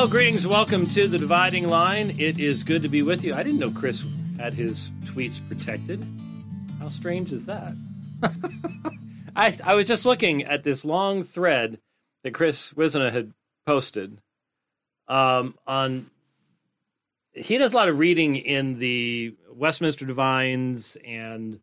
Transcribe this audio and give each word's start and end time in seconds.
Well, 0.00 0.08
greetings. 0.08 0.46
Welcome 0.46 0.88
to 0.92 1.06
the 1.06 1.18
Dividing 1.18 1.68
Line. 1.68 2.16
It 2.18 2.38
is 2.38 2.62
good 2.62 2.80
to 2.84 2.88
be 2.88 3.02
with 3.02 3.22
you. 3.22 3.34
I 3.34 3.42
didn't 3.42 3.58
know 3.58 3.70
Chris 3.70 4.02
had 4.38 4.54
his 4.54 4.90
tweets 5.04 5.46
protected. 5.46 6.02
How 6.78 6.88
strange 6.88 7.32
is 7.32 7.44
that? 7.44 7.74
I, 9.36 9.54
I 9.62 9.74
was 9.74 9.86
just 9.86 10.06
looking 10.06 10.44
at 10.44 10.64
this 10.64 10.86
long 10.86 11.22
thread 11.22 11.80
that 12.24 12.32
Chris 12.32 12.72
Wisna 12.72 13.12
had 13.12 13.34
posted 13.66 14.22
um, 15.06 15.54
on. 15.66 16.10
He 17.32 17.58
does 17.58 17.74
a 17.74 17.76
lot 17.76 17.90
of 17.90 17.98
reading 17.98 18.36
in 18.36 18.78
the 18.78 19.36
Westminster 19.52 20.06
Divines 20.06 20.96
and 21.06 21.60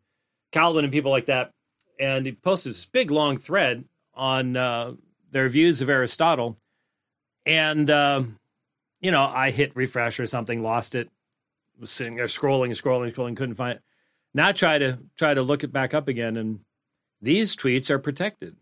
Calvin 0.52 0.84
and 0.84 0.92
people 0.92 1.10
like 1.10 1.26
that. 1.26 1.50
And 1.98 2.24
he 2.24 2.30
posted 2.30 2.70
this 2.70 2.86
big 2.86 3.10
long 3.10 3.36
thread 3.36 3.84
on 4.14 4.56
uh, 4.56 4.92
their 5.32 5.48
views 5.48 5.82
of 5.82 5.88
Aristotle. 5.88 6.56
And, 7.48 7.90
uh, 7.90 8.22
you 9.00 9.10
know, 9.10 9.24
I 9.24 9.50
hit 9.50 9.74
refresh 9.74 10.20
or 10.20 10.26
something, 10.26 10.62
lost 10.62 10.94
it, 10.94 11.08
was 11.80 11.90
sitting 11.90 12.14
there 12.14 12.26
scrolling, 12.26 12.70
scrolling, 12.70 13.12
scrolling, 13.12 13.36
couldn't 13.36 13.54
find 13.54 13.76
it. 13.76 13.82
Now 14.34 14.52
try 14.52 14.78
to 14.78 14.98
try 15.16 15.32
to 15.32 15.42
look 15.42 15.64
it 15.64 15.72
back 15.72 15.94
up 15.94 16.08
again, 16.08 16.36
and 16.36 16.60
these 17.22 17.56
tweets 17.56 17.88
are 17.88 17.98
protected. 17.98 18.54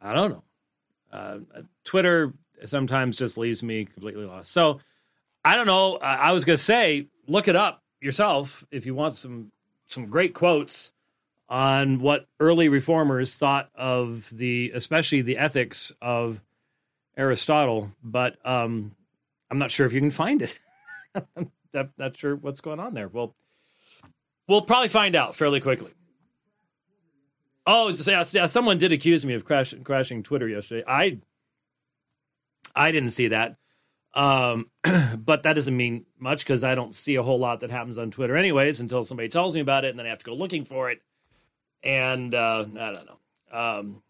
I 0.00 0.14
don't 0.14 0.30
know. 0.30 0.44
Uh, 1.12 1.38
Twitter 1.84 2.32
sometimes 2.64 3.18
just 3.18 3.36
leaves 3.36 3.62
me 3.62 3.84
completely 3.84 4.24
lost. 4.24 4.52
So 4.52 4.80
I 5.44 5.56
don't 5.56 5.66
know. 5.66 5.96
I 5.96 6.30
was 6.32 6.44
going 6.44 6.56
to 6.56 6.62
say, 6.62 7.08
look 7.26 7.48
it 7.48 7.56
up 7.56 7.82
yourself 8.00 8.64
if 8.70 8.86
you 8.86 8.94
want 8.94 9.16
some 9.16 9.50
some 9.88 10.06
great 10.06 10.34
quotes 10.34 10.92
on 11.48 11.98
what 11.98 12.26
early 12.38 12.68
reformers 12.68 13.34
thought 13.34 13.68
of 13.74 14.30
the, 14.32 14.70
especially 14.72 15.20
the 15.22 15.36
ethics 15.36 15.92
of 16.00 16.40
Aristotle. 17.20 17.92
But 18.02 18.38
um, 18.46 18.96
I'm 19.50 19.58
not 19.58 19.70
sure 19.70 19.86
if 19.86 19.92
you 19.92 20.00
can 20.00 20.10
find 20.10 20.42
it. 20.42 20.58
I'm 21.36 21.92
not 21.98 22.16
sure 22.16 22.34
what's 22.34 22.60
going 22.60 22.80
on 22.80 22.94
there. 22.94 23.08
Well, 23.08 23.34
we'll 24.48 24.62
probably 24.62 24.88
find 24.88 25.14
out 25.14 25.36
fairly 25.36 25.60
quickly. 25.60 25.92
Oh, 27.66 27.90
yeah, 27.90 28.22
someone 28.46 28.78
did 28.78 28.90
accuse 28.90 29.24
me 29.24 29.34
of 29.34 29.44
crashing 29.44 29.84
crashing 29.84 30.22
Twitter 30.22 30.48
yesterday. 30.48 30.82
I 30.88 31.18
I 32.74 32.90
didn't 32.90 33.10
see 33.10 33.28
that. 33.28 33.56
Um, 34.14 34.70
but 35.18 35.44
that 35.44 35.52
doesn't 35.52 35.76
mean 35.76 36.06
much 36.18 36.40
because 36.40 36.64
I 36.64 36.74
don't 36.74 36.94
see 36.94 37.16
a 37.16 37.22
whole 37.22 37.38
lot 37.38 37.60
that 37.60 37.70
happens 37.70 37.98
on 37.98 38.10
Twitter, 38.10 38.36
anyways, 38.36 38.80
until 38.80 39.04
somebody 39.04 39.28
tells 39.28 39.54
me 39.54 39.60
about 39.60 39.84
it, 39.84 39.90
and 39.90 39.98
then 39.98 40.06
I 40.06 40.08
have 40.08 40.18
to 40.20 40.24
go 40.24 40.34
looking 40.34 40.64
for 40.64 40.90
it. 40.90 41.00
And 41.82 42.34
uh, 42.34 42.64
I 42.78 42.92
don't 42.92 43.06
know. 43.06 43.18
Um, 43.52 44.02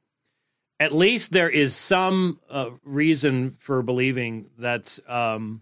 at 0.81 0.95
least 0.95 1.31
there 1.31 1.51
is 1.51 1.77
some 1.77 2.41
uh, 2.51 2.71
reason 2.85 3.51
for 3.61 3.83
believing 3.83 4.47
that 4.59 4.99
um, 5.07 5.61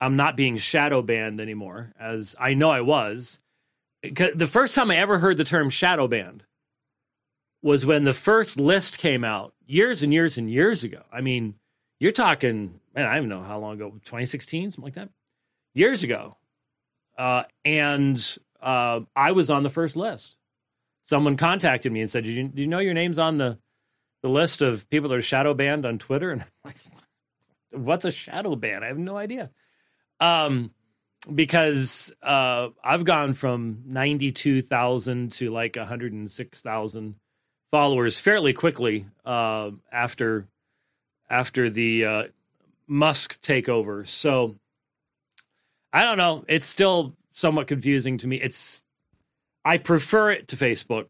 I'm 0.00 0.16
not 0.16 0.36
being 0.36 0.58
shadow 0.58 1.02
banned 1.02 1.40
anymore, 1.40 1.92
as 1.98 2.34
I 2.38 2.54
know 2.54 2.68
I 2.68 2.80
was. 2.80 3.38
The 4.02 4.48
first 4.50 4.74
time 4.74 4.90
I 4.90 4.96
ever 4.96 5.18
heard 5.18 5.36
the 5.36 5.44
term 5.44 5.70
shadow 5.70 6.08
banned 6.08 6.44
was 7.62 7.86
when 7.86 8.02
the 8.02 8.12
first 8.12 8.58
list 8.58 8.98
came 8.98 9.22
out 9.22 9.54
years 9.66 10.02
and 10.02 10.12
years 10.12 10.36
and 10.36 10.50
years 10.50 10.82
ago. 10.82 11.02
I 11.12 11.20
mean, 11.20 11.54
you're 12.00 12.10
talking, 12.10 12.80
man, 12.94 13.06
I 13.06 13.16
don't 13.16 13.28
know 13.28 13.42
how 13.42 13.60
long 13.60 13.74
ago, 13.74 13.90
2016, 13.90 14.72
something 14.72 14.82
like 14.82 14.94
that, 14.94 15.10
years 15.74 16.02
ago. 16.02 16.38
Uh, 17.16 17.44
and 17.64 18.38
uh, 18.60 19.00
I 19.14 19.32
was 19.32 19.50
on 19.50 19.62
the 19.62 19.70
first 19.70 19.94
list. 19.94 20.36
Someone 21.04 21.36
contacted 21.36 21.92
me 21.92 22.00
and 22.00 22.10
said, 22.10 22.24
"Did 22.24 22.36
you, 22.36 22.48
do 22.48 22.62
you 22.62 22.68
know 22.68 22.78
your 22.78 22.94
name's 22.94 23.18
on 23.18 23.36
the 23.36 23.58
the 24.22 24.28
list 24.28 24.62
of 24.62 24.88
people 24.90 25.08
that 25.08 25.16
are 25.16 25.22
shadow 25.22 25.54
banned 25.54 25.86
on 25.86 25.98
Twitter?" 25.98 26.30
And 26.30 26.42
I'm 26.42 26.48
like, 26.64 26.76
"What's 27.72 28.04
a 28.04 28.10
shadow 28.10 28.56
ban? 28.56 28.82
I 28.82 28.86
have 28.86 28.98
no 28.98 29.16
idea." 29.16 29.50
Um, 30.20 30.72
because 31.32 32.14
uh, 32.22 32.68
I've 32.82 33.04
gone 33.04 33.34
from 33.34 33.82
ninety 33.86 34.32
two 34.32 34.62
thousand 34.62 35.32
to 35.32 35.50
like 35.50 35.76
one 35.76 35.86
hundred 35.86 36.12
and 36.12 36.30
six 36.30 36.60
thousand 36.60 37.16
followers 37.70 38.18
fairly 38.18 38.52
quickly 38.52 39.06
uh, 39.24 39.70
after 39.92 40.46
after 41.28 41.70
the 41.70 42.04
uh, 42.04 42.24
Musk 42.86 43.40
takeover. 43.42 44.06
So 44.06 44.56
I 45.92 46.04
don't 46.04 46.18
know. 46.18 46.44
It's 46.48 46.66
still 46.66 47.16
somewhat 47.32 47.66
confusing 47.66 48.18
to 48.18 48.28
me. 48.28 48.36
It's 48.36 48.82
I 49.64 49.78
prefer 49.78 50.30
it 50.32 50.48
to 50.48 50.56
Facebook 50.56 51.06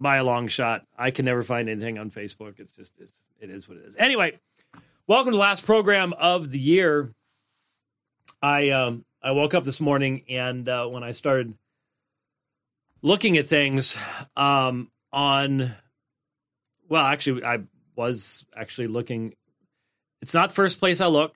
by 0.00 0.16
a 0.16 0.24
long 0.24 0.48
shot. 0.48 0.86
I 0.96 1.10
can 1.10 1.24
never 1.24 1.42
find 1.42 1.68
anything 1.68 1.98
on 1.98 2.10
Facebook. 2.10 2.58
It's 2.58 2.72
just 2.72 2.94
it's, 2.98 3.12
it 3.40 3.50
is 3.50 3.68
what 3.68 3.78
it 3.78 3.84
is. 3.84 3.96
Anyway, 3.96 4.38
welcome 5.06 5.32
to 5.32 5.36
the 5.36 5.40
last 5.40 5.64
program 5.66 6.12
of 6.14 6.50
the 6.50 6.58
year. 6.58 7.12
I 8.42 8.70
um 8.70 9.04
I 9.22 9.32
woke 9.32 9.54
up 9.54 9.64
this 9.64 9.80
morning 9.80 10.24
and 10.28 10.68
uh, 10.68 10.86
when 10.86 11.04
I 11.04 11.12
started 11.12 11.54
looking 13.02 13.36
at 13.36 13.46
things 13.46 13.98
um 14.36 14.90
on 15.12 15.72
well 16.88 17.04
actually 17.04 17.44
I 17.44 17.60
was 17.96 18.46
actually 18.56 18.86
looking. 18.88 19.34
It's 20.22 20.34
not 20.34 20.52
first 20.52 20.78
place 20.78 21.00
I 21.00 21.06
look. 21.06 21.34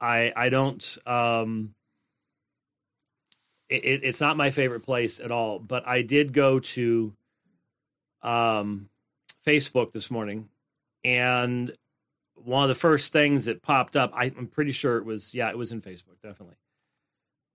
I 0.00 0.32
I 0.36 0.48
don't. 0.48 0.98
Um, 1.06 1.74
it, 3.68 4.04
it's 4.04 4.20
not 4.20 4.36
my 4.36 4.50
favorite 4.50 4.80
place 4.80 5.18
at 5.18 5.32
all. 5.32 5.58
But 5.58 5.88
I 5.88 6.02
did 6.02 6.32
go 6.32 6.60
to 6.60 7.12
um, 8.24 8.88
Facebook 9.46 9.92
this 9.92 10.10
morning, 10.10 10.48
and 11.04 11.72
one 12.34 12.62
of 12.62 12.68
the 12.68 12.74
first 12.74 13.12
things 13.12 13.44
that 13.44 13.62
popped 13.62 13.96
up, 13.96 14.12
I, 14.14 14.26
am 14.26 14.48
pretty 14.48 14.72
sure 14.72 14.96
it 14.96 15.04
was 15.04 15.34
yeah, 15.34 15.50
it 15.50 15.58
was 15.58 15.72
in 15.72 15.80
Facebook, 15.80 16.20
definitely. 16.22 16.56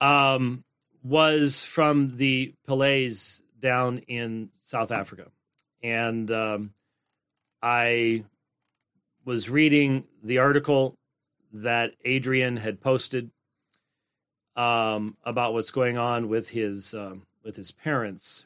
Um, 0.01 0.63
was 1.03 1.65
from 1.65 2.15
the 2.17 2.53
Pillets 2.65 3.41
down 3.59 3.99
in 3.99 4.49
South 4.61 4.91
Africa, 4.91 5.27
and 5.83 6.29
um, 6.31 6.73
I 7.61 8.23
was 9.25 9.49
reading 9.49 10.05
the 10.23 10.37
article 10.37 10.95
that 11.53 11.93
Adrian 12.05 12.57
had 12.57 12.79
posted 12.79 13.31
um, 14.55 15.17
about 15.23 15.53
what's 15.53 15.71
going 15.71 15.97
on 15.97 16.29
with 16.29 16.49
his 16.49 16.93
um, 16.93 17.23
with 17.43 17.55
his 17.55 17.71
parents, 17.71 18.45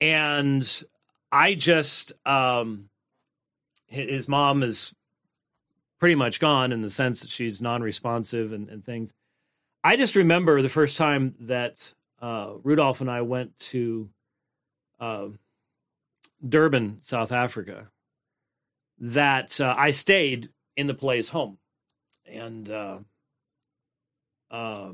and 0.00 0.84
I 1.30 1.54
just 1.54 2.12
um, 2.26 2.88
his 3.86 4.28
mom 4.28 4.62
is 4.62 4.94
pretty 5.98 6.14
much 6.14 6.40
gone 6.40 6.72
in 6.72 6.82
the 6.82 6.90
sense 6.90 7.20
that 7.20 7.30
she's 7.30 7.60
non-responsive 7.60 8.52
and, 8.52 8.68
and 8.68 8.84
things. 8.84 9.12
I 9.82 9.96
just 9.96 10.16
remember 10.16 10.62
the 10.62 10.68
first 10.68 10.96
time 10.96 11.34
that 11.40 11.92
uh, 12.20 12.52
Rudolph 12.62 13.00
and 13.00 13.10
I 13.10 13.22
went 13.22 13.58
to 13.58 14.08
uh, 15.00 15.28
Durban, 16.46 16.98
South 17.00 17.32
Africa, 17.32 17.88
that 19.00 19.60
uh, 19.60 19.74
I 19.76 19.90
stayed 19.90 20.50
in 20.76 20.86
the 20.86 20.94
Pillets 20.94 21.28
home, 21.28 21.58
and 22.26 22.70
uh, 22.70 22.98
uh, 24.50 24.90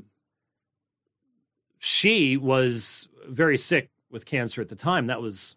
she 1.78 2.36
was 2.36 3.08
very 3.26 3.58
sick 3.58 3.90
with 4.10 4.26
cancer 4.26 4.60
at 4.60 4.68
the 4.68 4.76
time. 4.76 5.06
That 5.06 5.20
was, 5.20 5.56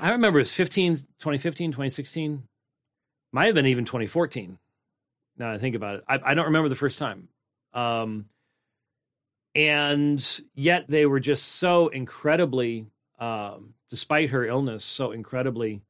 I 0.00 0.10
remember 0.10 0.38
it 0.38 0.42
was 0.42 0.52
15, 0.52 0.96
2015, 0.96 1.72
2016, 1.72 2.42
might 3.32 3.46
have 3.46 3.54
been 3.54 3.66
even 3.66 3.84
2014. 3.84 4.58
Now 5.38 5.52
I 5.52 5.58
think 5.58 5.74
about 5.74 5.96
it, 5.96 6.04
I, 6.08 6.18
I 6.24 6.34
don't 6.34 6.46
remember 6.46 6.68
the 6.68 6.76
first 6.76 6.98
time. 6.98 7.28
Um, 7.74 8.26
and 9.54 10.40
yet 10.54 10.86
they 10.88 11.06
were 11.06 11.20
just 11.20 11.46
so 11.46 11.88
incredibly, 11.88 12.86
um, 13.18 13.74
despite 13.90 14.30
her 14.30 14.44
illness, 14.44 14.84
so 14.84 15.12
incredibly 15.12 15.82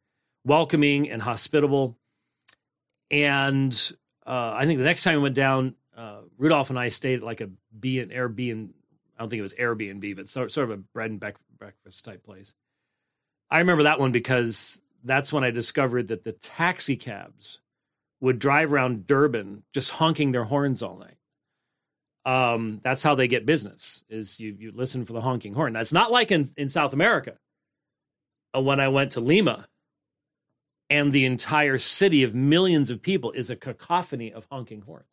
welcoming 0.45 1.11
and 1.11 1.21
hospitable. 1.23 1.97
And 3.11 3.73
uh, 4.27 4.53
I 4.55 4.67
think 4.67 4.79
the 4.79 4.85
next 4.85 5.05
time 5.05 5.17
we 5.17 5.23
went 5.23 5.35
down, 5.35 5.75
uh, 5.97 6.21
Rudolph 6.39 6.71
and 6.71 6.79
I 6.79 6.89
stayed 6.89 7.19
at 7.19 7.23
like 7.23 7.41
a 7.41 7.51
B 7.79 8.01
and 8.01 8.11
Airbnb. 8.11 8.71
I 9.17 9.23
don't 9.23 9.31
think 9.31 9.39
it 9.39 9.43
was 9.43 9.55
Airbnb, 9.55 10.17
but 10.17 10.29
sort 10.29 10.53
sort 10.53 10.71
of 10.71 10.79
a 10.79 10.83
bread 10.83 11.11
and 11.11 11.21
breakfast 11.59 12.05
type 12.05 12.23
place. 12.25 12.55
I 13.51 13.59
remember 13.59 13.85
that 13.85 14.01
one 14.01 14.13
because 14.13 14.81
that's 15.05 15.33
when 15.33 15.45
I 15.45 15.51
discovered 15.51 16.09
that 16.09 16.25
the 16.25 16.33
taxi 16.33 16.97
cabs 16.97 17.61
would 18.21 18.39
drive 18.39 18.73
around 18.73 19.07
Durban 19.07 19.63
just 19.73 19.91
honking 19.91 20.33
their 20.33 20.45
horns 20.45 20.83
all 20.83 20.99
night. 20.99 21.17
Um, 22.25 22.81
that's 22.83 23.05
how 23.05 23.15
they 23.15 23.29
get 23.29 23.47
business. 23.47 24.03
Is 24.09 24.41
you 24.41 24.57
you 24.59 24.73
listen 24.75 25.05
for 25.05 25.13
the 25.13 25.21
honking 25.21 25.55
horn. 25.55 25.73
That's 25.73 25.93
not 25.93 26.11
like 26.11 26.33
in 26.33 26.49
in 26.57 26.69
South 26.69 26.93
America. 26.93 27.35
Uh, 28.55 28.63
when 28.63 28.81
I 28.81 28.89
went 28.89 29.13
to 29.13 29.21
Lima, 29.21 29.69
and 30.91 31.13
the 31.13 31.25
entire 31.25 31.79
city 31.79 32.23
of 32.23 32.35
millions 32.35 32.91
of 32.91 33.03
people 33.03 33.33
is 33.33 33.51
a 33.51 33.57
cacophony 33.57 34.33
of 34.33 34.47
honking 34.51 34.83
horns. 34.83 35.07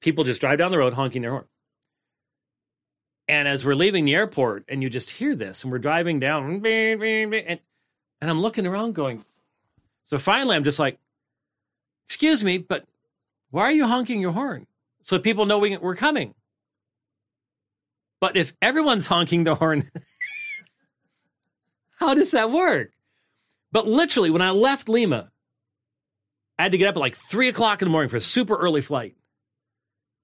People 0.00 0.24
just 0.24 0.40
drive 0.40 0.58
down 0.58 0.70
the 0.70 0.78
road 0.78 0.94
honking 0.94 1.22
their 1.22 1.30
horn. 1.30 1.44
And 3.28 3.46
as 3.46 3.64
we're 3.64 3.74
leaving 3.74 4.04
the 4.04 4.14
airport, 4.14 4.64
and 4.68 4.82
you 4.82 4.90
just 4.90 5.10
hear 5.10 5.36
this, 5.36 5.62
and 5.62 5.72
we're 5.72 5.78
driving 5.78 6.20
down, 6.20 6.64
and, 6.66 7.34
and 7.34 7.60
I'm 8.30 8.40
looking 8.40 8.66
around 8.66 8.94
going, 8.94 9.24
so 10.04 10.18
finally 10.18 10.56
I'm 10.56 10.64
just 10.64 10.78
like, 10.78 10.98
Excuse 12.12 12.44
me, 12.44 12.58
but 12.58 12.84
why 13.50 13.62
are 13.62 13.72
you 13.72 13.86
honking 13.86 14.20
your 14.20 14.32
horn? 14.32 14.66
So 15.00 15.18
people 15.18 15.46
know 15.46 15.58
we, 15.58 15.78
we're 15.78 15.96
coming. 15.96 16.34
But 18.20 18.36
if 18.36 18.52
everyone's 18.60 19.06
honking 19.06 19.44
the 19.44 19.54
horn, 19.54 19.90
how 21.98 22.12
does 22.12 22.32
that 22.32 22.50
work? 22.50 22.90
But 23.72 23.86
literally, 23.86 24.28
when 24.28 24.42
I 24.42 24.50
left 24.50 24.90
Lima, 24.90 25.30
I 26.58 26.64
had 26.64 26.72
to 26.72 26.78
get 26.78 26.88
up 26.88 26.96
at 26.96 27.00
like 27.00 27.16
three 27.16 27.48
o'clock 27.48 27.80
in 27.80 27.86
the 27.86 27.90
morning 27.90 28.10
for 28.10 28.18
a 28.18 28.20
super 28.20 28.56
early 28.56 28.82
flight. 28.82 29.16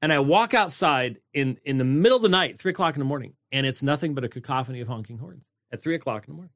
And 0.01 0.13
I 0.13 0.21
walk 0.21 0.55
outside 0.55 1.19
in, 1.35 1.59
in 1.65 1.77
the 1.77 1.85
middle 1.85 2.17
of 2.17 2.23
the 2.23 2.29
night, 2.29 2.59
three 2.59 2.71
o'clock 2.71 2.95
in 2.95 3.01
the 3.01 3.05
morning, 3.05 3.35
and 3.51 3.67
it's 3.67 3.83
nothing 3.83 4.15
but 4.15 4.25
a 4.25 4.29
cacophony 4.29 4.81
of 4.81 4.89
honking 4.89 5.19
horns 5.19 5.45
at 5.73 5.83
three 5.83 5.95
o'clock 5.95 6.25
in 6.27 6.33
the 6.33 6.37
morning. 6.37 6.53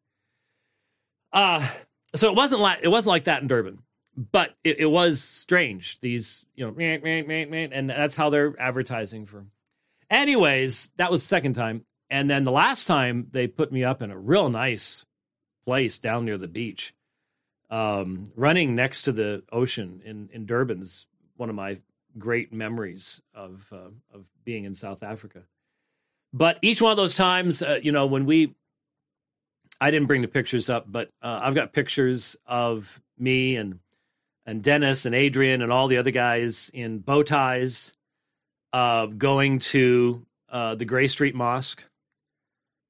Uh, 1.33 1.67
so 2.15 2.29
it 2.29 2.37
wasn't 2.37 2.61
like 2.61 2.81
it 2.83 2.89
wasn't 2.89 3.11
like 3.11 3.25
that 3.25 3.43
in 3.43 3.49
Durban, 3.49 3.79
but 4.17 4.55
it, 4.63 4.79
it 4.81 4.87
was 4.87 5.21
strange. 5.21 5.99
These, 6.01 6.45
you 6.55 6.67
know, 6.67 6.79
and 6.79 7.91
that's 7.91 8.17
how 8.17 8.31
they're 8.31 8.55
advertising 8.61 9.27
for. 9.27 9.47
Anyways, 10.11 10.91
that 10.99 11.11
was 11.11 11.23
second 11.23 11.55
time, 11.55 11.85
and 12.11 12.29
then 12.29 12.45
the 12.45 12.53
last 12.53 12.87
time 12.87 13.29
they 13.31 13.47
put 13.47 13.73
me 13.73 13.83
up 13.83 14.03
in 14.03 14.11
a 14.11 14.19
real 14.19 14.51
nice 14.51 15.07
place 15.65 15.99
down 15.99 16.27
near 16.27 16.37
the 16.37 16.49
beach, 16.49 16.95
um, 17.71 18.27
running 18.37 18.75
next 18.75 19.03
to 19.03 19.13
the 19.13 19.43
ocean 19.51 20.03
in 20.05 20.29
in 20.33 20.47
Durban's 20.47 21.07
one 21.37 21.49
of 21.49 21.57
my 21.57 21.79
great 22.19 22.53
memories 22.53 23.23
of 23.35 23.67
uh, 23.73 23.91
of 24.13 24.25
being 24.45 24.65
in 24.65 24.75
South 24.75 25.03
Africa. 25.03 25.43
But 26.33 26.59
each 26.63 26.81
one 26.81 26.91
of 26.91 26.97
those 26.97 27.15
times, 27.15 27.63
uh, 27.63 27.79
you 27.83 27.93
know, 27.93 28.07
when 28.07 28.27
we 28.27 28.55
I 29.81 29.91
didn't 29.91 30.07
bring 30.07 30.23
the 30.23 30.29
pictures 30.29 30.71
up, 30.71 30.91
but 30.91 31.11
uh, 31.23 31.41
I've 31.43 31.55
got 31.55 31.73
pictures 31.73 32.37
of 32.47 33.01
me 33.19 33.57
and 33.57 33.81
and 34.47 34.63
Dennis 34.63 35.07
and 35.07 35.15
Adrian 35.15 35.63
and 35.63 35.73
all 35.73 35.89
the 35.89 35.99
other 35.99 36.11
guys 36.11 36.71
in 36.75 36.99
bow 36.99 37.23
ties, 37.23 37.93
uh, 38.73 39.07
going 39.07 39.59
to 39.61 40.27
uh, 40.49 40.75
the 40.75 40.85
Grey 40.85 41.09
Street 41.09 41.35
Mosque. 41.35 41.85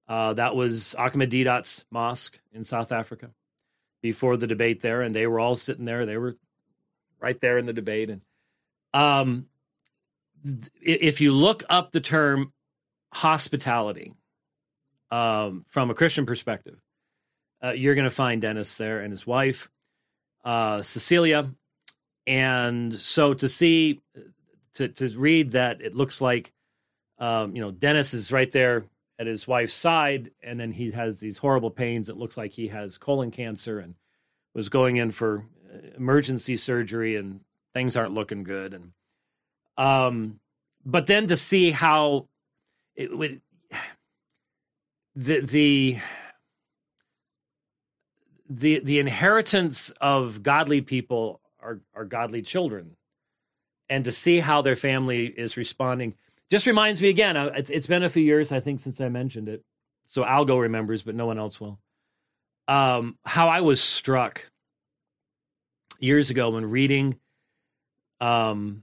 Uh, 0.09 0.35
that 0.35 0.55
was 0.55 0.95
Ahmed 0.97 1.31
Deedat's 1.31 1.85
mosque 1.91 2.39
in 2.53 2.65
South 2.65 2.93
Africa 2.93 3.31
before 4.03 4.37
the 4.37 4.47
debate 4.47 4.81
there, 4.83 5.01
and 5.01 5.15
they 5.15 5.27
were 5.27 5.41
all 5.41 5.57
sitting 5.57 5.85
there. 5.85 6.05
They 6.05 6.17
were 6.17 6.37
right 7.21 7.41
there 7.41 7.57
in 7.57 7.67
the 7.67 7.73
debate, 7.73 8.11
and 8.11 8.21
um, 8.95 9.47
if 10.81 11.21
you 11.21 11.33
look 11.33 11.65
up 11.71 11.93
the 11.93 12.01
term 12.01 12.53
hospitality 13.13 14.13
um, 15.11 15.65
from 15.69 15.91
a 15.91 15.95
Christian 15.95 16.27
perspective, 16.27 16.81
uh, 17.63 17.71
you're 17.71 17.95
going 17.95 18.05
to 18.05 18.11
find 18.11 18.43
Dennis 18.43 18.77
there 18.77 19.01
and 19.01 19.13
his 19.13 19.27
wife, 19.27 19.71
uh, 20.45 20.83
Cecilia. 20.83 21.51
And 22.27 22.95
so 22.95 23.35
to 23.35 23.49
see, 23.49 24.01
to, 24.75 24.89
to 24.89 25.09
read 25.19 25.53
that 25.53 25.81
it 25.81 25.95
looks 25.95 26.21
like, 26.21 26.53
um, 27.19 27.55
you 27.55 27.63
know, 27.63 27.71
Dennis 27.71 28.15
is 28.15 28.33
right 28.33 28.51
there 28.51 28.85
at 29.19 29.27
his 29.27 29.47
wife's 29.47 29.75
side, 29.75 30.31
and 30.43 30.59
then 30.59 30.73
he 30.73 30.91
has 30.91 31.21
these 31.21 31.39
horrible 31.39 31.71
pains. 31.71 32.09
It 32.09 32.17
looks 32.17 32.37
like 32.37 32.51
he 32.51 32.69
has 32.69 32.99
colon 32.99 33.31
cancer 33.31 33.79
and 33.79 33.95
was 34.55 34.69
going 34.69 34.97
in 34.97 35.13
for 35.13 35.45
uh, 35.73 35.79
emergency 35.97 36.57
surgery, 36.57 37.17
and 37.17 37.41
things 37.75 37.97
aren't 37.97 38.15
looking 38.15 38.45
good. 38.45 38.75
And 38.75 38.93
um, 39.77 40.41
but 40.85 41.07
then 41.07 41.27
to 41.29 41.37
see 41.37 41.71
how 41.71 42.29
it 42.95 43.17
would 43.17 43.41
the 45.15 45.41
the 45.41 45.99
the 48.49 48.81
the 48.81 48.99
inheritance 48.99 49.91
of 50.01 50.43
godly 50.43 50.81
people 50.81 51.41
are 51.61 51.81
are 51.95 52.05
godly 52.05 52.43
children. 52.43 52.97
And 53.89 54.07
to 54.07 54.13
see 54.13 54.41
how 54.41 54.63
their 54.63 54.77
family 54.77 55.27
is 55.27 55.57
responding 55.57 56.15
just 56.51 56.67
reminds 56.67 57.01
me 57.03 57.09
again 57.09 57.37
uh, 57.37 57.51
it's, 57.55 57.71
it's 57.71 57.87
been 57.87 58.03
a 58.03 58.11
few 58.11 58.23
years 58.23 58.53
i 58.53 58.61
think 58.61 58.81
since 58.81 59.01
i 59.01 59.09
mentioned 59.09 59.49
it. 59.49 59.65
So 60.07 60.23
algo 60.23 60.61
remembers 60.61 61.03
but 61.03 61.15
no 61.15 61.27
one 61.27 61.39
else 61.39 61.61
will. 61.61 61.79
Um, 62.69 63.19
how 63.25 63.49
i 63.49 63.61
was 63.61 63.81
struck 63.81 64.51
years 65.99 66.31
ago 66.31 66.51
when 66.51 66.67
reading 66.67 67.19
um, 68.23 68.83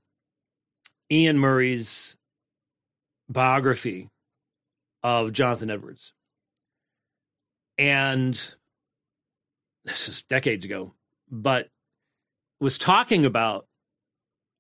iain 1.12 1.38
murray's 1.38 2.16
biography 3.28 4.10
of 5.02 5.34
jonathan 5.34 5.72
edwards 5.72 6.14
and 7.80 8.56
this 9.86 10.10
is 10.10 10.22
decades 10.24 10.66
ago, 10.66 10.94
but 11.32 11.70
was 12.60 12.78
talking 12.78 13.26
about 13.26 13.66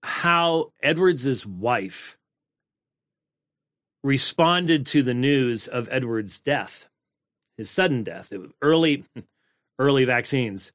how 0.01 0.71
Edwards's 0.81 1.45
wife 1.45 2.17
responded 4.03 4.85
to 4.87 5.03
the 5.03 5.13
news 5.13 5.67
of 5.67 5.89
Edward's 5.91 6.39
death, 6.39 6.87
his 7.57 7.69
sudden 7.69 8.03
death, 8.03 8.31
early 8.61 9.03
early 9.79 10.05
vaccines. 10.05 10.71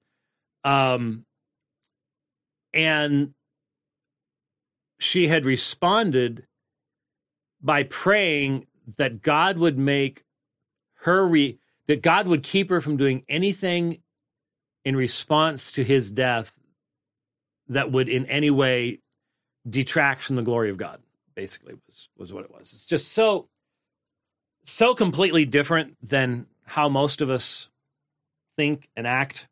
Um, 0.63 1.25
and 2.73 3.35
she 4.99 5.29
had 5.29 5.47
responded 5.47 6.47
by 7.61 7.83
praying 7.83 8.67
that 8.97 9.23
God 9.23 9.59
would 9.59 9.79
make 9.79 10.25
her 11.01 11.27
re- 11.27 11.59
that 11.87 12.03
God 12.03 12.27
would 12.27 12.43
keep 12.43 12.71
her 12.71 12.81
from 12.81 12.97
doing 12.97 13.25
anything 13.29 14.01
in 14.85 14.97
response 14.97 15.73
to 15.73 15.85
his 15.85 16.11
death 16.13 16.59
that 17.69 17.91
would 17.91 18.09
in 18.09 18.27
any 18.27 18.51
way 18.51 19.01
detract 19.69 20.23
from 20.23 20.37
the 20.37 20.43
glory 20.43 20.71
of 20.71 20.77
God, 20.77 21.01
basically 21.35 21.75
was 21.87 22.09
was 22.17 22.33
what 22.33 22.45
it 22.45 22.51
was. 22.51 22.73
It's 22.73 22.87
just 22.87 23.13
so 23.13 23.49
so 24.65 24.95
completely 24.95 25.45
different 25.45 25.97
than 26.03 26.47
how 26.65 26.89
most 26.89 27.21
of 27.21 27.31
us 27.31 27.69
think 28.57 28.89
and 28.97 29.07
act 29.07 29.47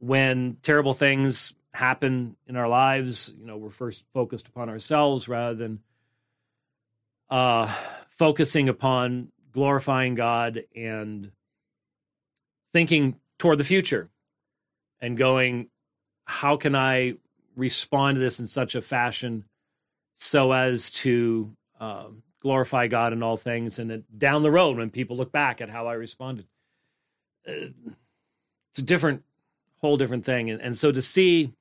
when 0.00 0.56
terrible 0.62 0.94
things 0.94 1.54
happen 1.78 2.36
in 2.48 2.56
our 2.56 2.68
lives. 2.68 3.32
You 3.38 3.46
know, 3.46 3.56
we're 3.56 3.70
first 3.70 4.02
focused 4.12 4.48
upon 4.48 4.68
ourselves 4.68 5.28
rather 5.28 5.54
than 5.54 5.78
uh, 7.30 7.72
focusing 8.10 8.68
upon 8.68 9.30
glorifying 9.52 10.16
God 10.16 10.64
and 10.74 11.30
thinking 12.72 13.20
toward 13.38 13.58
the 13.58 13.64
future 13.64 14.10
and 15.00 15.16
going, 15.16 15.68
how 16.24 16.56
can 16.56 16.74
I 16.74 17.14
respond 17.54 18.16
to 18.16 18.20
this 18.20 18.40
in 18.40 18.48
such 18.48 18.74
a 18.74 18.82
fashion 18.82 19.44
so 20.14 20.50
as 20.50 20.90
to 20.90 21.52
uh, 21.78 22.06
glorify 22.42 22.88
God 22.88 23.12
in 23.12 23.22
all 23.22 23.36
things? 23.36 23.78
And 23.78 23.88
then 23.88 24.04
down 24.16 24.42
the 24.42 24.50
road, 24.50 24.78
when 24.78 24.90
people 24.90 25.16
look 25.16 25.30
back 25.30 25.60
at 25.60 25.70
how 25.70 25.86
I 25.86 25.92
responded, 25.92 26.46
uh, 27.48 27.70
it's 28.72 28.80
a 28.80 28.82
different, 28.82 29.22
whole 29.80 29.96
different 29.96 30.24
thing. 30.24 30.50
And, 30.50 30.60
and 30.60 30.76
so 30.76 30.90
to 30.90 31.00
see 31.00 31.52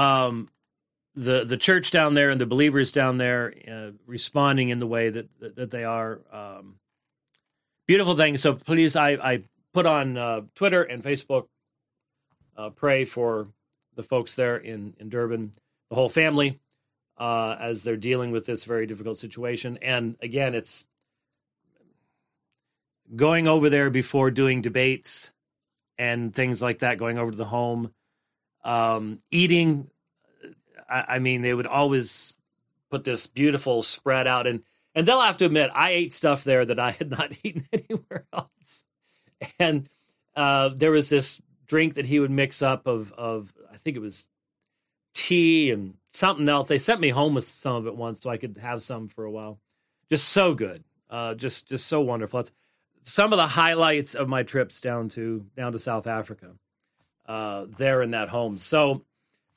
um, 0.00 0.48
the 1.14 1.44
the 1.44 1.56
church 1.56 1.90
down 1.90 2.14
there 2.14 2.30
and 2.30 2.40
the 2.40 2.46
believers 2.46 2.92
down 2.92 3.18
there 3.18 3.52
uh, 3.70 3.90
responding 4.06 4.70
in 4.70 4.78
the 4.78 4.86
way 4.86 5.10
that 5.10 5.28
that, 5.40 5.56
that 5.56 5.70
they 5.70 5.84
are, 5.84 6.20
um, 6.32 6.76
beautiful 7.86 8.16
thing. 8.16 8.36
So 8.36 8.54
please, 8.54 8.96
I, 8.96 9.10
I 9.10 9.42
put 9.74 9.86
on 9.86 10.16
uh, 10.16 10.42
Twitter 10.54 10.82
and 10.82 11.02
Facebook. 11.02 11.46
Uh, 12.56 12.70
pray 12.70 13.04
for 13.04 13.48
the 13.96 14.02
folks 14.02 14.34
there 14.36 14.56
in 14.56 14.94
in 14.98 15.08
Durban, 15.08 15.52
the 15.88 15.96
whole 15.96 16.08
family, 16.08 16.58
uh, 17.18 17.56
as 17.58 17.82
they're 17.82 17.96
dealing 17.96 18.30
with 18.30 18.46
this 18.46 18.64
very 18.64 18.86
difficult 18.86 19.18
situation. 19.18 19.78
And 19.82 20.16
again, 20.22 20.54
it's 20.54 20.86
going 23.16 23.48
over 23.48 23.68
there 23.70 23.90
before 23.90 24.30
doing 24.30 24.62
debates 24.62 25.32
and 25.98 26.34
things 26.34 26.62
like 26.62 26.80
that. 26.80 26.98
Going 26.98 27.18
over 27.18 27.30
to 27.30 27.36
the 27.36 27.44
home, 27.44 27.92
um, 28.64 29.20
eating. 29.30 29.90
I, 30.88 31.04
I 31.08 31.18
mean, 31.18 31.42
they 31.42 31.54
would 31.54 31.66
always 31.66 32.34
put 32.90 33.04
this 33.04 33.26
beautiful 33.26 33.82
spread 33.82 34.26
out 34.26 34.46
and 34.46 34.62
and 34.94 35.06
they'll 35.06 35.20
have 35.20 35.36
to 35.36 35.46
admit 35.46 35.70
I 35.72 35.90
ate 35.90 36.12
stuff 36.12 36.42
there 36.42 36.64
that 36.64 36.78
I 36.78 36.90
had 36.90 37.10
not 37.10 37.32
eaten 37.44 37.64
anywhere 37.72 38.26
else 38.32 38.84
and 39.58 39.88
uh, 40.36 40.70
there 40.74 40.90
was 40.90 41.08
this 41.08 41.40
drink 41.66 41.94
that 41.94 42.06
he 42.06 42.18
would 42.20 42.30
mix 42.30 42.62
up 42.62 42.86
of 42.86 43.12
of 43.12 43.52
I 43.72 43.76
think 43.76 43.96
it 43.96 44.00
was 44.00 44.26
tea 45.14 45.70
and 45.70 45.94
something 46.10 46.48
else. 46.48 46.68
They 46.68 46.78
sent 46.78 47.00
me 47.00 47.10
home 47.10 47.34
with 47.34 47.44
some 47.44 47.76
of 47.76 47.86
it 47.86 47.96
once 47.96 48.22
so 48.22 48.30
I 48.30 48.36
could 48.36 48.58
have 48.60 48.82
some 48.82 49.08
for 49.08 49.24
a 49.24 49.30
while. 49.30 49.60
Just 50.08 50.28
so 50.30 50.54
good, 50.54 50.84
uh, 51.08 51.34
just 51.34 51.68
just 51.68 51.86
so 51.86 52.00
wonderful. 52.00 52.40
It's 52.40 52.52
some 53.02 53.32
of 53.32 53.36
the 53.36 53.46
highlights 53.46 54.14
of 54.14 54.28
my 54.28 54.42
trips 54.42 54.80
down 54.80 55.08
to 55.10 55.46
down 55.56 55.72
to 55.72 55.78
South 55.78 56.06
Africa. 56.06 56.52
Uh, 57.30 57.66
there 57.78 58.02
in 58.02 58.10
that 58.10 58.28
home, 58.28 58.58
so 58.58 59.04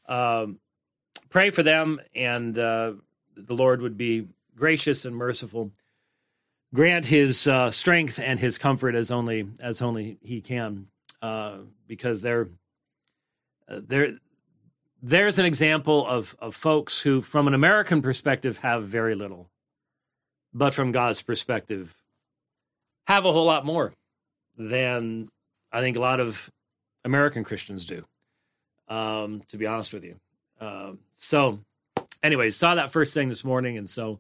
um, 0.08 0.60
pray 1.32 1.50
for 1.50 1.64
them, 1.64 2.00
and 2.14 2.56
uh, 2.60 2.94
the 3.36 3.56
Lord 3.56 3.82
would 3.82 3.98
be 3.98 4.28
gracious 4.56 5.06
and 5.06 5.16
merciful. 5.16 5.72
Grant 6.72 7.08
his 7.08 7.48
uh, 7.48 7.72
strength 7.72 8.20
and 8.20 8.40
his 8.40 8.60
comfort 8.60 8.94
as 8.94 9.10
only 9.10 9.48
as 9.60 9.82
only 9.82 10.20
he 10.22 10.40
can, 10.40 10.86
uh, 11.24 11.62
because 11.88 12.22
they're 12.22 12.50
uh, 13.68 13.80
they're 13.88 14.20
there's 15.02 15.40
an 15.40 15.48
example 15.48 16.06
of, 16.06 16.36
of 16.38 16.56
folks 16.56 17.00
who, 17.00 17.24
from 17.24 17.48
an 17.48 17.56
American 17.56 18.04
perspective, 18.04 18.60
have 18.60 18.84
very 18.84 19.16
little, 19.16 19.50
but 20.54 20.76
from 20.76 20.92
God's 20.92 21.24
perspective, 21.24 21.96
have 23.08 23.26
a 23.26 23.34
whole 23.34 23.46
lot 23.46 23.66
more 23.66 23.94
than 24.60 25.30
I 25.72 25.82
think 25.82 25.98
a 25.98 26.02
lot 26.02 26.20
of 26.20 26.52
American 27.06 27.44
Christians 27.44 27.86
do, 27.86 28.06
um, 28.88 29.42
to 29.50 29.58
be 29.58 29.68
honest 29.68 29.94
with 29.94 30.04
you. 30.04 30.20
Um, 30.60 31.00
so, 31.16 31.60
anyways, 32.22 32.56
saw 32.56 32.76
that 32.76 32.92
first 32.92 33.14
thing 33.14 33.30
this 33.30 33.44
morning. 33.44 33.78
And 33.78 33.90
so 33.90 34.20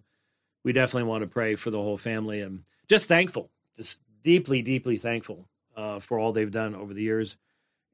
we 0.64 0.74
definitely 0.74 1.10
want 1.10 1.24
to 1.24 1.28
pray 1.28 1.56
for 1.56 1.72
the 1.72 1.82
whole 1.82 1.98
family 1.98 2.42
and 2.42 2.64
just 2.88 3.08
thankful, 3.08 3.50
just 3.78 4.00
deeply, 4.24 4.62
deeply 4.62 4.98
thankful 4.98 5.48
uh, 5.76 6.00
for 6.00 6.20
all 6.20 6.32
they've 6.32 6.52
done 6.52 6.76
over 6.76 6.94
the 6.94 7.02
years 7.02 7.38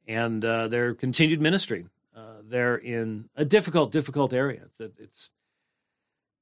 and 0.08 0.43
uh, 0.43 0.67
their 0.67 0.93
continued 0.93 1.39
ministry. 1.41 1.86
Uh, 2.15 2.41
they're 2.43 2.75
in 2.75 3.29
a 3.36 3.46
difficult, 3.46 3.91
difficult 3.91 4.34
area. 4.34 4.62
It's, 4.65 4.81
it's 5.00 5.29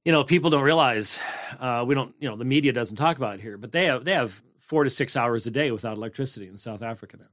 you 0.04 0.12
know, 0.12 0.24
people 0.24 0.48
don't 0.48 0.62
realize 0.62 1.18
uh, 1.60 1.84
we 1.86 1.94
don't, 1.94 2.14
you 2.18 2.28
know, 2.28 2.36
the 2.36 2.44
media 2.44 2.72
doesn't 2.72 2.96
talk 2.96 3.18
about 3.18 3.34
it 3.34 3.40
here, 3.40 3.58
but 3.58 3.72
they 3.72 3.84
have 3.84 4.04
they 4.04 4.14
have 4.14 4.42
four 4.58 4.84
to 4.84 4.90
six 4.90 5.16
hours 5.16 5.46
a 5.46 5.50
day 5.50 5.70
without 5.70 5.96
electricity 5.96 6.48
in 6.48 6.56
South 6.56 6.82
Africa 6.82 7.18
now. 7.18 7.26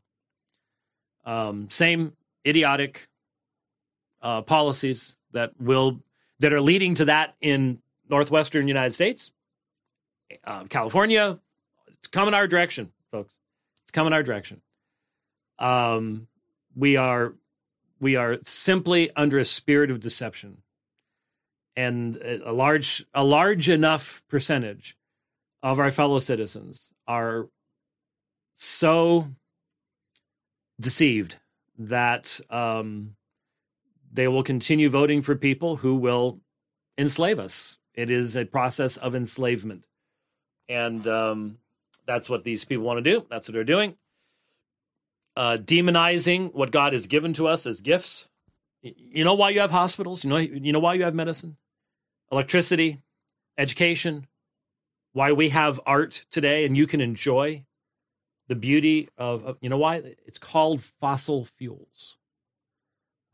Um, 1.25 1.69
same 1.69 2.13
idiotic 2.45 3.07
uh, 4.21 4.41
policies 4.41 5.17
that 5.31 5.51
will 5.59 6.01
that 6.39 6.53
are 6.53 6.61
leading 6.61 6.95
to 6.95 7.05
that 7.05 7.35
in 7.41 7.79
northwestern 8.09 8.67
United 8.67 8.93
States, 8.93 9.31
uh, 10.43 10.63
California. 10.65 11.39
It's 11.87 12.07
coming 12.07 12.33
our 12.33 12.47
direction, 12.47 12.91
folks. 13.11 13.37
It's 13.83 13.91
coming 13.91 14.13
our 14.13 14.23
direction. 14.23 14.61
Um, 15.57 16.27
we 16.75 16.97
are 16.97 17.33
we 17.99 18.15
are 18.15 18.37
simply 18.43 19.09
under 19.15 19.39
a 19.39 19.45
spirit 19.45 19.89
of 19.89 19.99
deception, 19.99 20.57
and 21.75 22.17
a 22.17 22.51
large 22.51 23.05
a 23.13 23.23
large 23.23 23.69
enough 23.69 24.23
percentage 24.27 24.97
of 25.63 25.79
our 25.79 25.91
fellow 25.91 26.19
citizens 26.19 26.91
are 27.07 27.47
so 28.55 29.27
deceived 30.79 31.37
that 31.77 32.39
um, 32.49 33.15
they 34.11 34.27
will 34.27 34.43
continue 34.43 34.89
voting 34.89 35.21
for 35.21 35.35
people 35.35 35.77
who 35.77 35.95
will 35.95 36.39
enslave 36.97 37.39
us. 37.39 37.77
It 37.93 38.11
is 38.11 38.35
a 38.35 38.45
process 38.45 38.97
of 38.97 39.15
enslavement. 39.15 39.85
And 40.67 41.07
um, 41.07 41.57
that's 42.05 42.29
what 42.29 42.43
these 42.43 42.65
people 42.65 42.85
want 42.85 43.03
to 43.03 43.11
do. 43.11 43.25
That's 43.29 43.47
what 43.47 43.53
they're 43.53 43.63
doing. 43.63 43.95
Uh, 45.35 45.57
demonizing 45.57 46.53
what 46.53 46.71
God 46.71 46.93
has 46.93 47.07
given 47.07 47.33
to 47.33 47.47
us 47.47 47.65
as 47.65 47.81
gifts. 47.81 48.29
You 48.81 49.23
know 49.23 49.33
why 49.33 49.49
you 49.49 49.59
have 49.59 49.71
hospitals? 49.71 50.23
You 50.23 50.29
know, 50.29 50.37
you 50.37 50.71
know 50.71 50.79
why 50.79 50.93
you 50.93 51.03
have 51.03 51.15
medicine, 51.15 51.57
electricity, 52.31 53.01
education, 53.57 54.27
why 55.13 55.31
we 55.31 55.49
have 55.49 55.79
art 55.85 56.25
today 56.29 56.65
and 56.65 56.77
you 56.77 56.87
can 56.87 57.01
enjoy 57.01 57.65
the 58.47 58.55
beauty 58.55 59.09
of, 59.17 59.45
of 59.45 59.57
you 59.61 59.69
know 59.69 59.77
why? 59.77 59.97
It's 60.25 60.37
called 60.37 60.81
fossil 60.81 61.45
fuels. 61.45 62.17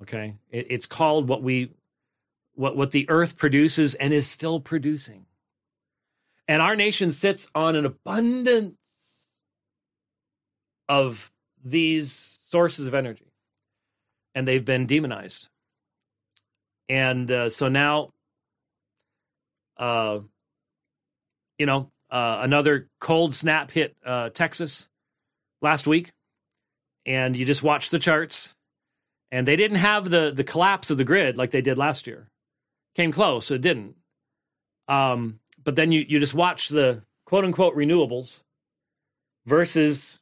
Okay, 0.01 0.35
it, 0.49 0.67
it's 0.69 0.85
called 0.85 1.27
what 1.27 1.43
we 1.43 1.71
what 2.53 2.77
what 2.77 2.91
the 2.91 3.09
earth 3.09 3.37
produces 3.37 3.93
and 3.95 4.13
is 4.13 4.27
still 4.27 4.59
producing. 4.59 5.25
And 6.47 6.61
our 6.61 6.75
nation 6.75 7.11
sits 7.11 7.47
on 7.55 7.75
an 7.75 7.85
abundance 7.85 9.27
of 10.89 11.31
these 11.63 12.39
sources 12.43 12.85
of 12.85 12.93
energy, 12.93 13.31
and 14.35 14.47
they've 14.47 14.65
been 14.65 14.85
demonized. 14.85 15.47
And 16.89 17.31
uh, 17.31 17.49
so 17.49 17.69
now, 17.69 18.09
uh, 19.77 20.19
you 21.57 21.65
know, 21.65 21.89
uh, 22.09 22.39
another 22.41 22.89
cold 22.99 23.33
snap 23.33 23.71
hit 23.71 23.95
uh, 24.05 24.29
Texas 24.29 24.89
last 25.61 25.87
week, 25.87 26.11
and 27.05 27.35
you 27.35 27.45
just 27.45 27.63
watch 27.63 27.89
the 27.89 27.99
charts 27.99 28.55
and 29.31 29.47
they 29.47 29.55
didn't 29.55 29.77
have 29.77 30.09
the 30.09 30.31
the 30.35 30.43
collapse 30.43 30.91
of 30.91 30.97
the 30.97 31.03
grid 31.03 31.37
like 31.37 31.51
they 31.51 31.61
did 31.61 31.77
last 31.77 32.05
year. 32.05 32.27
Came 32.95 33.11
close, 33.11 33.49
it 33.49 33.61
didn't. 33.61 33.95
Um, 34.87 35.39
but 35.63 35.75
then 35.75 35.91
you 35.91 36.05
you 36.07 36.19
just 36.19 36.33
watch 36.33 36.69
the 36.69 37.03
quote 37.25 37.45
unquote 37.45 37.75
renewables 37.75 38.43
versus 39.45 40.19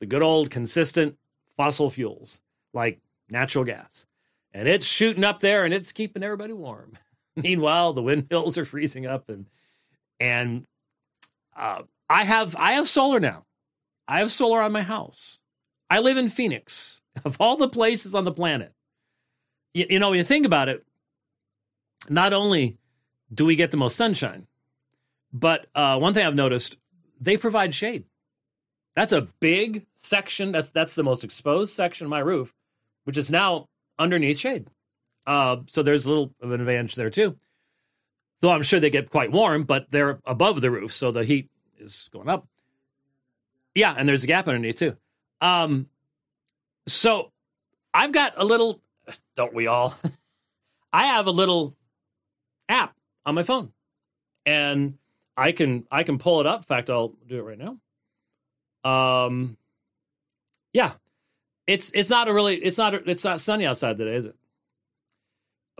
the 0.00 0.06
good 0.06 0.22
old 0.22 0.50
consistent 0.50 1.16
fossil 1.56 1.90
fuels 1.90 2.40
like 2.72 2.98
natural 3.28 3.64
gas, 3.64 4.06
and 4.52 4.66
it's 4.66 4.86
shooting 4.86 5.24
up 5.24 5.40
there 5.40 5.64
and 5.64 5.74
it's 5.74 5.92
keeping 5.92 6.22
everybody 6.22 6.54
warm. 6.54 6.96
Meanwhile, 7.36 7.92
the 7.92 8.02
windmills 8.02 8.56
are 8.56 8.64
freezing 8.64 9.06
up 9.06 9.28
and 9.28 9.46
and 10.18 10.64
uh, 11.56 11.82
I 12.08 12.24
have 12.24 12.56
I 12.56 12.72
have 12.72 12.88
solar 12.88 13.20
now. 13.20 13.44
I 14.08 14.20
have 14.20 14.32
solar 14.32 14.62
on 14.62 14.72
my 14.72 14.82
house. 14.82 15.38
I 15.90 16.00
live 16.00 16.16
in 16.16 16.30
Phoenix 16.30 17.02
of 17.24 17.36
all 17.38 17.56
the 17.56 17.68
places 17.68 18.14
on 18.14 18.24
the 18.24 18.32
planet. 18.32 18.72
You, 19.74 19.86
you 19.90 19.98
know, 19.98 20.10
when 20.10 20.18
you 20.18 20.24
think 20.24 20.46
about 20.46 20.68
it, 20.68 20.84
not 22.08 22.32
only 22.32 22.78
do 23.32 23.44
we 23.44 23.54
get 23.54 23.70
the 23.70 23.76
most 23.76 23.96
sunshine, 23.96 24.46
but 25.32 25.66
uh, 25.74 25.98
one 25.98 26.14
thing 26.14 26.26
I've 26.26 26.34
noticed, 26.34 26.78
they 27.20 27.36
provide 27.36 27.74
shade. 27.74 28.04
That's 28.94 29.12
a 29.12 29.28
big 29.40 29.86
section. 29.98 30.52
That's 30.52 30.70
that's 30.70 30.94
the 30.94 31.04
most 31.04 31.22
exposed 31.22 31.74
section 31.74 32.06
of 32.06 32.10
my 32.10 32.18
roof, 32.20 32.52
which 33.04 33.16
is 33.16 33.30
now 33.30 33.68
underneath 33.98 34.38
shade. 34.38 34.70
Uh, 35.26 35.58
so 35.66 35.82
there's 35.82 36.06
a 36.06 36.08
little 36.08 36.34
of 36.40 36.50
an 36.50 36.60
advantage 36.60 36.94
there 36.94 37.10
too. 37.10 37.36
Though 38.40 38.50
I'm 38.50 38.62
sure 38.62 38.80
they 38.80 38.90
get 38.90 39.10
quite 39.10 39.30
warm, 39.30 39.64
but 39.64 39.86
they're 39.90 40.20
above 40.24 40.60
the 40.60 40.70
roof, 40.70 40.92
so 40.92 41.10
the 41.12 41.24
heat 41.24 41.50
is 41.78 42.08
going 42.12 42.28
up. 42.28 42.48
Yeah, 43.74 43.94
and 43.96 44.08
there's 44.08 44.24
a 44.24 44.26
gap 44.26 44.48
underneath 44.48 44.76
too. 44.76 44.96
Um, 45.40 45.88
so 46.86 47.32
I've 47.94 48.12
got 48.12 48.34
a 48.36 48.44
little, 48.44 48.80
don't 49.36 49.54
we 49.54 49.66
all? 49.66 49.94
I 50.92 51.06
have 51.06 51.26
a 51.26 51.30
little 51.30 51.76
app 52.68 52.94
on 53.26 53.34
my 53.34 53.42
phone, 53.42 53.72
and 54.46 54.98
I 55.36 55.52
can 55.52 55.86
I 55.90 56.02
can 56.02 56.18
pull 56.18 56.40
it 56.40 56.46
up. 56.46 56.60
In 56.60 56.64
fact, 56.64 56.90
I'll 56.90 57.14
do 57.26 57.38
it 57.38 57.42
right 57.42 57.58
now. 57.58 57.78
Um, 58.90 59.56
yeah, 60.72 60.92
it's 61.66 61.92
it's 61.94 62.10
not 62.10 62.28
a 62.28 62.32
really 62.32 62.56
it's 62.56 62.78
not 62.78 62.94
it's 62.94 63.24
not 63.24 63.40
sunny 63.40 63.66
outside 63.66 63.98
today, 63.98 64.16
is 64.16 64.24
it? 64.24 64.34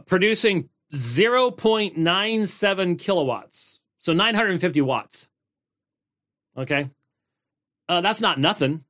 Producing 0.07 0.69
zero 0.95 1.51
point 1.51 1.97
nine 1.97 2.47
seven 2.47 2.97
kilowatts, 2.97 3.81
so 3.99 4.13
nine 4.13 4.35
hundred 4.35 4.51
and 4.51 4.61
fifty 4.61 4.81
watts. 4.81 5.29
Okay, 6.57 6.91
uh, 7.89 8.01
that's 8.01 8.21
not 8.21 8.39
nothing 8.39 8.85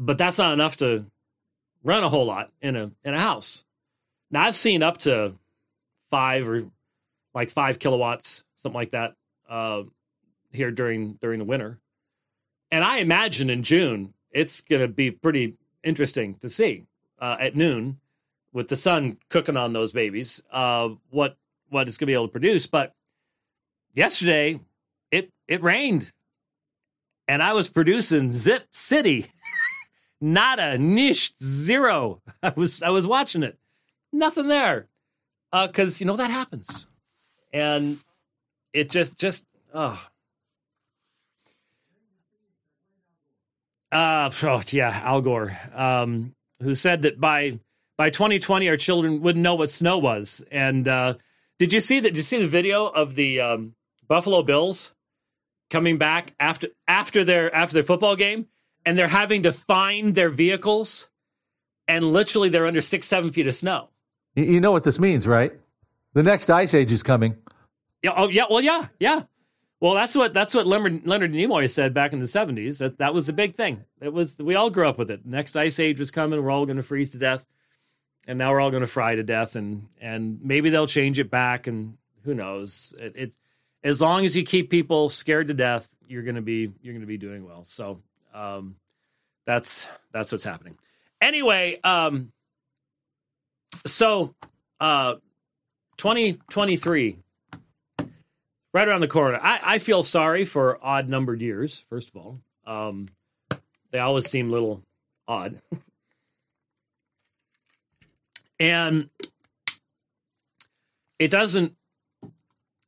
but 0.00 0.16
that's 0.16 0.38
not 0.38 0.54
enough 0.54 0.78
to 0.78 1.04
run 1.84 2.02
a 2.02 2.08
whole 2.08 2.24
lot 2.24 2.50
in 2.60 2.74
a 2.74 2.90
in 3.04 3.14
a 3.14 3.20
house. 3.20 3.64
Now 4.30 4.44
I've 4.46 4.56
seen 4.56 4.82
up 4.82 4.98
to 4.98 5.34
five 6.10 6.48
or 6.48 6.64
like 7.34 7.50
five 7.50 7.78
kilowatts, 7.78 8.42
something 8.56 8.74
like 8.74 8.92
that, 8.92 9.14
uh, 9.48 9.82
here 10.50 10.70
during 10.70 11.18
during 11.20 11.38
the 11.38 11.44
winter. 11.44 11.78
And 12.72 12.82
I 12.82 12.98
imagine 12.98 13.50
in 13.50 13.62
June 13.62 14.14
it's 14.32 14.62
going 14.62 14.80
to 14.80 14.88
be 14.88 15.10
pretty 15.10 15.56
interesting 15.84 16.36
to 16.36 16.48
see 16.48 16.86
uh, 17.20 17.36
at 17.38 17.54
noon 17.54 18.00
with 18.52 18.68
the 18.68 18.76
sun 18.76 19.18
cooking 19.28 19.56
on 19.56 19.72
those 19.72 19.92
babies 19.92 20.40
uh, 20.50 20.88
what 21.10 21.36
what 21.68 21.88
it's 21.88 21.98
going 21.98 22.06
to 22.06 22.10
be 22.10 22.14
able 22.14 22.28
to 22.28 22.32
produce. 22.32 22.66
But 22.66 22.94
yesterday 23.92 24.60
it 25.10 25.30
it 25.46 25.62
rained, 25.62 26.10
and 27.30 27.44
I 27.44 27.52
was 27.52 27.68
producing 27.68 28.32
Zip 28.32 28.66
City. 28.72 29.26
Nada, 30.20 30.76
niche, 30.78 31.32
zero. 31.40 32.20
I 32.42 32.52
was 32.56 32.82
I 32.82 32.90
was 32.90 33.06
watching 33.06 33.44
it. 33.44 33.56
Nothing 34.12 34.48
there. 34.48 34.88
Uh, 35.52 35.68
cause 35.68 36.00
you 36.00 36.06
know 36.06 36.16
that 36.16 36.30
happens. 36.30 36.88
And 37.52 38.00
it 38.72 38.90
just 38.90 39.16
just 39.16 39.46
oh. 39.72 40.04
Uh 43.92 44.30
oh, 44.42 44.62
yeah, 44.70 45.00
Al 45.04 45.20
Gore. 45.20 45.56
Um, 45.72 46.34
who 46.60 46.74
said 46.74 47.02
that 47.02 47.20
by 47.20 47.60
by 47.96 48.10
2020 48.10 48.68
our 48.68 48.76
children 48.76 49.20
wouldn't 49.22 49.42
know 49.44 49.54
what 49.54 49.70
snow 49.70 49.98
was. 49.98 50.44
And 50.50 50.88
uh 50.88 51.14
did 51.60 51.72
you 51.72 51.78
see 51.78 52.00
that 52.00 52.08
did 52.08 52.16
you 52.16 52.22
see 52.22 52.42
the 52.42 52.48
video 52.48 52.86
of 52.86 53.14
the 53.14 53.40
um, 53.40 53.76
Buffalo 54.08 54.42
Bills 54.42 54.94
coming 55.70 55.96
back 55.96 56.34
after 56.38 56.68
after 56.86 57.24
their 57.24 57.54
after 57.54 57.74
their 57.74 57.82
football 57.84 58.16
game? 58.16 58.46
and 58.86 58.98
they're 58.98 59.08
having 59.08 59.42
to 59.42 59.52
find 59.52 60.14
their 60.14 60.30
vehicles, 60.30 61.10
and 61.86 62.12
literally 62.12 62.48
they're 62.48 62.66
under 62.66 62.80
six, 62.80 63.06
seven 63.06 63.30
feet 63.30 63.46
of 63.46 63.54
snow. 63.54 63.90
You 64.34 64.60
know 64.60 64.72
what 64.72 64.84
this 64.84 64.98
means, 64.98 65.26
right? 65.26 65.52
The 66.14 66.22
next 66.22 66.50
ice 66.50 66.72
age 66.72 66.90
is 66.90 67.02
coming. 67.02 67.36
Yeah. 68.02 68.14
Oh, 68.16 68.28
yeah. 68.28 68.44
Well, 68.48 68.62
yeah, 68.62 68.86
yeah. 68.98 69.24
Well, 69.80 69.94
that's 69.94 70.14
what 70.14 70.32
that's 70.32 70.54
what 70.54 70.66
Leonard, 70.66 71.06
Leonard 71.06 71.32
Nimoy 71.32 71.70
said 71.70 71.94
back 71.94 72.12
in 72.12 72.20
the 72.20 72.26
seventies. 72.26 72.78
That 72.78 72.98
that 72.98 73.14
was 73.14 73.28
a 73.28 73.32
big 73.32 73.54
thing. 73.54 73.84
It 74.00 74.12
was 74.12 74.36
we 74.38 74.54
all 74.54 74.70
grew 74.70 74.88
up 74.88 74.98
with 74.98 75.10
it. 75.10 75.24
Next 75.26 75.56
ice 75.56 75.78
age 75.78 75.98
was 75.98 76.10
coming. 76.10 76.42
We're 76.42 76.50
all 76.50 76.66
going 76.66 76.76
to 76.76 76.82
freeze 76.82 77.12
to 77.12 77.18
death. 77.18 77.44
and 78.26 78.38
now 78.38 78.50
we're 78.52 78.60
all 78.60 78.70
going 78.70 78.82
to 78.82 78.86
fry 78.86 79.14
to 79.14 79.22
death, 79.22 79.56
and 79.56 79.88
and 80.00 80.40
maybe 80.42 80.70
they'll 80.70 80.86
change 80.86 81.18
it 81.18 81.30
back, 81.30 81.66
and 81.66 81.96
who 82.24 82.34
knows? 82.34 82.94
It, 82.98 83.12
it 83.16 83.34
as 83.82 84.00
long 84.00 84.24
as 84.24 84.36
you 84.36 84.42
keep 84.42 84.70
people 84.70 85.08
scared 85.08 85.48
to 85.48 85.54
death, 85.54 85.88
you're 86.06 86.22
to 86.36 86.42
be 86.42 86.72
you're 86.82 86.92
to 87.02 87.06
be 87.06 87.18
doing 87.18 87.44
well. 87.44 87.64
So 87.64 88.00
um, 88.34 88.76
that's 89.46 89.86
that's 90.12 90.32
what's 90.32 90.44
happening. 90.44 90.76
Anyway, 91.20 91.78
um, 91.84 92.32
so 93.86 94.34
uh, 94.80 95.14
2023 95.98 97.18
right 98.72 98.88
around 98.88 99.00
the 99.00 99.08
corner. 99.08 99.38
I, 99.40 99.60
I 99.62 99.78
feel 99.78 100.02
sorry 100.02 100.44
for 100.44 100.78
odd 100.84 101.08
numbered 101.08 101.40
years. 101.40 101.84
First 101.88 102.10
of 102.10 102.16
all, 102.16 102.40
um, 102.66 103.08
they 103.90 103.98
always 103.98 104.28
seem 104.28 104.48
a 104.48 104.52
little 104.52 104.82
odd, 105.28 105.60
and 108.60 109.10
it 111.18 111.30
doesn't 111.30 111.74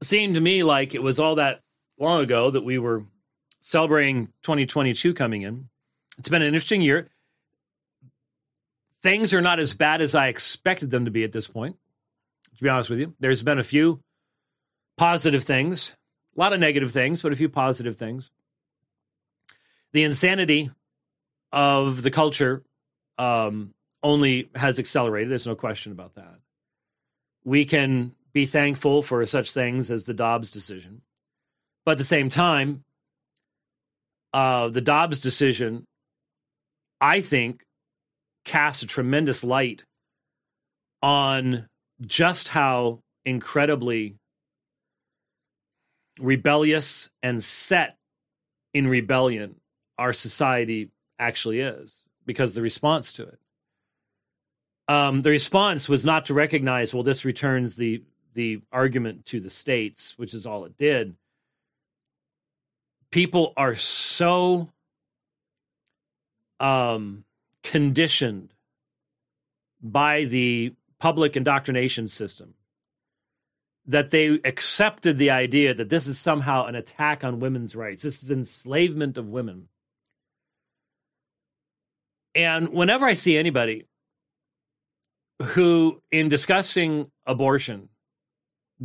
seem 0.03 0.35
to 0.35 0.41
me 0.41 0.63
like 0.63 0.95
it 0.95 1.03
was 1.03 1.19
all 1.19 1.37
that 1.37 1.61
long 1.99 2.23
ago 2.23 2.51
that 2.51 2.65
we 2.65 2.79
were 2.79 3.05
celebrating 3.61 4.27
2022 4.43 5.15
coming 5.15 5.43
in. 5.43 5.69
It's 6.19 6.29
been 6.29 6.43
an 6.43 6.49
interesting 6.49 6.83
year. 6.83 7.09
Things 9.03 9.33
are 9.35 9.41
not 9.41 9.59
as 9.59 9.75
bad 9.75 10.01
as 10.01 10.15
I 10.15 10.29
expected 10.29 10.91
them 10.91 11.07
to 11.07 11.11
be 11.11 11.25
at 11.25 11.33
this 11.33 11.49
point. 11.49 11.77
To 12.57 12.63
be 12.63 12.69
honest 12.69 12.91
with 12.91 13.01
you, 13.01 13.15
there's 13.19 13.43
been 13.43 13.59
a 13.59 13.65
few 13.65 14.01
positive 14.97 15.43
things, 15.43 15.97
a 16.37 16.41
lot 16.41 16.53
of 16.53 16.61
negative 16.61 16.93
things, 16.93 17.23
but 17.23 17.33
a 17.33 17.37
few 17.37 17.49
positive 17.49 17.97
things. 17.97 18.31
The 19.93 20.05
insanity 20.05 20.71
of 21.51 22.03
the 22.03 22.11
culture 22.11 22.63
um, 23.19 23.75
only 24.03 24.51
has 24.55 24.79
accelerated. 24.79 25.31
There's 25.31 25.47
no 25.47 25.55
question 25.55 25.93
about 25.93 26.15
that. 26.15 26.39
We 27.45 27.65
can 27.65 28.15
be 28.33 28.47
thankful 28.47 29.03
for 29.03 29.25
such 29.27 29.53
things 29.53 29.91
as 29.91 30.05
the 30.05 30.15
Dobbs 30.15 30.51
decision. 30.51 31.03
But 31.85 31.93
at 31.93 31.99
the 31.99 32.05
same 32.05 32.29
time, 32.29 32.85
uh, 34.33 34.69
the 34.69 34.81
Dobbs 34.81 35.21
decision, 35.21 35.85
I 37.01 37.21
think, 37.21 37.62
casts 38.45 38.83
a 38.83 38.87
tremendous 38.87 39.45
light 39.45 39.85
on 41.03 41.69
just 42.07 42.49
how 42.49 43.01
incredibly 43.25 44.17
rebellious 46.19 47.11
and 47.23 47.43
set 47.43 47.97
in 48.75 48.87
rebellion 48.87 49.57
our 49.99 50.12
society 50.12 50.91
actually 51.19 51.61
is 51.61 51.95
because 52.27 52.55
the 52.55 52.62
response 52.62 53.12
to 53.15 53.25
it. 53.25 53.39
Um, 54.89 55.21
the 55.21 55.31
response 55.31 55.88
was 55.88 56.05
not 56.05 56.27
to 56.27 56.35
recognize, 56.35 56.92
well, 56.92 57.03
this 57.03 57.25
returns 57.25 57.77
the 57.77 58.03
the 58.35 58.61
argument 58.73 59.27
to 59.27 59.40
the 59.40 59.51
states, 59.51 60.18
which 60.18 60.35
is 60.35 60.47
all 60.47 60.64
it 60.64 60.77
did. 60.77 61.14
People 63.11 63.53
are 63.57 63.75
so 63.75 64.71
um, 66.61 67.25
conditioned 67.62 68.55
by 69.83 70.25
the 70.25 70.75
public 70.99 71.37
indoctrination 71.37 72.09
system 72.09 72.55
that 73.87 74.11
they 74.11 74.38
accepted 74.45 75.18
the 75.18 75.31
idea 75.31 75.75
that 75.75 75.88
this 75.88 76.07
is 76.07 76.18
somehow 76.18 76.66
an 76.66 76.77
attack 76.77 77.25
on 77.25 77.40
women's 77.40 77.75
rights. 77.75 78.03
This 78.03 78.23
is 78.23 78.31
enslavement 78.31 79.18
of 79.18 79.29
women. 79.29 79.68
And 82.35 82.68
whenever 82.68 83.05
I 83.05 83.14
see 83.14 83.37
anybody 83.37 83.87
who, 85.42 86.01
in 86.12 86.29
discussing 86.29 87.11
abortion, 87.27 87.88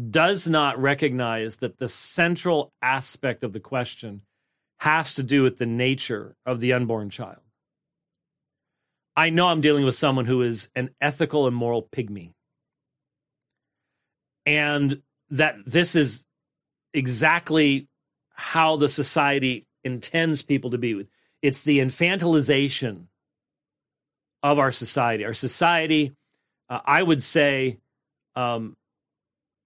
does 0.10 0.48
not 0.48 0.80
recognize 0.80 1.58
that 1.58 1.80
the 1.80 1.90
central 1.90 2.72
aspect 2.82 3.44
of 3.44 3.54
the 3.54 3.60
question 3.60 4.22
has 4.78 5.16
to 5.16 5.24
do 5.24 5.42
with 5.42 5.58
the 5.58 5.66
nature 5.66 6.36
of 6.46 6.60
the 6.60 6.74
unborn 6.74 7.10
child. 7.10 7.42
I 9.16 9.32
know 9.32 9.48
I'm 9.48 9.62
dealing 9.62 9.86
with 9.86 9.96
someone 9.96 10.26
who 10.26 10.44
is 10.44 10.70
an 10.76 10.92
ethical 11.02 11.48
and 11.48 11.56
moral 11.56 11.82
pygmy. 11.82 12.34
And 14.46 15.02
that 15.32 15.58
this 15.66 15.96
is 15.96 16.24
exactly 16.94 17.88
how 18.34 18.78
the 18.78 18.88
society 18.88 19.66
intends 19.84 20.44
people 20.44 20.70
to 20.70 20.78
be. 20.78 21.08
It's 21.42 21.64
the 21.64 21.80
infantilization 21.80 23.06
of 24.44 24.60
our 24.60 24.72
society. 24.72 25.26
Our 25.26 25.34
society, 25.34 26.14
uh, 26.70 26.80
I 26.86 27.02
would 27.02 27.24
say, 27.24 27.80
um, 28.36 28.78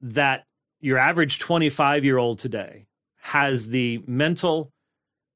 that 0.02 0.46
your 0.80 0.98
average 0.98 1.40
25 1.40 2.04
year 2.04 2.18
old 2.18 2.40
today 2.40 2.88
has 3.20 3.68
the 3.68 4.04
mental 4.08 4.72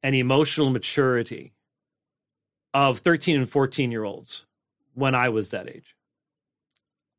and 0.02 0.16
emotional 0.16 0.70
maturity 0.70 1.54
of 2.74 3.00
13 3.00 3.38
and 3.38 3.50
14 3.50 3.92
year 3.92 4.04
olds 4.04 4.46
when 4.94 5.16
I 5.16 5.30
was 5.30 5.50
that 5.50 5.70
age. 5.70 5.96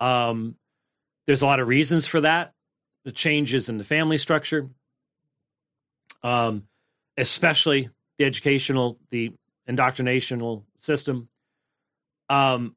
Um, 0.01 0.57
there's 1.27 1.43
a 1.43 1.47
lot 1.47 1.61
of 1.61 1.69
reasons 1.69 2.07
for 2.07 2.21
that. 2.21 2.53
The 3.05 3.13
changes 3.13 3.69
in 3.69 3.79
the 3.79 3.85
family 3.85 4.19
structure, 4.19 4.69
um, 6.23 6.65
especially 7.17 7.89
the 8.19 8.25
educational, 8.25 8.99
the 9.11 9.33
indoctrinational 9.69 10.65
system. 10.79 11.29
Um, 12.29 12.75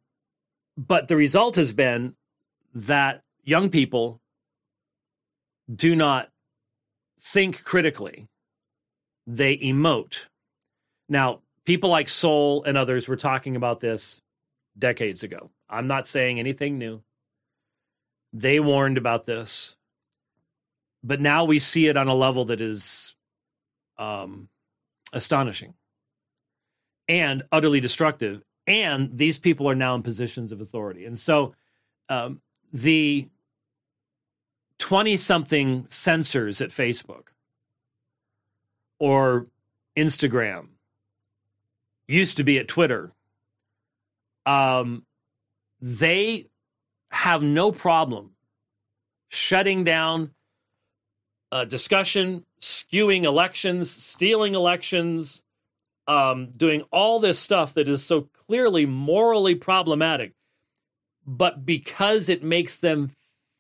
but 0.78 1.08
the 1.08 1.16
result 1.16 1.56
has 1.56 1.74
been 1.74 2.16
that 2.76 3.24
young 3.44 3.70
people 3.70 4.22
do 5.74 5.96
not 5.96 6.30
think 7.20 7.64
critically, 7.64 8.28
they 9.28 9.58
emote. 9.58 10.26
Now, 11.08 11.42
people 11.66 11.90
like 11.90 12.10
Sowell 12.10 12.64
and 12.64 12.78
others 12.78 13.08
were 13.08 13.16
talking 13.16 13.56
about 13.56 13.80
this 13.80 14.22
decades 14.78 15.24
ago. 15.24 15.52
I'm 15.70 15.88
not 15.88 16.08
saying 16.08 16.40
anything 16.40 16.78
new. 16.78 17.02
They 18.34 18.60
warned 18.60 18.98
about 18.98 19.26
this. 19.26 19.76
But 21.04 21.22
now 21.22 21.46
we 21.46 21.60
see 21.60 21.88
it 21.88 21.96
on 21.98 22.08
a 22.08 22.14
level 22.14 22.46
that 22.46 22.60
is 22.60 23.16
um, 23.98 24.50
astonishing 25.14 25.74
and 27.08 27.44
utterly 27.52 27.80
destructive. 27.80 28.44
And 28.68 29.18
these 29.18 29.40
people 29.40 29.70
are 29.70 29.76
now 29.76 29.96
in 29.96 30.04
positions 30.04 30.52
of 30.52 30.62
authority. 30.62 31.06
And 31.06 31.18
so 31.18 31.56
um, 32.10 32.42
the 32.74 33.28
20 34.80 35.18
something 35.18 35.86
censors 35.90 36.62
at 36.62 36.70
Facebook 36.70 37.28
or 39.00 39.48
Instagram, 39.98 40.68
used 42.08 42.38
to 42.38 42.44
be 42.44 42.58
at 42.58 42.68
Twitter, 42.68 43.12
um, 44.46 45.06
they 45.80 46.48
have 47.12 47.42
no 47.42 47.72
problem 47.72 48.32
shutting 49.30 49.84
down 49.84 50.32
discussion, 51.68 52.46
skewing 52.62 53.24
elections, 53.24 53.90
stealing 53.90 54.56
elections, 54.56 55.44
um, 56.08 56.52
doing 56.56 56.84
all 56.92 57.20
this 57.20 57.40
stuff 57.40 57.74
that 57.76 57.88
is 57.88 58.04
so 58.04 58.22
clearly 58.48 58.86
morally 58.86 59.56
problematic, 59.56 60.34
but 61.26 61.66
because 61.66 62.30
it 62.30 62.44
makes 62.44 62.78
them 62.78 63.12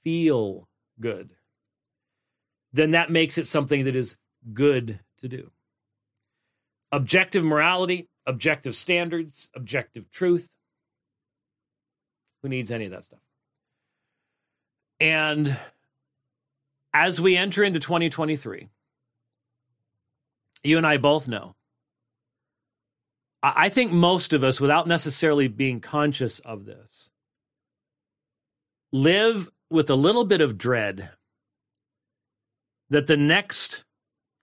feel 0.03 0.67
good, 0.99 1.31
then 2.73 2.91
that 2.91 3.11
makes 3.11 3.37
it 3.37 3.47
something 3.47 3.85
that 3.85 3.95
is 3.95 4.15
good 4.53 4.99
to 5.19 5.27
do. 5.27 5.51
Objective 6.91 7.43
morality, 7.43 8.09
objective 8.25 8.75
standards, 8.75 9.49
objective 9.55 10.09
truth. 10.11 10.49
Who 12.41 12.49
needs 12.49 12.71
any 12.71 12.85
of 12.85 12.91
that 12.91 13.03
stuff? 13.03 13.19
And 14.99 15.57
as 16.93 17.21
we 17.21 17.37
enter 17.37 17.63
into 17.63 17.79
2023, 17.79 18.69
you 20.63 20.77
and 20.77 20.87
I 20.87 20.97
both 20.97 21.27
know. 21.27 21.55
I 23.41 23.69
think 23.69 23.93
most 23.93 24.33
of 24.33 24.43
us, 24.43 24.59
without 24.59 24.85
necessarily 24.85 25.47
being 25.47 25.79
conscious 25.79 26.39
of 26.39 26.65
this, 26.65 27.09
live 28.91 29.49
with 29.69 29.89
a 29.89 29.95
little 29.95 30.25
bit 30.25 30.41
of 30.41 30.57
dread 30.57 31.11
that 32.89 33.07
the 33.07 33.17
next 33.17 33.83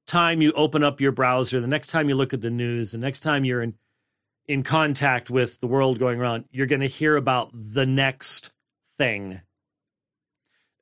time 0.06 0.40
you 0.40 0.52
open 0.52 0.84
up 0.84 1.00
your 1.00 1.12
browser, 1.12 1.60
the 1.60 1.66
next 1.66 1.88
time 1.88 2.08
you 2.08 2.14
look 2.14 2.32
at 2.32 2.40
the 2.40 2.50
news, 2.50 2.92
the 2.92 2.98
next 2.98 3.20
time 3.20 3.44
you're 3.44 3.62
in 3.62 3.74
in 4.48 4.62
contact 4.62 5.28
with 5.28 5.58
the 5.60 5.66
world 5.66 5.98
going 5.98 6.20
around, 6.20 6.44
you're 6.52 6.66
going 6.66 6.80
to 6.80 6.86
hear 6.86 7.16
about 7.16 7.50
the 7.52 7.84
next 7.84 8.52
thing. 8.96 9.40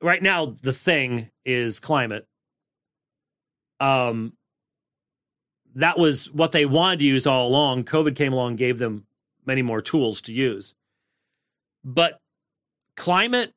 Right 0.02 0.22
now, 0.22 0.54
the 0.60 0.72
thing 0.74 1.30
is 1.46 1.80
climate. 1.80 2.26
Um, 3.80 4.34
that 5.76 5.98
was 5.98 6.30
what 6.30 6.52
they 6.52 6.66
wanted 6.66 7.00
to 7.00 7.06
use 7.06 7.26
all 7.26 7.48
along. 7.48 7.84
COVID 7.84 8.14
came 8.16 8.32
along, 8.32 8.56
gave 8.56 8.78
them 8.78 9.06
many 9.46 9.62
more 9.62 9.80
tools 9.80 10.20
to 10.22 10.32
use. 10.32 10.74
But 11.82 12.18
climate, 12.96 13.52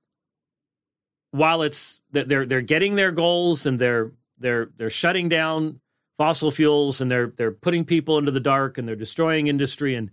while 1.38 1.62
it's 1.62 2.00
they're 2.12 2.46
they're 2.46 2.62
getting 2.62 2.96
their 2.96 3.12
goals 3.12 3.66
and 3.66 3.80
they're 3.80 4.12
they're 4.40 4.70
they're 4.78 4.90
shutting 4.90 5.30
down 5.30 5.80
fossil 6.18 6.52
fuels 6.52 7.02
and 7.02 7.10
they're 7.12 7.28
they're 7.28 7.52
putting 7.52 7.86
people 7.86 8.18
into 8.18 8.32
the 8.32 8.40
dark 8.40 8.78
and 8.78 8.88
they're 8.88 8.96
destroying 8.96 9.48
industry 9.48 9.96
and 9.96 10.12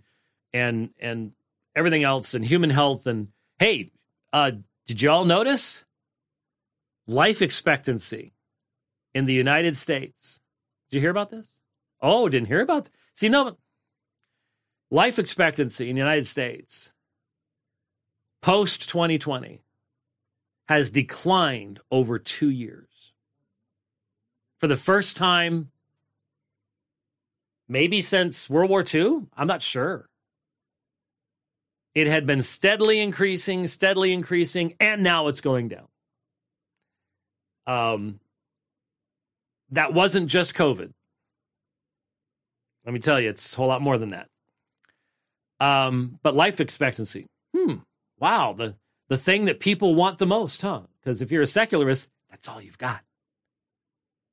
and 0.53 0.89
and 0.99 1.31
everything 1.75 2.03
else 2.03 2.33
and 2.33 2.45
human 2.45 2.69
health 2.69 3.07
and 3.07 3.27
hey, 3.59 3.91
uh, 4.33 4.51
did 4.87 5.01
you 5.01 5.09
all 5.09 5.25
notice 5.25 5.85
life 7.07 7.41
expectancy 7.41 8.33
in 9.13 9.25
the 9.25 9.33
United 9.33 9.75
States? 9.75 10.39
Did 10.89 10.97
you 10.97 11.01
hear 11.01 11.11
about 11.11 11.29
this? 11.29 11.59
Oh, 12.01 12.29
didn't 12.29 12.47
hear 12.47 12.61
about. 12.61 12.85
Th- 12.85 12.93
See, 13.13 13.29
no, 13.29 13.57
life 14.91 15.17
expectancy 15.17 15.89
in 15.89 15.95
the 15.95 16.01
United 16.01 16.27
States 16.27 16.91
post 18.41 18.87
2020 18.89 19.61
has 20.67 20.89
declined 20.89 21.79
over 21.91 22.19
two 22.19 22.49
years. 22.49 23.13
For 24.59 24.67
the 24.67 24.77
first 24.77 25.15
time, 25.17 25.71
maybe 27.67 28.01
since 28.01 28.49
World 28.49 28.69
War 28.69 28.83
II, 28.93 29.27
I'm 29.35 29.47
not 29.47 29.61
sure. 29.61 30.09
It 31.93 32.07
had 32.07 32.25
been 32.25 32.41
steadily 32.41 32.99
increasing, 32.99 33.67
steadily 33.67 34.11
increasing, 34.11 34.75
and 34.79 35.01
now 35.01 35.27
it's 35.27 35.41
going 35.41 35.69
down. 35.69 35.87
Um, 37.67 38.19
that 39.71 39.93
wasn't 39.93 40.27
just 40.27 40.53
COVID. 40.53 40.91
Let 42.85 42.93
me 42.93 42.99
tell 42.99 43.19
you, 43.19 43.29
it's 43.29 43.53
a 43.53 43.57
whole 43.57 43.67
lot 43.67 43.81
more 43.81 43.97
than 43.97 44.09
that. 44.09 44.27
Um, 45.59 46.19
but 46.21 46.35
life 46.35 46.59
expectancy. 46.59 47.25
Hmm. 47.55 47.75
Wow. 48.19 48.53
The 48.53 48.75
the 49.07 49.17
thing 49.17 49.45
that 49.45 49.59
people 49.59 49.95
want 49.95 50.17
the 50.17 50.25
most, 50.25 50.61
huh? 50.61 50.81
Because 50.99 51.21
if 51.21 51.31
you're 51.31 51.43
a 51.43 51.47
secularist, 51.47 52.09
that's 52.29 52.47
all 52.47 52.61
you've 52.61 52.77
got. 52.77 53.01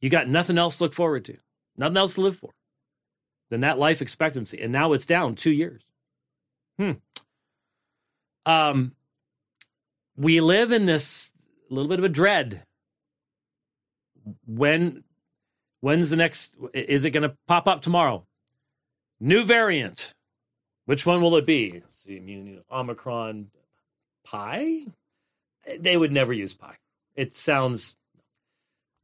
You 0.01 0.11
got 0.11 0.29
nothing 0.29 0.59
else 0.59 0.79
to 0.79 0.85
look 0.85 0.95
forward 0.95 1.25
to, 1.27 1.37
nothing 1.77 1.97
else 1.97 2.15
to 2.15 2.23
live 2.23 2.37
for 2.37 2.51
than 3.51 3.61
that 3.61 3.79
life 3.79 4.03
expectancy. 4.03 4.61
And 4.61 4.73
now 4.73 4.93
it's 4.95 5.07
down 5.07 5.35
two 5.35 5.53
years. 5.53 5.83
Hmm. 6.79 6.93
Um, 8.47 8.93
we 10.17 10.41
live 10.41 10.73
in 10.73 10.87
this 10.87 11.31
little 11.71 11.89
bit 11.89 11.99
of 11.99 12.05
a 12.05 12.09
dread. 12.09 12.63
When, 14.47 15.05
when's 15.81 16.11
the 16.11 16.17
next? 16.17 16.57
Is 16.75 17.05
it 17.05 17.11
going 17.11 17.29
to 17.29 17.37
pop 17.47 17.69
up 17.69 17.83
tomorrow? 17.83 18.27
New 19.21 19.45
variant. 19.45 20.15
Which 20.87 21.07
one 21.07 21.21
will 21.21 21.37
it 21.37 21.47
be? 21.47 21.75
Let's 21.75 22.03
see, 22.03 22.59
Omicron 22.71 23.51
Pi? 24.25 24.87
They 25.79 25.97
would 25.97 26.13
never 26.13 26.33
use 26.33 26.55
Pi. 26.55 26.77
It 27.15 27.35
sounds 27.35 27.97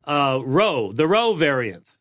uh 0.04 0.40
Rho, 0.42 0.92
the 0.92 1.06
Rho 1.06 1.34
variant. 1.34 1.96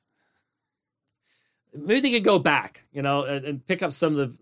Maybe 1.73 1.99
they 1.99 2.11
could 2.11 2.23
go 2.23 2.39
back, 2.39 2.83
you 2.91 3.01
know, 3.01 3.23
and, 3.23 3.45
and, 3.45 3.67
pick 3.67 3.83
up 3.83 3.91
some 3.91 4.17
of 4.17 4.17
the 4.17 4.37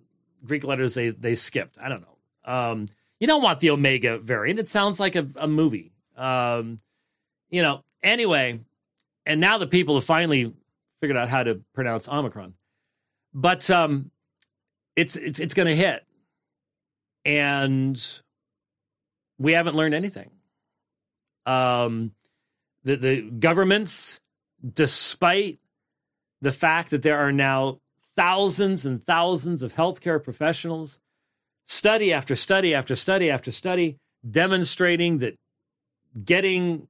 Greek 0.46 0.64
letters 0.64 0.94
they 0.94 1.10
they 1.10 1.36
skipped. 1.36 1.78
I 1.82 1.90
don't 1.90 2.02
know. 2.02 2.52
Um, 2.54 2.88
you 3.20 3.28
don't 3.28 3.42
want 3.42 3.60
the 3.60 3.72
Omega 3.72 4.20
variant. 4.20 4.60
It 4.60 4.70
sounds 4.70 5.00
like 5.00 5.16
a, 5.16 5.28
a 5.36 5.48
movie. 5.48 5.92
Um, 6.16 6.80
you 7.50 7.62
know, 7.62 7.84
anyway, 8.04 8.60
and 9.26 9.42
now 9.42 9.58
the 9.58 9.68
people 9.68 9.96
have 9.96 10.06
finally 10.06 10.54
figured 11.02 11.18
out 11.18 11.30
how 11.30 11.44
to 11.44 11.62
pronounce 11.74 12.08
Omicron. 12.08 12.54
But 13.34 13.70
um, 13.70 14.12
it's 14.96 15.16
it's 15.16 15.40
it's 15.40 15.54
going 15.54 15.68
to 15.68 15.76
hit, 15.76 16.06
and 17.26 18.02
we 19.38 19.54
haven't 19.54 19.76
learned 19.76 19.94
anything. 19.94 20.30
Um, 21.46 22.12
the 22.84 22.96
the 22.96 23.22
governments, 23.22 24.20
despite 24.74 25.60
the 26.42 26.52
fact 26.52 26.92
that 26.92 27.02
there 27.02 27.18
are 27.18 27.32
now 27.32 27.80
thousands 28.16 28.86
and 28.86 29.06
thousands 29.06 29.64
of 29.64 29.74
healthcare 29.74 30.24
professionals, 30.24 31.00
study 31.66 32.14
after 32.14 32.36
study 32.36 32.74
after 32.74 32.96
study 32.96 33.30
after 33.30 33.52
study, 33.52 33.98
demonstrating 34.30 35.20
that 35.20 35.36
getting 36.24 36.88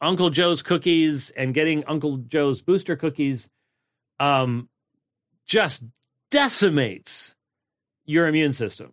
Uncle 0.00 0.30
Joe's 0.30 0.62
cookies 0.62 1.30
and 1.30 1.54
getting 1.54 1.84
Uncle 1.84 2.18
Joe's 2.18 2.60
booster 2.60 2.96
cookies 2.96 3.48
um, 4.20 4.68
just 5.46 5.84
decimates 6.30 7.34
your 8.04 8.26
immune 8.26 8.52
system. 8.52 8.92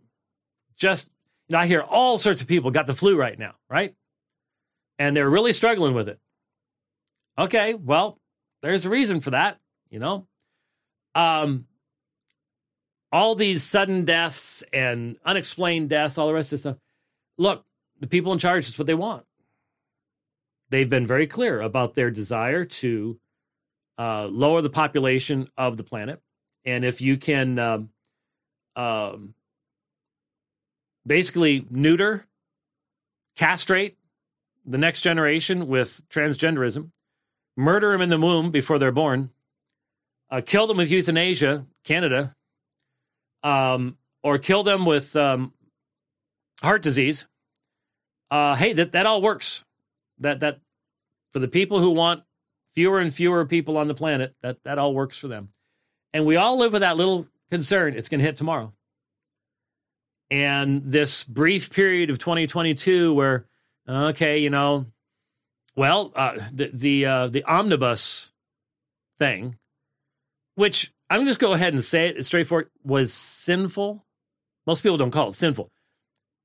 Just, 0.78 1.10
you 1.47 1.53
know, 1.53 1.60
I 1.60 1.67
hear 1.67 1.81
all 1.81 2.17
sorts 2.17 2.41
of 2.41 2.47
people 2.47 2.71
got 2.71 2.88
the 2.88 2.93
flu 2.93 3.17
right 3.17 3.38
now, 3.38 3.55
right? 3.69 3.93
And 4.99 5.15
they're 5.15 5.29
really 5.29 5.53
struggling 5.53 5.93
with 5.93 6.10
it. 6.10 6.19
Okay, 7.38 7.73
well, 7.73 8.19
there's 8.62 8.86
a 8.86 8.89
reason 8.89 9.19
for 9.19 9.31
that, 9.31 9.60
you 9.89 9.99
know. 9.99 10.27
Um, 11.13 11.65
all 13.12 13.36
these 13.36 13.63
sudden 13.63 14.05
deaths 14.05 14.63
and 14.73 15.17
unexplained 15.25 15.89
deaths, 15.89 16.17
all 16.17 16.27
the 16.27 16.34
rest 16.34 16.47
of 16.47 16.51
this 16.51 16.62
stuff. 16.62 16.77
Look, 17.38 17.63
the 17.99 18.08
people 18.08 18.34
in 18.34 18.39
charge 18.39 18.67
is 18.67 18.77
what 18.77 18.88
they 18.88 18.93
want. 18.93 19.25
They've 20.69 20.89
been 20.89 21.08
very 21.08 21.27
clear 21.27 21.62
about 21.62 21.95
their 21.95 22.10
desire 22.10 22.65
to 22.65 23.19
uh, 23.97 24.25
lower 24.25 24.62
the 24.62 24.69
population 24.69 25.47
of 25.58 25.77
the 25.77 25.84
planet 25.84 26.21
and 26.65 26.84
if 26.84 26.99
you 26.99 27.17
can 27.17 27.60
um, 27.60 27.89
um, 28.75 29.34
basically 31.06 31.65
neuter, 31.70 32.26
castrate 33.36 33.98
the 34.65 34.78
next 34.78 35.02
generation 35.02 35.68
with 35.68 36.02
transgenderism, 36.10 36.89
murder 37.56 37.91
them 37.91 38.02
in 38.02 38.10
the 38.10 38.18
womb 38.18 38.52
before 38.52 38.80
they're 38.80 38.91
born, 38.91 39.30
uh, 40.32 40.41
kill 40.44 40.68
them 40.68 40.78
with 40.78 40.89
euthanasia, 40.89 41.65
Canada, 41.84 42.36
um, 43.44 43.98
or 44.24 44.38
kill 44.39 44.63
them 44.63 44.86
with 44.86 45.15
um, 45.15 45.54
heart 46.62 46.82
disease. 46.82 47.26
Uh, 48.32 48.56
hey, 48.56 48.74
that 48.74 48.94
that 48.94 49.06
all 49.06 49.22
works. 49.22 49.63
That 50.20 50.39
that 50.39 50.60
for 51.32 51.39
the 51.39 51.48
people 51.48 51.80
who 51.80 51.91
want 51.91 52.24
fewer 52.74 53.00
and 53.00 53.13
fewer 53.13 53.46
people 53.46 53.78
on 53.78 53.88
the 53.88 53.94
planet, 53.94 54.34
that 54.41 54.58
that 54.63 54.80
all 54.80 54.94
works 54.94 55.20
for 55.20 55.28
them. 55.28 55.50
And 56.13 56.26
we 56.26 56.38
all 56.38 56.58
live 56.58 56.74
with 56.74 56.82
that 56.82 56.98
little 56.98 57.28
concern 57.52 57.94
it's 57.94 58.10
going 58.10 58.20
to 58.20 58.26
hit 58.26 58.36
tomorrow. 58.36 58.74
And 60.31 60.81
this 60.83 61.23
brief 61.23 61.71
period 61.71 62.09
of 62.09 62.17
2022 62.17 63.13
where, 63.13 63.45
okay, 63.88 64.39
you 64.39 64.49
know, 64.49 64.88
well, 65.75 66.11
uh, 66.15 66.39
the 66.53 66.71
the 66.73 67.05
uh, 67.05 67.27
the 67.27 67.43
omnibus 67.43 68.31
thing, 69.19 69.57
which 70.55 70.91
I'm 71.09 71.17
going 71.17 71.25
to 71.25 71.29
just 71.31 71.39
go 71.39 71.51
ahead 71.53 71.73
and 71.73 71.83
say 71.83 72.07
it 72.07 72.25
straightforward, 72.25 72.69
was 72.83 73.13
sinful. 73.13 74.03
Most 74.65 74.81
people 74.81 74.97
don't 74.97 75.11
call 75.11 75.29
it 75.29 75.35
sinful. 75.35 75.69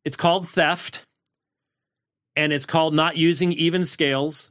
It's 0.05 0.17
called 0.17 0.49
theft, 0.49 1.07
and 2.37 2.53
it's 2.53 2.67
called 2.67 2.93
not 2.93 3.17
using 3.17 3.53
even 3.53 3.85
scales. 3.85 4.51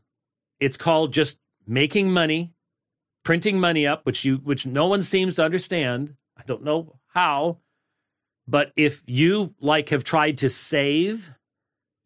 It's 0.59 0.77
called 0.77 1.13
just 1.13 1.37
making 1.67 2.11
money 2.11 2.53
printing 3.23 3.59
money 3.59 3.85
up, 3.85 4.05
which 4.05 4.25
you 4.25 4.37
which 4.37 4.65
no 4.65 4.87
one 4.87 5.03
seems 5.03 5.35
to 5.35 5.43
understand. 5.43 6.15
I 6.37 6.43
don't 6.47 6.63
know 6.63 6.95
how, 7.09 7.57
but 8.49 8.71
if 8.75 9.03
you 9.05 9.53
like 9.61 9.89
have 9.89 10.03
tried 10.03 10.39
to 10.39 10.49
save 10.49 11.29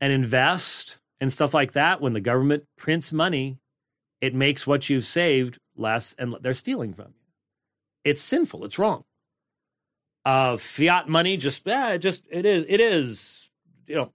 and 0.01 0.12
invest 0.12 0.99
and 1.21 1.32
stuff 1.32 1.53
like 1.53 1.71
that, 1.71 2.01
when 2.01 2.12
the 2.12 2.19
government 2.19 2.65
prints 2.77 3.13
money, 3.13 3.60
it 4.19 4.36
makes 4.36 4.67
what 4.67 4.89
you've 4.89 5.06
saved 5.06 5.58
less, 5.77 6.13
and 6.19 6.36
they're 6.41 6.53
stealing 6.53 6.93
from 6.93 7.06
you. 7.08 7.32
It's 8.03 8.21
sinful. 8.21 8.65
It's 8.65 8.77
wrong. 8.77 9.06
Uh, 10.25 10.58
fiat 10.58 11.08
money, 11.08 11.38
just 11.38 11.62
yeah, 11.65 11.95
just 11.95 12.25
it 12.29 12.45
is. 12.45 12.65
It 12.67 12.82
is. 12.82 13.49
You 13.88 13.95
know. 13.95 14.13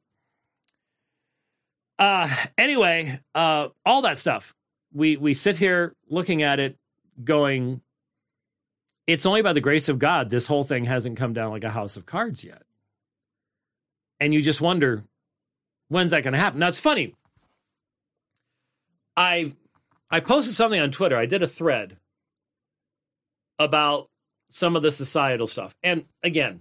Uh, 1.98 2.34
anyway, 2.58 3.20
uh, 3.34 3.68
all 3.86 4.02
that 4.02 4.18
stuff. 4.18 4.54
We 4.92 5.16
we 5.16 5.32
sit 5.32 5.56
here 5.56 5.94
looking 6.10 6.42
at 6.42 6.60
it 6.60 6.76
going, 7.24 7.80
it's 9.08 9.24
only 9.24 9.40
by 9.40 9.54
the 9.54 9.60
grace 9.60 9.88
of 9.88 9.98
God 9.98 10.28
this 10.28 10.46
whole 10.46 10.62
thing 10.62 10.84
hasn't 10.84 11.16
come 11.16 11.32
down 11.32 11.50
like 11.50 11.64
a 11.64 11.70
house 11.70 11.96
of 11.96 12.04
cards 12.04 12.44
yet. 12.44 12.62
And 14.20 14.34
you 14.34 14.42
just 14.42 14.60
wonder, 14.60 15.02
when's 15.88 16.10
that 16.10 16.22
going 16.22 16.34
to 16.34 16.38
happen? 16.38 16.60
Now 16.60 16.68
it's 16.68 16.78
funny. 16.78 17.14
I 19.16 19.54
I 20.10 20.20
posted 20.20 20.54
something 20.54 20.78
on 20.78 20.90
Twitter. 20.90 21.16
I 21.16 21.26
did 21.26 21.42
a 21.42 21.46
thread 21.46 21.96
about 23.58 24.10
some 24.50 24.76
of 24.76 24.82
the 24.82 24.92
societal 24.92 25.46
stuff. 25.46 25.74
And 25.82 26.04
again, 26.22 26.60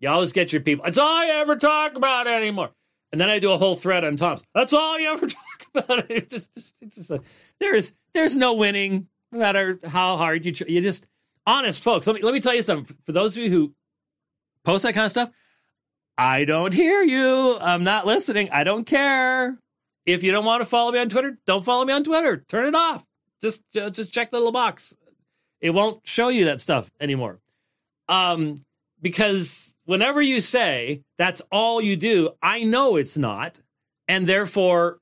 you 0.00 0.08
always 0.08 0.32
get 0.32 0.52
your 0.52 0.62
people. 0.62 0.84
That's 0.84 0.98
all 0.98 1.24
you 1.24 1.32
ever 1.32 1.56
talk 1.56 1.96
about 1.96 2.26
anymore. 2.26 2.70
And 3.12 3.20
then 3.20 3.28
I 3.28 3.38
do 3.38 3.52
a 3.52 3.58
whole 3.58 3.76
thread 3.76 4.04
on 4.04 4.16
Tom's. 4.16 4.42
That's 4.54 4.72
all 4.72 4.98
you 4.98 5.08
ever 5.10 5.26
talk 5.26 5.66
about. 5.74 6.10
It's 6.10 6.32
just, 6.32 6.74
it's 6.80 6.96
just 6.96 7.10
a, 7.10 7.20
there's 7.60 7.92
there's 8.14 8.36
no 8.36 8.54
winning 8.54 9.08
no 9.30 9.38
matter 9.38 9.78
how 9.84 10.16
hard 10.16 10.46
you 10.46 10.52
try, 10.52 10.66
you 10.68 10.80
just 10.80 11.06
honest 11.46 11.82
folks. 11.82 12.06
Let 12.06 12.16
me 12.16 12.22
let 12.22 12.34
me 12.34 12.40
tell 12.40 12.54
you 12.54 12.62
something. 12.62 12.96
For 13.04 13.12
those 13.12 13.36
of 13.36 13.42
you 13.42 13.50
who 13.50 13.74
post 14.64 14.82
that 14.82 14.94
kind 14.94 15.04
of 15.04 15.10
stuff, 15.10 15.30
I 16.18 16.44
don't 16.44 16.72
hear 16.72 17.02
you. 17.02 17.58
I'm 17.58 17.84
not 17.84 18.06
listening. 18.06 18.50
I 18.50 18.64
don't 18.64 18.84
care. 18.84 19.58
If 20.04 20.22
you 20.22 20.32
don't 20.32 20.44
want 20.44 20.62
to 20.62 20.66
follow 20.66 20.92
me 20.92 20.98
on 20.98 21.08
Twitter, 21.08 21.38
don't 21.46 21.64
follow 21.64 21.84
me 21.84 21.92
on 21.92 22.04
Twitter. 22.04 22.38
Turn 22.48 22.66
it 22.66 22.74
off. 22.74 23.04
Just 23.40 23.62
just 23.72 24.12
check 24.12 24.30
the 24.30 24.38
little 24.38 24.52
box. 24.52 24.96
It 25.60 25.70
won't 25.70 26.06
show 26.06 26.28
you 26.28 26.46
that 26.46 26.60
stuff 26.60 26.90
anymore. 27.00 27.40
Um, 28.08 28.56
because 29.02 29.74
whenever 29.84 30.22
you 30.22 30.40
say 30.40 31.02
that's 31.18 31.42
all 31.50 31.80
you 31.80 31.96
do, 31.96 32.30
I 32.42 32.64
know 32.64 32.96
it's 32.96 33.18
not, 33.18 33.60
and 34.08 34.26
therefore 34.26 34.98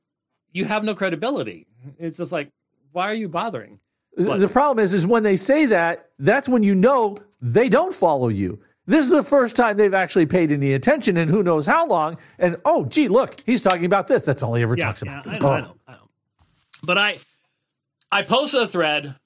you 0.53 0.65
have 0.65 0.85
no 0.85 0.95
credibility. 0.95 1.67
It's 1.99 2.19
just 2.19 2.33
like, 2.33 2.51
why 2.93 3.11
are 3.11 3.15
you 3.15 3.29
bothering? 3.29 3.79
The 4.17 4.49
problem 4.49 4.85
is, 4.85 4.95
is 4.95 5.07
when 5.07 5.23
they 5.23 5.37
say 5.37 5.67
that, 5.67 6.11
that's 6.19 6.49
when 6.49 6.63
you 6.63 6.75
know 6.75 7.17
they 7.41 7.69
don't 7.69 7.95
follow 7.95 8.29
you. 8.29 8.61
This 8.87 9.07
is 9.07 9.11
the 9.11 9.23
first 9.23 9.57
time 9.57 9.77
they've 9.77 9.95
actually 9.95 10.27
paid 10.27 10.53
any 10.53 10.75
attention 10.75 11.17
in 11.17 11.29
who 11.29 11.43
knows 11.43 11.67
how 11.67 11.87
long. 11.87 12.19
And 12.39 12.57
oh, 12.65 12.85
gee, 12.85 13.09
look, 13.09 13.43
he's 13.47 13.63
talking 13.63 13.87
about 13.87 14.09
this. 14.09 14.23
That's 14.23 14.43
all 14.43 14.55
he 14.55 14.63
ever 14.63 14.77
yeah, 14.77 14.85
talks 14.85 15.03
yeah, 15.03 15.23
about. 15.23 15.35
I 15.35 15.39
know, 15.39 15.47
oh. 15.47 15.51
I 15.51 15.61
know, 15.61 15.75
I 15.89 15.93
know. 15.93 15.99
But 16.83 16.99
I, 16.99 17.19
I 18.13 18.23
posted 18.23 18.63
a 18.63 18.69
thread, 18.69 19.17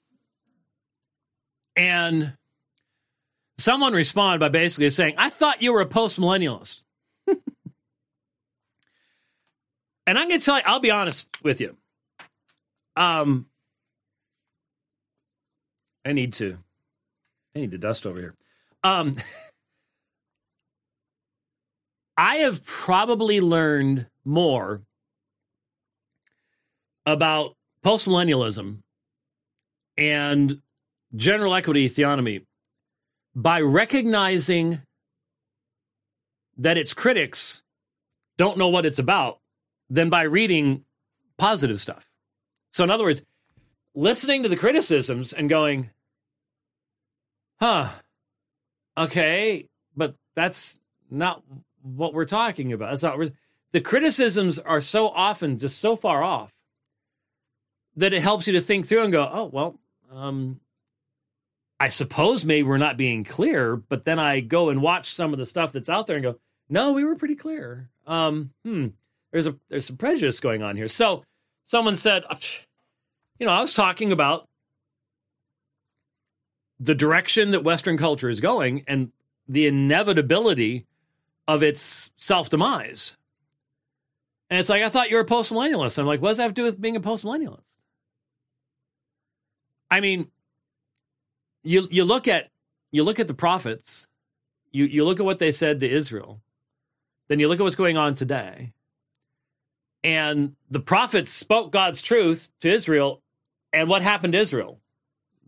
and 1.75 2.37
someone 3.57 3.93
responded 3.93 4.39
by 4.39 4.47
basically 4.47 4.89
saying, 4.91 5.15
"I 5.17 5.29
thought 5.29 5.61
you 5.61 5.73
were 5.73 5.81
a 5.81 5.85
post 5.85 6.19
millennialist." 6.19 6.83
and 7.27 7.37
I'm 10.07 10.29
going 10.29 10.39
to 10.39 10.45
tell 10.45 10.55
you, 10.55 10.63
I'll 10.65 10.79
be 10.79 10.91
honest 10.91 11.27
with 11.43 11.59
you. 11.59 11.75
Um, 12.95 13.48
I 16.05 16.13
need 16.13 16.33
to, 16.33 16.57
I 17.55 17.59
need 17.59 17.71
to 17.71 17.77
dust 17.77 18.05
over 18.05 18.19
here. 18.19 18.35
Um. 18.83 19.17
I 22.19 22.39
have 22.39 22.65
probably 22.65 23.39
learned 23.39 24.07
more 24.25 24.81
about 27.05 27.55
postmillennialism 27.85 28.79
and 29.97 30.61
general 31.15 31.55
equity 31.55 31.87
theonomy 31.87 32.45
by 33.33 33.61
recognizing 33.61 34.81
that 36.57 36.77
its 36.77 36.93
critics 36.93 37.63
don't 38.37 38.57
know 38.57 38.67
what 38.67 38.85
it's 38.85 38.99
about 38.99 39.39
than 39.89 40.09
by 40.09 40.23
reading 40.23 40.83
positive 41.37 41.79
stuff. 41.79 42.05
So, 42.71 42.83
in 42.83 42.89
other 42.89 43.05
words, 43.05 43.23
listening 43.95 44.43
to 44.43 44.49
the 44.49 44.55
criticisms 44.55 45.33
and 45.33 45.49
going, 45.49 45.89
huh, 47.59 47.89
okay, 48.97 49.67
but 49.95 50.15
that's 50.35 50.79
not 51.09 51.43
what 51.81 52.13
we're 52.13 52.25
talking 52.25 52.73
about. 52.73 52.91
That's 52.91 53.03
not 53.03 53.19
the 53.71 53.81
criticisms 53.81 54.59
are 54.59 54.81
so 54.81 55.07
often 55.09 55.57
just 55.57 55.79
so 55.79 55.95
far 55.95 56.23
off 56.23 56.51
that 57.95 58.13
it 58.13 58.21
helps 58.21 58.47
you 58.47 58.53
to 58.53 58.61
think 58.61 58.87
through 58.87 59.03
and 59.03 59.11
go, 59.11 59.29
oh 59.31 59.49
well, 59.51 59.79
um, 60.11 60.59
I 61.79 61.89
suppose 61.89 62.43
maybe 62.43 62.67
we're 62.67 62.77
not 62.77 62.97
being 62.97 63.23
clear, 63.23 63.75
but 63.75 64.05
then 64.05 64.19
I 64.19 64.39
go 64.39 64.69
and 64.69 64.81
watch 64.81 65.13
some 65.13 65.33
of 65.33 65.39
the 65.39 65.45
stuff 65.45 65.71
that's 65.71 65.89
out 65.89 66.07
there 66.07 66.17
and 66.17 66.23
go, 66.23 66.35
no, 66.67 66.91
we 66.93 67.03
were 67.03 67.15
pretty 67.15 67.35
clear. 67.35 67.89
Um, 68.05 68.51
hmm, 68.63 68.87
there's 69.31 69.47
a 69.47 69.55
there's 69.69 69.87
some 69.87 69.97
prejudice 69.97 70.39
going 70.39 70.63
on 70.63 70.75
here. 70.75 70.87
So 70.87 71.23
someone 71.65 71.95
said, 71.95 72.23
you 73.39 73.45
know, 73.45 73.53
I 73.53 73.61
was 73.61 73.73
talking 73.73 74.11
about 74.11 74.47
the 76.79 76.95
direction 76.95 77.51
that 77.51 77.63
Western 77.63 77.97
culture 77.97 78.29
is 78.29 78.39
going 78.39 78.83
and 78.87 79.11
the 79.47 79.65
inevitability 79.65 80.85
of 81.47 81.63
its 81.63 82.11
self 82.17 82.49
demise. 82.49 83.17
And 84.49 84.59
it's 84.59 84.69
like, 84.69 84.83
I 84.83 84.89
thought 84.89 85.09
you 85.09 85.15
were 85.15 85.23
a 85.23 85.25
post 85.25 85.51
millennialist. 85.51 85.97
I'm 85.97 86.05
like, 86.05 86.21
what 86.21 86.29
does 86.29 86.37
that 86.37 86.43
have 86.43 86.53
to 86.53 86.61
do 86.61 86.65
with 86.65 86.79
being 86.79 86.95
a 86.95 87.01
post 87.01 87.23
millennialist? 87.23 87.61
I 89.91 90.01
mean, 90.01 90.29
you 91.63 91.87
you 91.89 92.03
look 92.03 92.27
at 92.27 92.49
you 92.91 93.03
look 93.03 93.19
at 93.19 93.27
the 93.27 93.33
prophets, 93.33 94.07
you 94.71 94.85
you 94.85 95.05
look 95.05 95.19
at 95.19 95.25
what 95.25 95.39
they 95.39 95.51
said 95.51 95.79
to 95.79 95.89
Israel, 95.89 96.39
then 97.27 97.39
you 97.39 97.47
look 97.47 97.59
at 97.59 97.63
what's 97.63 97.75
going 97.75 97.97
on 97.97 98.15
today. 98.15 98.73
And 100.03 100.55
the 100.69 100.79
prophets 100.79 101.31
spoke 101.31 101.71
God's 101.71 102.01
truth 102.01 102.49
to 102.61 102.69
Israel, 102.69 103.21
and 103.73 103.89
what 103.89 104.01
happened 104.01 104.33
to 104.33 104.39
Israel? 104.39 104.79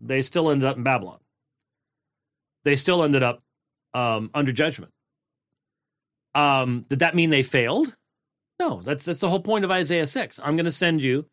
They 0.00 0.22
still 0.22 0.50
ended 0.50 0.68
up 0.68 0.76
in 0.76 0.82
Babylon. 0.82 1.18
They 2.64 2.76
still 2.76 3.02
ended 3.02 3.22
up 3.22 3.42
um, 3.94 4.30
under 4.34 4.52
judgment. 4.52 4.92
Um, 6.34 6.86
did 6.88 7.00
that 7.00 7.14
mean 7.14 7.30
they 7.30 7.42
failed? 7.42 7.94
No, 8.58 8.80
that's 8.82 9.04
that's 9.04 9.20
the 9.20 9.28
whole 9.28 9.40
point 9.40 9.64
of 9.64 9.70
Isaiah 9.70 10.06
6. 10.06 10.40
I'm 10.42 10.56
going 10.56 10.64
to 10.64 10.70
send 10.70 11.02
you 11.02 11.26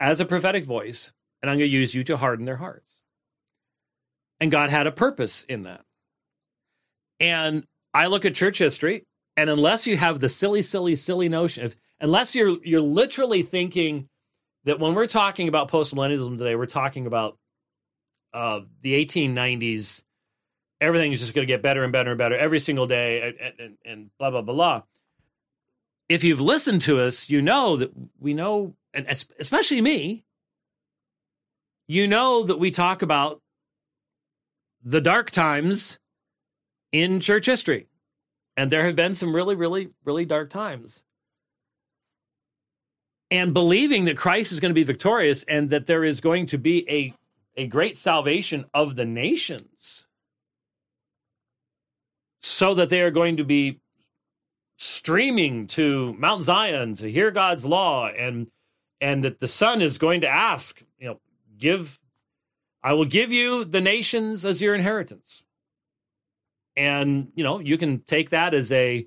as 0.00 0.20
a 0.20 0.24
prophetic 0.24 0.64
voice, 0.64 1.12
and 1.42 1.50
I'm 1.50 1.58
going 1.58 1.70
to 1.70 1.76
use 1.76 1.94
you 1.94 2.04
to 2.04 2.16
harden 2.16 2.46
their 2.46 2.56
hearts. 2.56 2.94
And 4.40 4.50
God 4.50 4.70
had 4.70 4.86
a 4.86 4.92
purpose 4.92 5.42
in 5.42 5.64
that. 5.64 5.82
And 7.20 7.64
I 7.92 8.06
look 8.06 8.24
at 8.24 8.34
church 8.34 8.58
history, 8.58 9.04
and 9.36 9.50
unless 9.50 9.86
you 9.86 9.98
have 9.98 10.20
the 10.20 10.28
silly, 10.28 10.62
silly, 10.62 10.94
silly 10.94 11.28
notion 11.28 11.64
of 11.66 11.76
unless 12.00 12.34
you're 12.34 12.56
you're 12.64 12.80
literally 12.80 13.42
thinking 13.42 14.08
that 14.64 14.78
when 14.78 14.94
we're 14.94 15.06
talking 15.06 15.48
about 15.48 15.70
postmillennialism 15.70 16.38
today, 16.38 16.54
we're 16.54 16.66
talking 16.66 17.06
about 17.06 17.38
uh, 18.32 18.60
the 18.82 19.04
1890s 19.04 20.02
everything 20.80 21.12
is 21.12 21.20
just 21.20 21.34
going 21.34 21.46
to 21.46 21.52
get 21.52 21.62
better 21.62 21.82
and 21.82 21.92
better 21.92 22.10
and 22.10 22.18
better 22.18 22.36
every 22.36 22.60
single 22.60 22.86
day 22.86 23.34
and, 23.40 23.54
and, 23.58 23.78
and, 23.84 24.10
blah 24.18 24.30
blah 24.30 24.42
blah 24.42 24.54
blah. 24.54 24.82
If 26.08 26.24
you've 26.24 26.40
listened 26.40 26.82
to 26.82 27.00
us 27.00 27.28
you 27.28 27.42
know 27.42 27.76
that 27.76 27.90
we 28.18 28.34
know 28.34 28.74
and 28.94 29.06
especially 29.08 29.80
me 29.80 30.24
you 31.86 32.06
know 32.06 32.44
that 32.44 32.58
we 32.58 32.70
talk 32.70 33.02
about 33.02 33.42
the 34.82 35.00
dark 35.00 35.30
times 35.30 35.98
in 36.92 37.20
church 37.20 37.46
history. 37.46 37.88
And 38.56 38.70
there 38.70 38.84
have 38.84 38.96
been 38.96 39.14
some 39.14 39.34
really 39.34 39.54
really 39.54 39.90
really 40.04 40.24
dark 40.24 40.50
times 40.50 41.04
and 43.30 43.54
believing 43.54 44.04
that 44.04 44.16
christ 44.16 44.52
is 44.52 44.60
going 44.60 44.70
to 44.70 44.74
be 44.74 44.84
victorious 44.84 45.42
and 45.44 45.70
that 45.70 45.86
there 45.86 46.04
is 46.04 46.20
going 46.20 46.46
to 46.46 46.58
be 46.58 46.88
a 46.90 47.14
a 47.56 47.66
great 47.66 47.96
salvation 47.96 48.64
of 48.72 48.96
the 48.96 49.04
nations 49.04 50.06
so 52.40 52.74
that 52.74 52.88
they 52.88 53.02
are 53.02 53.10
going 53.10 53.36
to 53.36 53.44
be 53.44 53.80
streaming 54.78 55.66
to 55.66 56.14
Mount 56.14 56.42
Zion 56.42 56.94
to 56.94 57.10
hear 57.10 57.30
God's 57.30 57.64
law 57.64 58.08
and 58.08 58.48
and 59.00 59.24
that 59.24 59.40
the 59.40 59.48
son 59.48 59.80
is 59.80 59.98
going 59.98 60.22
to 60.22 60.28
ask, 60.28 60.82
you 60.98 61.06
know, 61.06 61.20
give 61.58 61.98
I 62.82 62.94
will 62.94 63.04
give 63.04 63.30
you 63.30 63.64
the 63.64 63.80
nations 63.80 64.46
as 64.46 64.62
your 64.62 64.74
inheritance. 64.74 65.42
And, 66.76 67.30
you 67.34 67.44
know, 67.44 67.58
you 67.58 67.76
can 67.76 68.00
take 68.00 68.30
that 68.30 68.54
as 68.54 68.72
a 68.72 69.06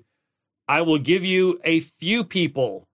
I 0.68 0.82
will 0.82 0.98
give 0.98 1.24
you 1.24 1.60
a 1.64 1.80
few 1.80 2.22
people 2.22 2.86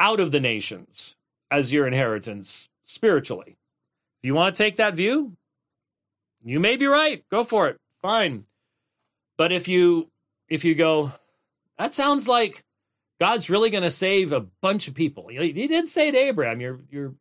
out 0.00 0.20
of 0.20 0.32
the 0.32 0.40
nations 0.40 1.16
as 1.50 1.72
your 1.72 1.86
inheritance 1.86 2.68
spiritually. 2.82 3.56
If 4.22 4.26
you 4.26 4.34
want 4.34 4.54
to 4.54 4.62
take 4.62 4.76
that 4.76 4.94
view, 4.94 5.36
you 6.44 6.60
may 6.60 6.76
be 6.76 6.86
right. 6.86 7.24
Go 7.30 7.44
for 7.44 7.68
it. 7.68 7.78
Fine. 8.02 8.44
But 9.36 9.52
if 9.52 9.68
you 9.68 10.10
if 10.48 10.64
you 10.64 10.74
go, 10.74 11.12
that 11.78 11.94
sounds 11.94 12.28
like 12.28 12.62
God's 13.18 13.48
really 13.48 13.70
going 13.70 13.82
to 13.82 13.90
save 13.90 14.32
a 14.32 14.40
bunch 14.40 14.88
of 14.88 14.94
people. 14.94 15.28
He, 15.28 15.52
did 15.66 15.88
say 15.88 16.10
to 16.10 16.18
Abraham, 16.18 16.60
your 16.60 16.80
your 16.90 17.14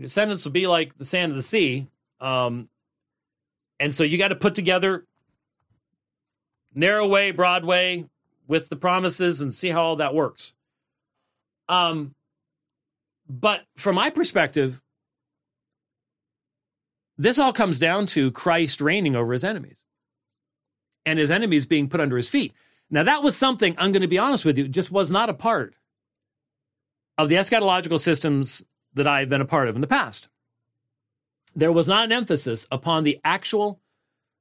descendants 0.00 0.44
will 0.44 0.52
be 0.52 0.66
like 0.66 0.96
the 0.96 1.04
sand 1.04 1.32
of 1.32 1.36
the 1.36 1.42
sea. 1.42 1.86
Um, 2.20 2.68
and 3.78 3.92
so 3.92 4.04
you 4.04 4.18
got 4.18 4.28
to 4.28 4.36
put 4.36 4.54
together 4.54 5.04
narrow 6.74 7.06
way, 7.06 7.30
broad 7.30 7.64
way 7.64 8.06
with 8.46 8.68
the 8.68 8.76
promises 8.76 9.40
and 9.40 9.54
see 9.54 9.70
how 9.70 9.82
all 9.82 9.96
that 9.96 10.14
works. 10.14 10.54
Um, 11.68 12.14
but 13.28 13.62
from 13.76 13.94
my 13.94 14.10
perspective, 14.10 14.80
this 17.16 17.38
all 17.38 17.52
comes 17.52 17.78
down 17.78 18.06
to 18.06 18.30
Christ 18.32 18.80
reigning 18.80 19.16
over 19.16 19.32
his 19.32 19.44
enemies 19.44 19.84
and 21.06 21.18
his 21.18 21.30
enemies 21.30 21.66
being 21.66 21.88
put 21.88 22.00
under 22.00 22.16
his 22.16 22.28
feet. 22.28 22.52
Now, 22.90 23.02
that 23.04 23.22
was 23.22 23.36
something, 23.36 23.74
I'm 23.78 23.92
going 23.92 24.02
to 24.02 24.08
be 24.08 24.18
honest 24.18 24.44
with 24.44 24.58
you, 24.58 24.68
just 24.68 24.90
was 24.90 25.10
not 25.10 25.30
a 25.30 25.34
part 25.34 25.74
of 27.16 27.28
the 27.28 27.36
eschatological 27.36 28.00
systems 28.00 28.62
that 28.94 29.06
I've 29.06 29.28
been 29.28 29.40
a 29.40 29.46
part 29.46 29.68
of 29.68 29.74
in 29.74 29.80
the 29.80 29.86
past. 29.86 30.28
There 31.56 31.72
was 31.72 31.88
not 31.88 32.04
an 32.04 32.12
emphasis 32.12 32.66
upon 32.70 33.04
the 33.04 33.20
actual 33.24 33.80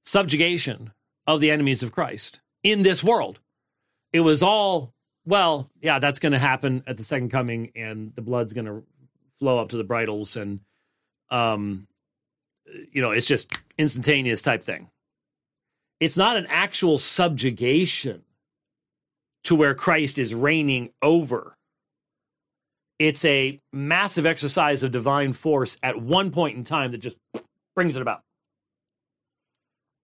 subjugation 0.03 0.91
of 1.27 1.39
the 1.39 1.51
enemies 1.51 1.83
of 1.83 1.91
Christ 1.91 2.39
in 2.63 2.81
this 2.81 3.03
world. 3.03 3.39
It 4.11 4.21
was 4.21 4.43
all, 4.43 4.93
well, 5.25 5.69
yeah, 5.81 5.99
that's 5.99 6.19
going 6.19 6.33
to 6.33 6.39
happen 6.39 6.83
at 6.87 6.97
the 6.97 7.03
second 7.03 7.29
coming, 7.29 7.71
and 7.75 8.13
the 8.15 8.21
blood's 8.21 8.53
going 8.53 8.65
to 8.65 8.83
flow 9.39 9.59
up 9.59 9.69
to 9.69 9.77
the 9.77 9.83
bridles, 9.83 10.35
and, 10.35 10.59
um, 11.29 11.87
you 12.91 13.01
know, 13.01 13.11
it's 13.11 13.27
just 13.27 13.63
instantaneous 13.77 14.41
type 14.41 14.63
thing. 14.63 14.89
It's 15.99 16.17
not 16.17 16.37
an 16.37 16.47
actual 16.47 16.97
subjugation 16.97 18.23
to 19.45 19.55
where 19.55 19.73
Christ 19.73 20.17
is 20.17 20.33
reigning 20.35 20.89
over. 21.01 21.57
It's 22.99 23.25
a 23.25 23.59
massive 23.71 24.25
exercise 24.25 24.83
of 24.83 24.91
divine 24.91 25.33
force 25.33 25.77
at 25.83 26.01
one 26.01 26.31
point 26.31 26.57
in 26.57 26.63
time 26.63 26.91
that 26.91 26.99
just 26.99 27.17
brings 27.75 27.95
it 27.95 28.01
about. 28.01 28.21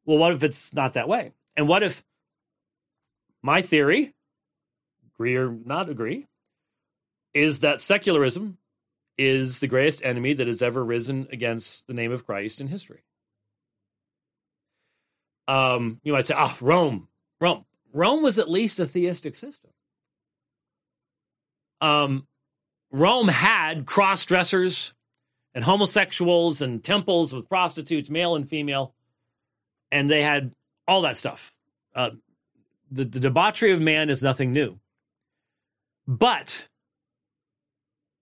Well, 0.05 0.17
what 0.17 0.33
if 0.33 0.43
it's 0.43 0.73
not 0.73 0.93
that 0.93 1.07
way? 1.07 1.33
And 1.55 1.67
what 1.67 1.83
if 1.83 2.03
my 3.41 3.61
theory, 3.61 4.13
agree 5.19 5.35
or 5.35 5.51
not 5.51 5.89
agree, 5.89 6.27
is 7.33 7.59
that 7.59 7.81
secularism 7.81 8.57
is 9.17 9.59
the 9.59 9.67
greatest 9.67 10.03
enemy 10.03 10.33
that 10.33 10.47
has 10.47 10.61
ever 10.61 10.83
risen 10.83 11.27
against 11.31 11.87
the 11.87 11.93
name 11.93 12.13
of 12.13 12.25
Christ 12.25 12.61
in 12.61 12.67
history? 12.67 13.03
Um, 15.47 15.99
you 16.03 16.13
might 16.13 16.25
say, 16.25 16.35
ah, 16.37 16.55
oh, 16.55 16.65
Rome, 16.65 17.07
Rome. 17.41 17.65
Rome 17.91 18.23
was 18.23 18.39
at 18.39 18.49
least 18.49 18.79
a 18.79 18.85
theistic 18.85 19.35
system. 19.35 19.71
Um, 21.81 22.27
Rome 22.91 23.27
had 23.27 23.85
cross 23.85 24.25
dressers 24.25 24.93
and 25.53 25.63
homosexuals 25.63 26.61
and 26.61 26.83
temples 26.83 27.33
with 27.33 27.49
prostitutes, 27.49 28.09
male 28.09 28.35
and 28.35 28.47
female, 28.47 28.93
and 29.91 30.09
they 30.09 30.21
had 30.21 30.53
all 30.87 31.01
that 31.01 31.17
stuff. 31.17 31.53
Uh, 31.95 32.11
the, 32.91 33.05
the 33.05 33.19
debauchery 33.19 33.71
of 33.71 33.81
man 33.81 34.09
is 34.09 34.23
nothing 34.23 34.53
new. 34.53 34.79
But 36.09 36.67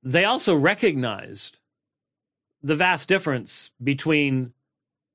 they 0.04 0.26
also 0.26 0.54
recognized 0.54 1.60
the 2.62 2.76
vast 2.76 3.08
difference 3.08 3.72
between 3.82 4.52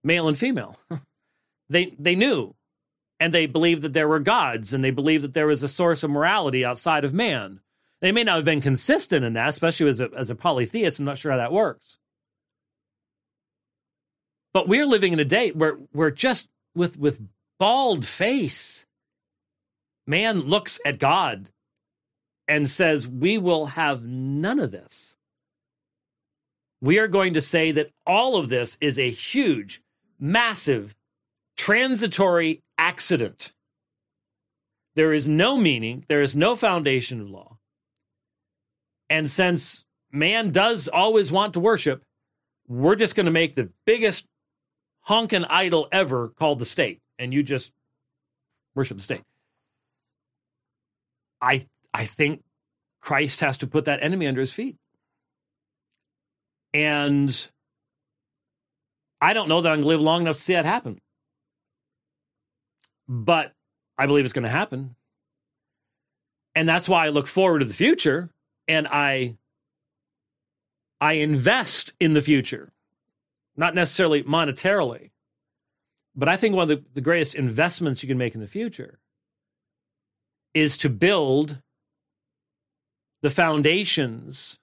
male 0.03 0.27
and 0.27 0.39
female. 0.39 0.79
they 1.69 1.95
they 1.99 2.15
knew 2.15 2.55
and 3.21 3.35
they 3.35 3.45
believed 3.45 3.83
that 3.83 3.93
there 3.93 4.09
were 4.09 4.21
gods 4.21 4.73
and 4.73 4.83
they 4.83 4.91
believed 4.91 5.23
that 5.23 5.35
there 5.35 5.47
was 5.47 5.63
a 5.63 5.69
source 5.69 6.03
of 6.03 6.11
morality 6.11 6.65
outside 6.65 7.05
of 7.05 7.13
man. 7.13 7.61
They 8.01 8.11
may 8.11 8.25
not 8.25 8.37
have 8.37 8.47
been 8.47 8.63
consistent 8.63 9.23
in 9.23 9.35
that, 9.35 9.51
especially 9.51 9.91
as 9.91 10.01
a, 10.01 10.09
as 10.17 10.31
a 10.31 10.35
polytheist. 10.35 10.99
I'm 10.99 11.05
not 11.05 11.19
sure 11.19 11.31
how 11.31 11.39
that 11.39 11.53
works. 11.53 11.99
But 14.55 14.67
we're 14.67 14.87
living 14.87 15.13
in 15.13 15.21
a 15.21 15.27
day 15.27 15.51
where 15.51 15.77
we're 15.93 16.11
just 16.11 16.49
with 16.75 16.99
with 16.99 17.21
bald 17.59 18.07
face. 18.07 18.87
Man 20.07 20.41
looks 20.41 20.81
at 20.87 20.99
God 20.99 21.51
and 22.49 22.69
says, 22.69 23.07
We 23.07 23.39
will 23.39 23.67
have 23.67 24.03
none 24.05 24.59
of 24.59 24.71
this. 24.71 25.17
We 26.81 26.99
are 26.99 27.09
going 27.09 27.35
to 27.35 27.41
say 27.41 27.71
that 27.73 27.91
all 28.07 28.37
of 28.37 28.49
this 28.49 28.77
is 28.81 28.99
a 28.99 29.11
huge, 29.11 29.81
massive, 30.19 30.95
transitory 31.57 32.63
accident. 32.77 33.53
There 34.95 35.13
is 35.13 35.29
no 35.29 35.57
meaning, 35.57 36.05
there 36.09 36.21
is 36.21 36.37
no 36.37 36.57
foundation 36.57 37.21
of 37.21 37.31
law. 37.31 37.57
And 39.09 39.31
since 39.31 39.85
man 40.11 40.51
does 40.51 40.89
always 40.89 41.31
want 41.31 41.55
to 41.55 41.61
worship, 41.61 42.03
we're 42.67 42.97
just 42.97 43.15
going 43.15 43.27
to 43.27 43.33
make 43.33 43.55
the 43.55 43.71
biggest 43.87 44.25
honkin' 45.09 45.47
idol 45.49 45.89
ever 45.93 46.29
called 46.31 46.59
the 46.59 46.65
state. 46.65 47.01
And 47.19 47.33
you 47.33 47.43
just 47.43 47.71
worship 48.75 48.97
the 48.97 49.03
state. 49.03 49.23
I 51.41 51.67
I 51.95 52.05
think 52.05 52.43
Christ 53.01 53.41
has 53.41 53.59
to 53.59 53.67
put 53.67 53.85
that 53.87 54.03
enemy 54.03 54.27
under 54.27 54.41
his 54.41 54.53
feet. 54.53 54.77
And 56.73 57.51
I 59.21 59.35
don't 59.35 59.49
know 59.49 59.61
that 59.61 59.69
I'm 59.69 59.77
going 59.77 59.85
to 59.85 59.89
live 59.89 60.01
long 60.01 60.23
enough 60.23 60.37
to 60.37 60.43
see 60.43 60.55
that 60.55 60.65
happen. 60.65 61.01
But 63.09 63.53
I 63.99 64.07
believe 64.07 64.25
it's 64.25 64.33
going 64.33 64.45
to 64.45 64.49
happen. 64.49 64.97
And 66.55 66.69
that's 66.69 66.89
why 66.89 67.07
I 67.07 67.11
look 67.11 67.27
forward 67.27 67.61
to 67.61 67.65
the 67.65 67.75
future 67.75 68.31
and 68.69 68.87
I 68.89 69.37
I 71.01 71.15
invest 71.15 71.93
in 71.99 72.13
the 72.13 72.23
future. 72.23 72.73
Not 73.57 73.75
necessarily 73.75 74.23
monetarily, 74.23 75.11
but 76.15 76.29
I 76.29 76.37
think 76.37 76.55
one 76.55 76.63
of 76.63 76.69
the, 76.69 76.85
the 76.95 77.01
greatest 77.01 77.35
investments 77.35 78.03
you 78.03 78.09
can 78.09 78.19
make 78.19 78.35
in 78.35 78.41
the 78.41 78.47
future 78.47 78.99
is 80.55 80.79
to 80.79 80.89
build 80.89 81.61
the 83.23 83.31
foundations 83.31 84.59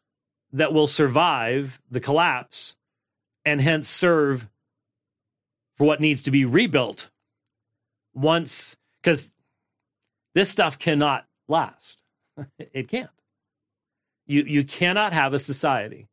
that 0.51 0.73
will 0.73 0.87
survive 0.87 1.79
the 1.89 1.99
collapse 1.99 2.75
and 3.45 3.61
hence 3.61 3.87
serve 3.87 4.47
for 5.77 5.85
what 5.85 6.01
needs 6.01 6.23
to 6.23 6.31
be 6.31 6.45
rebuilt 6.45 7.09
once 8.13 8.75
because 9.01 9.31
this 10.35 10.49
stuff 10.49 10.77
cannot 10.77 11.25
last. 11.47 12.03
It 12.73 12.87
can't. 12.87 13.09
You 14.27 14.43
you 14.43 14.63
cannot 14.63 15.11
have 15.11 15.33
a 15.33 15.39
society 15.39 16.07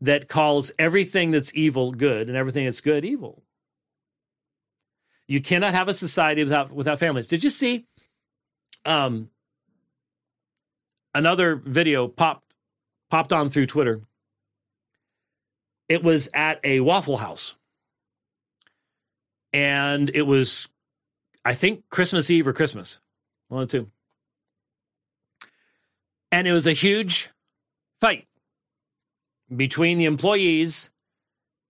that 0.00 0.28
calls 0.28 0.70
everything 0.78 1.30
that's 1.30 1.54
evil 1.54 1.92
good 1.92 2.28
and 2.28 2.36
everything 2.36 2.64
that's 2.66 2.82
good 2.82 3.04
evil. 3.04 3.42
You 5.26 5.40
cannot 5.40 5.72
have 5.72 5.88
a 5.88 5.94
society 5.94 6.42
without 6.42 6.72
without 6.72 6.98
families. 6.98 7.28
Did 7.28 7.42
you 7.42 7.50
see 7.50 7.86
um 8.84 9.30
another 11.14 11.56
video 11.56 12.08
popped 12.08 12.54
popped 13.10 13.32
on 13.32 13.48
through 13.48 13.66
Twitter. 13.66 14.00
It 15.88 16.02
was 16.02 16.28
at 16.34 16.60
a 16.64 16.80
Waffle 16.80 17.18
House. 17.18 17.56
And 19.52 20.10
it 20.14 20.22
was, 20.22 20.68
I 21.44 21.54
think, 21.54 21.84
Christmas 21.90 22.30
Eve 22.30 22.48
or 22.48 22.52
Christmas. 22.52 23.00
One 23.48 23.62
of 23.62 23.68
two. 23.68 23.88
And 26.32 26.48
it 26.48 26.52
was 26.52 26.66
a 26.66 26.72
huge 26.72 27.30
fight 28.00 28.26
between 29.54 29.98
the 29.98 30.06
employees 30.06 30.90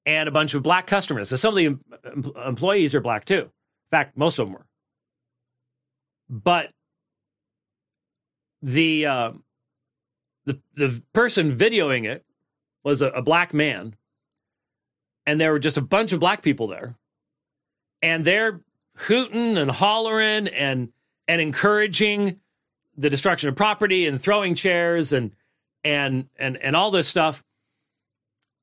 and 0.06 0.28
a 0.28 0.32
bunch 0.32 0.54
of 0.54 0.62
black 0.62 0.86
customers. 0.86 1.28
So 1.28 1.36
some 1.36 1.56
of 1.56 1.56
the 1.56 1.78
employees 2.46 2.94
are 2.94 3.00
black 3.00 3.26
too. 3.26 3.42
In 3.42 3.50
fact, 3.90 4.16
most 4.16 4.38
of 4.38 4.46
them 4.46 4.54
were. 4.54 4.66
But 6.30 6.70
the 8.64 9.04
uh, 9.04 9.32
the 10.46 10.58
the 10.74 11.02
person 11.12 11.56
videoing 11.56 12.06
it 12.06 12.24
was 12.82 13.02
a, 13.02 13.08
a 13.08 13.20
black 13.20 13.52
man, 13.52 13.94
and 15.26 15.38
there 15.38 15.52
were 15.52 15.58
just 15.58 15.76
a 15.76 15.82
bunch 15.82 16.12
of 16.12 16.20
black 16.20 16.40
people 16.40 16.66
there, 16.66 16.96
and 18.00 18.24
they're 18.24 18.62
hooting 18.96 19.58
and 19.58 19.70
hollering 19.70 20.48
and 20.48 20.92
and 21.28 21.42
encouraging 21.42 22.40
the 22.96 23.10
destruction 23.10 23.50
of 23.50 23.56
property 23.56 24.06
and 24.06 24.20
throwing 24.20 24.54
chairs 24.54 25.12
and 25.12 25.36
and 25.84 26.28
and 26.38 26.56
and 26.56 26.74
all 26.74 26.90
this 26.90 27.06
stuff 27.06 27.44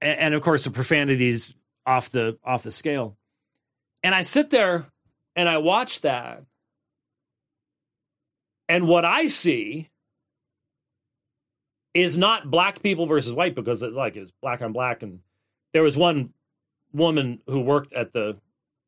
and, 0.02 0.20
and, 0.20 0.34
of 0.34 0.42
course 0.42 0.64
the 0.64 0.72
profanities 0.72 1.54
off 1.86 2.10
the 2.10 2.40
off 2.44 2.64
the 2.64 2.72
scale. 2.72 3.18
And 4.04 4.16
i 4.16 4.24
sit 4.24 4.50
there 4.50 4.88
and 5.36 5.48
i 5.48 5.60
watch 5.60 6.02
that 6.02 6.44
and 8.68 8.88
what 8.88 9.06
i 9.06 9.28
see 9.28 9.91
is 11.94 12.18
not 12.18 12.50
black 12.50 12.82
people 12.82 13.06
versus 13.06 13.34
white 13.34 13.56
because 13.56 13.84
it's 13.84 13.96
like 13.96 14.16
it's 14.16 14.32
black 14.42 14.62
on 14.62 14.72
black. 14.72 15.04
And 15.04 15.20
there 15.74 15.84
was 15.84 15.98
one 15.98 16.34
woman 16.94 17.40
who 17.48 17.60
worked 17.62 17.94
at 17.94 18.14
the 18.14 18.38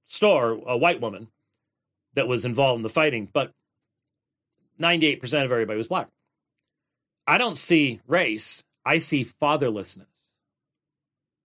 store, 0.05 0.51
a 0.65 0.77
white 0.77 1.01
woman, 1.01 1.27
that 2.15 2.27
was 2.27 2.45
involved 2.45 2.77
in 2.77 2.83
the 2.83 2.89
fighting, 2.89 3.27
but 3.31 3.51
98% 4.79 5.21
of 5.23 5.51
everybody 5.51 5.77
was 5.77 5.87
black. 5.87 6.07
I 7.25 7.37
don't 7.37 7.57
see 7.57 8.01
race, 8.07 8.63
I 8.85 8.97
see 8.97 9.25
fatherlessness 9.25 10.05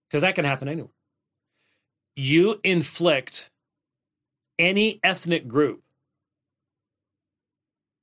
because 0.07 0.21
that 0.21 0.35
can 0.35 0.45
happen 0.45 0.67
anywhere. 0.67 0.91
You 2.15 2.59
inflict 2.63 3.49
any 4.57 4.99
ethnic 5.03 5.47
group 5.47 5.81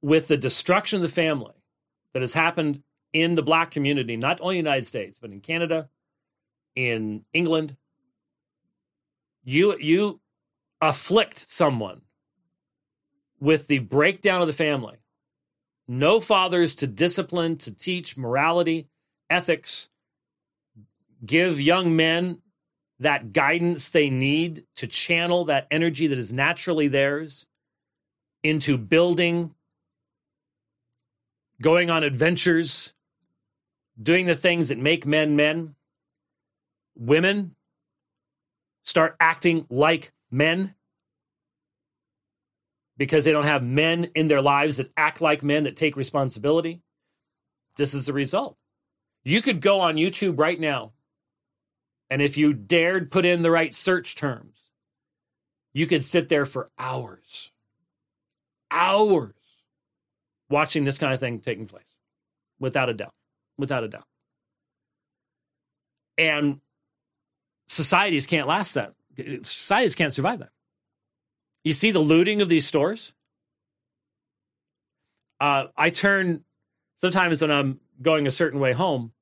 with 0.00 0.28
the 0.28 0.36
destruction 0.36 0.96
of 0.96 1.02
the 1.02 1.09
family 1.09 1.52
that 2.12 2.22
has 2.22 2.32
happened 2.32 2.82
in 3.16 3.34
the 3.34 3.42
black 3.42 3.70
community, 3.70 4.14
not 4.14 4.42
only 4.42 4.58
in 4.58 4.64
the 4.64 4.68
United 4.68 4.86
States, 4.86 5.18
but 5.18 5.30
in 5.30 5.40
Canada, 5.40 5.88
in 6.74 7.24
England, 7.32 7.74
you 9.42 9.74
you 9.78 10.20
afflict 10.82 11.48
someone 11.48 12.02
with 13.40 13.68
the 13.68 13.78
breakdown 13.78 14.42
of 14.42 14.46
the 14.46 14.52
family. 14.52 14.96
No 15.88 16.20
fathers 16.20 16.74
to 16.74 16.86
discipline, 16.86 17.56
to 17.58 17.70
teach 17.70 18.18
morality, 18.18 18.88
ethics, 19.30 19.88
give 21.24 21.58
young 21.58 21.96
men 21.96 22.42
that 22.98 23.32
guidance 23.32 23.88
they 23.88 24.10
need 24.10 24.64
to 24.74 24.86
channel 24.86 25.46
that 25.46 25.66
energy 25.70 26.06
that 26.08 26.18
is 26.18 26.34
naturally 26.34 26.88
theirs 26.88 27.46
into 28.42 28.76
building, 28.76 29.54
going 31.62 31.88
on 31.88 32.02
adventures, 32.02 32.92
doing 34.01 34.26
the 34.26 34.36
things 34.36 34.68
that 34.68 34.78
make 34.78 35.07
men 35.07 35.36
men. 35.36 35.74
Women 36.97 37.55
start 38.82 39.16
acting 39.20 39.66
like 39.68 40.12
men. 40.30 40.74
because 42.97 43.24
they 43.24 43.32
don't 43.32 43.44
have 43.44 43.62
men 43.62 44.11
in 44.14 44.28
their 44.28 44.40
lives 44.42 44.78
that 44.78 44.90
act 44.97 45.20
like 45.20 45.42
men, 45.42 45.64
that 45.64 45.76
take 45.76 45.97
responsibility. 45.97 46.80
This 47.76 47.94
is 47.94 48.07
the 48.07 48.12
result. 48.12 48.57
You 49.24 49.42
could 49.42 49.61
go 49.61 49.80
on 49.80 49.97
YouTube 49.97 50.38
right 50.38 50.59
now, 50.59 50.92
and 52.09 52.22
if 52.22 52.36
you 52.38 52.53
dared 52.53 53.11
put 53.11 53.24
in 53.24 53.42
the 53.42 53.51
right 53.51 53.74
search 53.74 54.14
terms, 54.14 54.57
you 55.74 55.86
could 55.86 56.05
sit 56.05 56.28
there 56.28 56.47
for 56.47 56.70
hours, 56.78 57.51
hours 58.70 59.34
watching 60.49 60.84
this 60.84 60.99
kind 60.99 61.12
of 61.12 61.20
thing 61.20 61.40
taking 61.40 61.66
place, 61.66 61.84
without 62.59 62.88
a 62.88 62.94
doubt. 62.94 63.14
Without 63.59 63.84
a 63.84 63.88
doubt. 63.88 64.07
And 66.18 66.61
societies 67.68 68.26
can't 68.26 68.46
last 68.46 68.74
that. 68.74 68.94
Societies 69.42 69.94
can't 69.94 70.12
survive 70.12 70.40
that. 70.40 70.50
You 71.64 71.72
see 71.72 71.90
the 71.90 72.00
looting 72.00 72.42
of 72.42 72.48
these 72.48 72.66
stores? 72.66 73.12
Uh, 75.40 75.64
I 75.76 75.90
turn 75.90 76.44
sometimes 76.98 77.42
when 77.42 77.50
I'm 77.50 77.80
going 78.00 78.26
a 78.26 78.30
certain 78.30 78.61
way 78.61 78.72
home, 78.72 79.12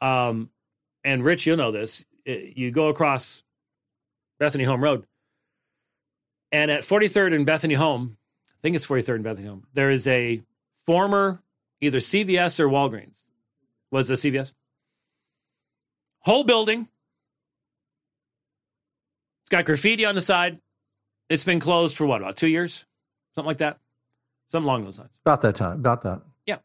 um, 0.00 0.50
and 1.04 1.24
Rich, 1.24 1.46
you'll 1.46 1.56
know 1.56 1.72
this. 1.72 2.04
You 2.24 2.70
go 2.70 2.88
across 2.88 3.42
Bethany 4.38 4.64
Home 4.64 4.82
Road, 4.82 5.06
and 6.52 6.70
at 6.70 6.82
43rd 6.82 7.34
and 7.34 7.46
Bethany 7.46 7.74
Home, 7.74 8.16
I 8.48 8.58
think 8.62 8.76
it's 8.76 8.86
43rd 8.86 9.16
and 9.16 9.24
Bethany 9.24 9.48
Home, 9.48 9.66
there 9.74 9.90
is 9.90 10.06
a 10.06 10.42
former 10.86 11.42
either 11.80 11.98
CVS 11.98 12.60
or 12.60 12.68
Walgreens. 12.68 13.25
Was 13.90 14.08
the 14.08 14.14
CVS? 14.14 14.52
Whole 16.20 16.44
building. 16.44 16.88
It's 19.42 19.50
got 19.50 19.64
graffiti 19.64 20.04
on 20.04 20.14
the 20.14 20.20
side. 20.20 20.60
It's 21.28 21.44
been 21.44 21.60
closed 21.60 21.96
for 21.96 22.06
what, 22.06 22.20
about 22.20 22.36
two 22.36 22.48
years? 22.48 22.84
Something 23.34 23.46
like 23.46 23.58
that? 23.58 23.78
Something 24.48 24.68
along 24.68 24.84
those 24.84 24.98
lines. 24.98 25.12
About 25.24 25.40
that 25.42 25.56
time. 25.56 25.74
About 25.74 26.02
that. 26.02 26.20
Yeah. 26.46 26.58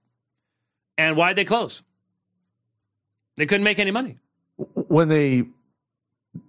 And 0.97 1.15
why'd 1.15 1.35
they 1.35 1.45
close? 1.45 1.83
They 3.37 3.45
couldn't 3.45 3.63
make 3.63 3.79
any 3.79 3.91
money. 3.91 4.17
When 4.57 5.09
they, 5.09 5.45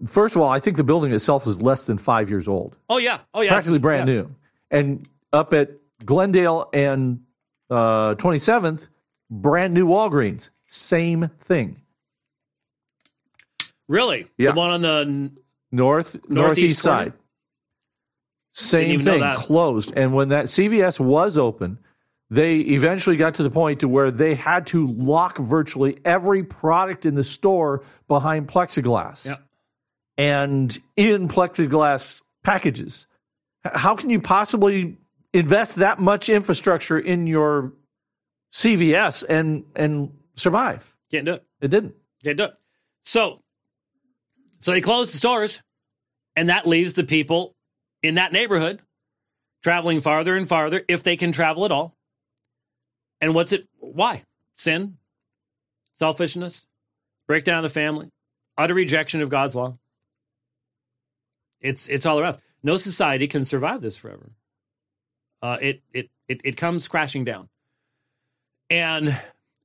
first 0.06 0.36
of 0.36 0.42
all, 0.42 0.48
I 0.48 0.60
think 0.60 0.76
the 0.76 0.84
building 0.84 1.12
itself 1.12 1.46
was 1.46 1.62
less 1.62 1.84
than 1.84 1.98
five 1.98 2.28
years 2.28 2.48
old. 2.48 2.76
Oh, 2.88 2.98
yeah. 2.98 3.20
Oh, 3.34 3.40
yeah. 3.40 3.50
Practically 3.50 3.78
brand 3.78 4.08
yeah. 4.08 4.14
new. 4.14 4.34
And 4.70 5.08
up 5.32 5.52
at 5.54 5.70
Glendale 6.04 6.68
and 6.72 7.20
uh, 7.70 8.14
27th, 8.14 8.88
brand 9.30 9.72
new 9.74 9.86
Walgreens. 9.86 10.50
Same 10.72 11.28
thing. 11.38 11.82
Really? 13.88 14.26
Yeah. 14.38 14.52
The 14.52 14.56
one 14.56 14.70
on 14.70 14.80
the 14.80 15.30
North 15.70 16.14
northeast, 16.14 16.30
Northeast 16.30 16.82
side. 16.82 17.12
Same 18.54 18.98
thing, 18.98 19.22
closed. 19.36 19.92
And 19.96 20.14
when 20.14 20.30
that 20.30 20.46
CVS 20.46 20.98
was 20.98 21.36
open, 21.36 21.78
they 22.30 22.56
eventually 22.60 23.16
got 23.18 23.34
to 23.34 23.42
the 23.42 23.50
point 23.50 23.80
to 23.80 23.88
where 23.88 24.10
they 24.10 24.34
had 24.34 24.66
to 24.68 24.86
lock 24.86 25.36
virtually 25.36 25.98
every 26.06 26.42
product 26.42 27.04
in 27.04 27.16
the 27.16 27.24
store 27.24 27.82
behind 28.08 28.48
plexiglass 28.48 29.26
Yeah. 29.26 29.36
and 30.16 30.80
in 30.96 31.28
plexiglass 31.28 32.22
packages. 32.42 33.06
How 33.62 33.94
can 33.94 34.08
you 34.08 34.20
possibly 34.22 34.96
invest 35.34 35.76
that 35.76 35.98
much 35.98 36.30
infrastructure 36.30 36.98
in 36.98 37.26
your 37.26 37.74
CVS 38.54 39.22
and 39.28 39.64
and 39.76 40.12
survive? 40.34 40.94
Can't 41.10 41.24
do 41.24 41.34
it. 41.34 41.44
It 41.60 41.68
didn't. 41.68 41.94
Can't 42.24 42.36
do 42.36 42.44
it. 42.44 42.54
So, 43.04 43.42
so 44.60 44.72
they 44.72 44.80
close 44.80 45.10
the 45.10 45.18
stores, 45.18 45.60
and 46.36 46.48
that 46.48 46.66
leaves 46.66 46.92
the 46.94 47.04
people 47.04 47.54
in 48.02 48.14
that 48.16 48.32
neighborhood 48.32 48.80
traveling 49.62 50.00
farther 50.00 50.36
and 50.36 50.48
farther, 50.48 50.84
if 50.88 51.02
they 51.02 51.16
can 51.16 51.32
travel 51.32 51.64
at 51.64 51.72
all. 51.72 51.96
And 53.20 53.34
what's 53.34 53.52
it? 53.52 53.68
Why? 53.78 54.24
Sin, 54.54 54.98
selfishness, 55.94 56.66
breakdown 57.26 57.58
of 57.58 57.62
the 57.62 57.70
family, 57.70 58.10
utter 58.58 58.74
rejection 58.74 59.22
of 59.22 59.28
God's 59.28 59.54
law. 59.54 59.78
It's 61.60 61.88
it's 61.88 62.06
all 62.06 62.18
around. 62.18 62.38
No 62.62 62.76
society 62.76 63.28
can 63.28 63.44
survive 63.44 63.80
this 63.80 63.96
forever. 63.96 64.32
Uh, 65.40 65.58
it, 65.60 65.82
it 65.92 66.10
it 66.28 66.40
it 66.44 66.56
comes 66.56 66.88
crashing 66.88 67.24
down. 67.24 67.48
And 68.68 69.18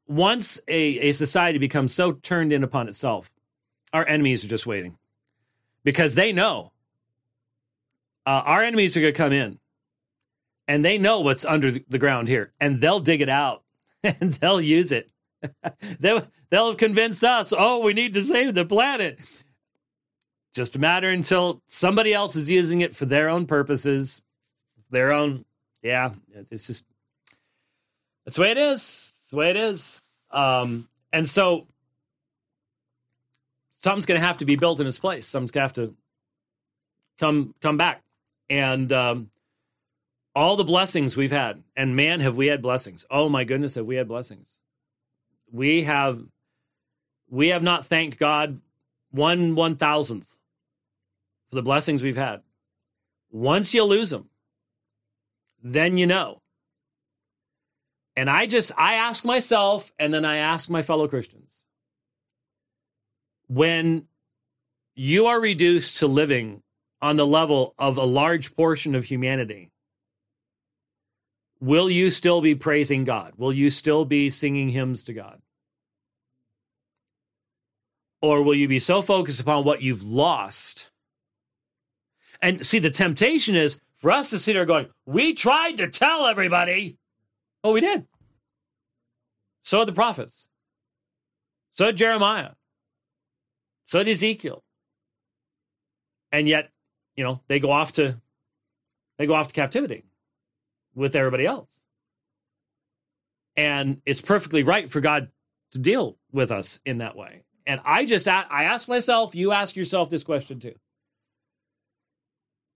once 0.07 0.59
a, 0.67 0.99
a 0.99 1.11
society 1.11 1.59
becomes 1.59 1.93
so 1.93 2.13
turned 2.13 2.53
in 2.53 2.63
upon 2.63 2.87
itself, 2.87 3.29
our 3.93 4.07
enemies 4.07 4.43
are 4.43 4.47
just 4.47 4.65
waiting 4.65 4.97
because 5.83 6.15
they 6.15 6.31
know 6.33 6.71
uh, 8.25 8.41
our 8.45 8.63
enemies 8.63 8.95
are 8.95 9.01
going 9.01 9.13
to 9.13 9.17
come 9.17 9.31
in 9.31 9.59
and 10.67 10.83
they 10.83 10.97
know 10.97 11.21
what's 11.21 11.45
under 11.45 11.71
the 11.71 11.97
ground 11.97 12.27
here 12.27 12.51
and 12.59 12.81
they'll 12.81 12.99
dig 12.99 13.21
it 13.21 13.29
out 13.29 13.63
and 14.03 14.33
they'll 14.33 14.61
use 14.61 14.91
it. 14.91 15.09
they'll, 15.99 16.27
they'll 16.49 16.69
have 16.69 16.77
convinced 16.77 17.23
us, 17.23 17.53
oh, 17.57 17.79
we 17.79 17.93
need 17.93 18.13
to 18.13 18.23
save 18.23 18.53
the 18.53 18.65
planet. 18.65 19.19
Just 20.53 20.75
a 20.75 20.79
matter 20.79 21.09
until 21.09 21.61
somebody 21.67 22.13
else 22.13 22.35
is 22.35 22.49
using 22.49 22.81
it 22.81 22.95
for 22.95 23.05
their 23.05 23.29
own 23.29 23.45
purposes, 23.45 24.23
their 24.89 25.11
own. 25.11 25.45
Yeah, 25.83 26.11
it's 26.49 26.65
just 26.65 26.83
that's 28.25 28.37
the 28.37 28.43
way 28.43 28.51
it 28.51 28.57
is. 28.57 29.13
It's 29.27 29.31
the 29.31 29.37
way 29.39 29.49
it 29.49 29.57
is. 29.57 30.01
Um, 30.31 30.87
and 31.11 31.27
so 31.27 31.67
something's 33.75 34.05
going 34.05 34.21
to 34.21 34.25
have 34.25 34.37
to 34.37 34.45
be 34.45 34.55
built 34.55 34.79
in 34.79 34.87
its 34.87 34.99
place. 34.99 35.27
Something's 35.27 35.51
going 35.51 35.67
to 35.67 35.81
have 35.81 35.89
to 35.89 35.95
come 37.19 37.53
come 37.61 37.75
back. 37.75 38.03
And 38.49 38.89
um, 38.93 39.29
all 40.33 40.55
the 40.55 40.63
blessings 40.63 41.17
we've 41.17 41.29
had, 41.29 41.61
and 41.75 41.93
man, 41.93 42.21
have 42.21 42.37
we 42.37 42.47
had 42.47 42.61
blessings. 42.61 43.05
Oh 43.11 43.27
my 43.27 43.43
goodness, 43.43 43.75
have 43.75 43.85
we 43.85 43.97
had 43.97 44.07
blessings. 44.07 44.59
We 45.51 45.83
have 45.83 46.23
we 47.29 47.49
have 47.49 47.63
not 47.63 47.85
thanked 47.85 48.17
God 48.17 48.61
one 49.11 49.55
one 49.55 49.75
thousandth 49.75 50.37
for 51.49 51.55
the 51.55 51.63
blessings 51.63 52.01
we've 52.01 52.15
had. 52.15 52.43
Once 53.29 53.73
you 53.73 53.83
lose 53.83 54.09
them, 54.09 54.29
then 55.61 55.97
you 55.97 56.07
know. 56.07 56.41
And 58.17 58.31
I 58.31 58.47
just 58.47 58.71
I 58.75 58.95
ask 58.95 59.23
myself 59.23 59.93
and 59.99 60.11
then 60.11 60.25
I 60.25 60.37
ask 60.37 60.71
my 60.71 60.81
fellow 60.81 61.07
Christians. 61.07 61.61
When 63.47 64.07
you 64.95 65.27
are 65.27 65.39
reduced 65.39 65.99
to 65.99 66.07
living 66.07 66.63
on 66.99 67.15
the 67.15 67.27
level 67.27 67.75
of 67.77 67.97
a 67.97 68.03
large 68.03 68.55
portion 68.55 68.95
of 68.95 69.05
humanity, 69.05 69.71
will 71.61 71.91
you 71.91 72.09
still 72.09 72.41
be 72.41 72.55
praising 72.55 73.03
God? 73.03 73.33
Will 73.37 73.53
you 73.53 73.69
still 73.69 74.03
be 74.03 74.31
singing 74.31 74.69
hymns 74.69 75.03
to 75.03 75.13
God? 75.13 75.39
Or 78.23 78.41
will 78.41 78.55
you 78.55 78.67
be 78.67 78.79
so 78.79 79.03
focused 79.03 79.39
upon 79.39 79.63
what 79.63 79.83
you've 79.83 80.03
lost? 80.03 80.89
And 82.41 82.65
see, 82.65 82.79
the 82.79 82.89
temptation 82.89 83.55
is 83.55 83.79
for 83.97 84.09
us 84.09 84.31
to 84.31 84.39
sit 84.39 84.53
there 84.53 84.65
going, 84.65 84.87
We 85.05 85.35
tried 85.35 85.77
to 85.77 85.87
tell 85.87 86.25
everybody. 86.25 86.97
Oh, 87.63 87.73
we 87.73 87.81
did. 87.81 88.05
So 89.63 89.83
the 89.83 89.91
prophets. 89.91 90.47
So 91.73 91.91
Jeremiah. 91.91 92.51
So 93.87 93.99
did 93.99 94.11
Ezekiel. 94.11 94.63
And 96.31 96.47
yet, 96.47 96.69
you 97.15 97.23
know, 97.23 97.41
they 97.47 97.59
go 97.59 97.71
off 97.71 97.93
to 97.93 98.19
they 99.17 99.25
go 99.25 99.33
off 99.33 99.47
to 99.47 99.53
captivity 99.53 100.03
with 100.95 101.15
everybody 101.15 101.45
else. 101.45 101.79
And 103.55 104.01
it's 104.05 104.21
perfectly 104.21 104.63
right 104.63 104.89
for 104.89 105.01
God 105.01 105.29
to 105.71 105.79
deal 105.79 106.17
with 106.31 106.51
us 106.51 106.79
in 106.85 106.99
that 106.99 107.15
way. 107.15 107.43
And 107.65 107.81
I 107.83 108.05
just 108.05 108.27
I 108.27 108.63
ask 108.63 108.87
myself, 108.87 109.35
you 109.35 109.51
ask 109.51 109.75
yourself 109.75 110.09
this 110.09 110.23
question 110.23 110.59
too. 110.59 110.75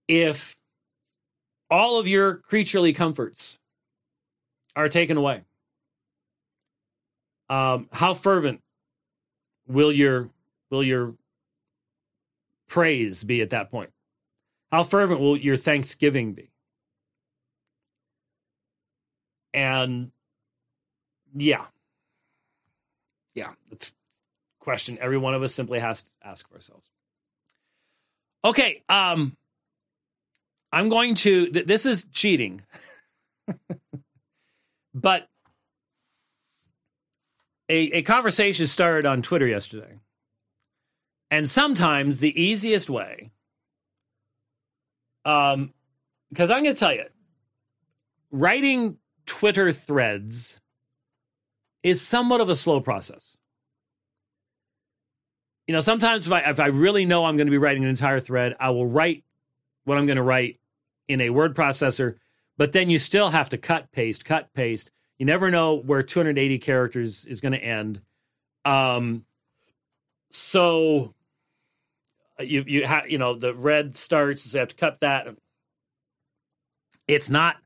If 0.08 0.54
all 1.70 1.98
of 1.98 2.06
your 2.06 2.36
creaturely 2.36 2.92
comforts 2.92 3.58
are 4.74 4.88
taken 4.88 5.16
away, 5.16 5.42
um, 7.48 7.88
how 7.92 8.14
fervent 8.14 8.62
will 9.66 9.92
your 9.92 10.30
will 10.70 10.82
your 10.82 11.14
praise 12.68 13.24
be 13.24 13.42
at 13.42 13.50
that 13.50 13.70
point? 13.70 13.90
How 14.70 14.82
fervent 14.82 15.20
will 15.20 15.36
your 15.36 15.56
thanksgiving 15.56 16.32
be? 16.32 16.50
And 19.52 20.10
yeah, 21.34 21.66
yeah, 23.34 23.50
that's 23.68 23.88
a 23.88 23.92
question 24.64 24.98
every 25.00 25.18
one 25.18 25.34
of 25.34 25.42
us 25.42 25.54
simply 25.54 25.78
has 25.78 26.04
to 26.04 26.10
ask 26.24 26.46
of 26.48 26.54
ourselves. 26.54 26.86
Okay, 28.44 28.82
um, 28.88 29.36
I'm 30.72 30.88
going 30.88 31.14
to. 31.16 31.48
Th- 31.48 31.66
this 31.66 31.86
is 31.86 32.06
cheating, 32.12 32.62
but 34.94 35.28
a, 37.68 37.74
a 37.74 38.02
conversation 38.02 38.66
started 38.66 39.06
on 39.06 39.22
Twitter 39.22 39.46
yesterday. 39.46 39.98
And 41.30 41.48
sometimes 41.48 42.18
the 42.18 42.40
easiest 42.40 42.90
way, 42.90 43.32
um, 45.24 45.72
because 46.30 46.50
I'm 46.50 46.62
going 46.62 46.74
to 46.74 46.78
tell 46.78 46.92
you, 46.92 47.04
writing 48.30 48.98
Twitter 49.24 49.72
threads 49.72 50.60
is 51.82 52.00
somewhat 52.00 52.40
of 52.40 52.50
a 52.50 52.56
slow 52.56 52.80
process. 52.80 53.36
You 55.66 55.74
know, 55.74 55.80
sometimes 55.80 56.26
if 56.26 56.32
I, 56.32 56.40
if 56.40 56.60
I 56.60 56.66
really 56.66 57.06
know 57.06 57.24
I'm 57.24 57.36
going 57.36 57.46
to 57.46 57.50
be 57.50 57.58
writing 57.58 57.84
an 57.84 57.90
entire 57.90 58.20
thread, 58.20 58.54
I 58.60 58.70
will 58.70 58.86
write 58.86 59.24
what 59.84 59.96
I'm 59.96 60.06
going 60.06 60.16
to 60.16 60.22
write 60.22 60.60
in 61.08 61.20
a 61.20 61.30
word 61.30 61.54
processor, 61.54 62.16
but 62.56 62.72
then 62.72 62.90
you 62.90 62.98
still 62.98 63.30
have 63.30 63.48
to 63.50 63.58
cut, 63.58 63.90
paste, 63.92 64.24
cut, 64.24 64.52
paste. 64.54 64.90
You 65.18 65.26
never 65.26 65.50
know 65.50 65.74
where 65.74 66.02
280 66.02 66.58
characters 66.58 67.24
is 67.24 67.40
going 67.40 67.52
to 67.52 67.62
end. 67.62 68.00
Um, 68.64 69.24
so 70.30 71.14
you 72.40 72.64
you 72.66 72.86
have 72.86 73.10
you 73.10 73.18
know 73.18 73.34
the 73.34 73.54
red 73.54 73.94
starts, 73.96 74.42
so 74.42 74.56
you 74.56 74.60
have 74.60 74.68
to 74.68 74.74
cut 74.74 75.00
that. 75.00 75.28
It's 77.06 77.30
not 77.30 77.56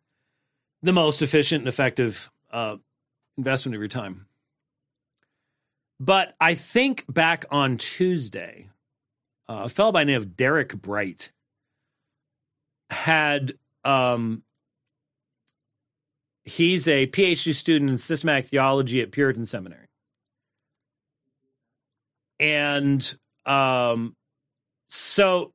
the 0.83 0.93
most 0.93 1.23
efficient 1.23 1.61
and 1.63 1.69
effective 1.69 2.31
uh, 2.51 2.77
investment 3.37 3.75
of 3.75 3.81
your 3.81 3.89
time. 3.89 4.27
But 5.99 6.35
I 6.41 6.55
think 6.55 7.05
back 7.09 7.47
on 7.51 7.79
Tuesday, 7.79 8.69
uh, 9.49 9.63
a 9.65 9.69
fellow 9.69 9.93
by 9.93 10.03
the 10.03 10.13
name 10.13 10.21
of 10.21 10.37
Derek 10.37 10.75
Bright 10.75 11.33
had 12.91 13.55
um, 13.85 14.43
he's 16.47 16.87
a 16.89 17.07
PhD 17.09 17.55
student 17.55 17.91
in 17.91 17.99
systematic 17.99 18.47
theology 18.47 19.03
at 19.03 19.11
Puritan 19.11 19.45
Seminary. 19.45 19.89
And 22.39 23.17
um, 23.45 24.15
so 24.89 25.53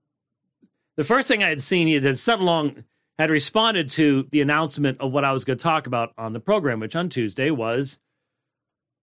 the 0.97 1.03
first 1.03 1.27
thing 1.27 1.43
I 1.43 1.49
had 1.49 1.61
seen, 1.61 1.87
he 1.87 1.93
had 1.93 2.17
something 2.17 2.45
long 2.45 2.83
had 3.17 3.29
responded 3.29 3.89
to 3.91 4.27
the 4.31 4.41
announcement 4.41 4.99
of 4.99 5.11
what 5.11 5.23
I 5.23 5.31
was 5.31 5.45
going 5.45 5.57
to 5.57 5.63
talk 5.63 5.87
about 5.87 6.13
on 6.17 6.33
the 6.33 6.39
program, 6.39 6.79
which 6.79 6.95
on 6.95 7.07
Tuesday 7.09 7.51
was, 7.51 7.99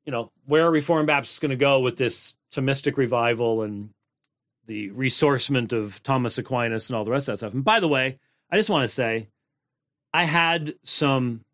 you 0.05 0.13
know, 0.13 0.31
where 0.45 0.67
are 0.67 0.71
Reformed 0.71 1.07
Baptists 1.07 1.39
going 1.39 1.51
to 1.51 1.57
go 1.57 1.81
with 1.81 1.97
this 1.97 2.35
Thomistic 2.53 2.97
revival 2.97 3.63
and 3.63 3.91
the 4.67 4.91
ressourcement 4.91 5.73
of 5.73 6.03
Thomas 6.03 6.37
Aquinas 6.37 6.91
and 6.91 6.97
all 6.97 7.05
the 7.05 7.11
rest 7.11 7.29
of 7.29 7.35
that 7.35 7.39
stuff. 7.39 7.55
And 7.55 7.65
by 7.65 7.81
the 7.81 7.89
way, 7.89 8.19
I 8.51 8.57
just 8.57 8.71
want 8.71 8.83
to 8.85 8.89
say, 8.89 9.29
I 10.13 10.25
had 10.25 10.75
some 10.83 11.45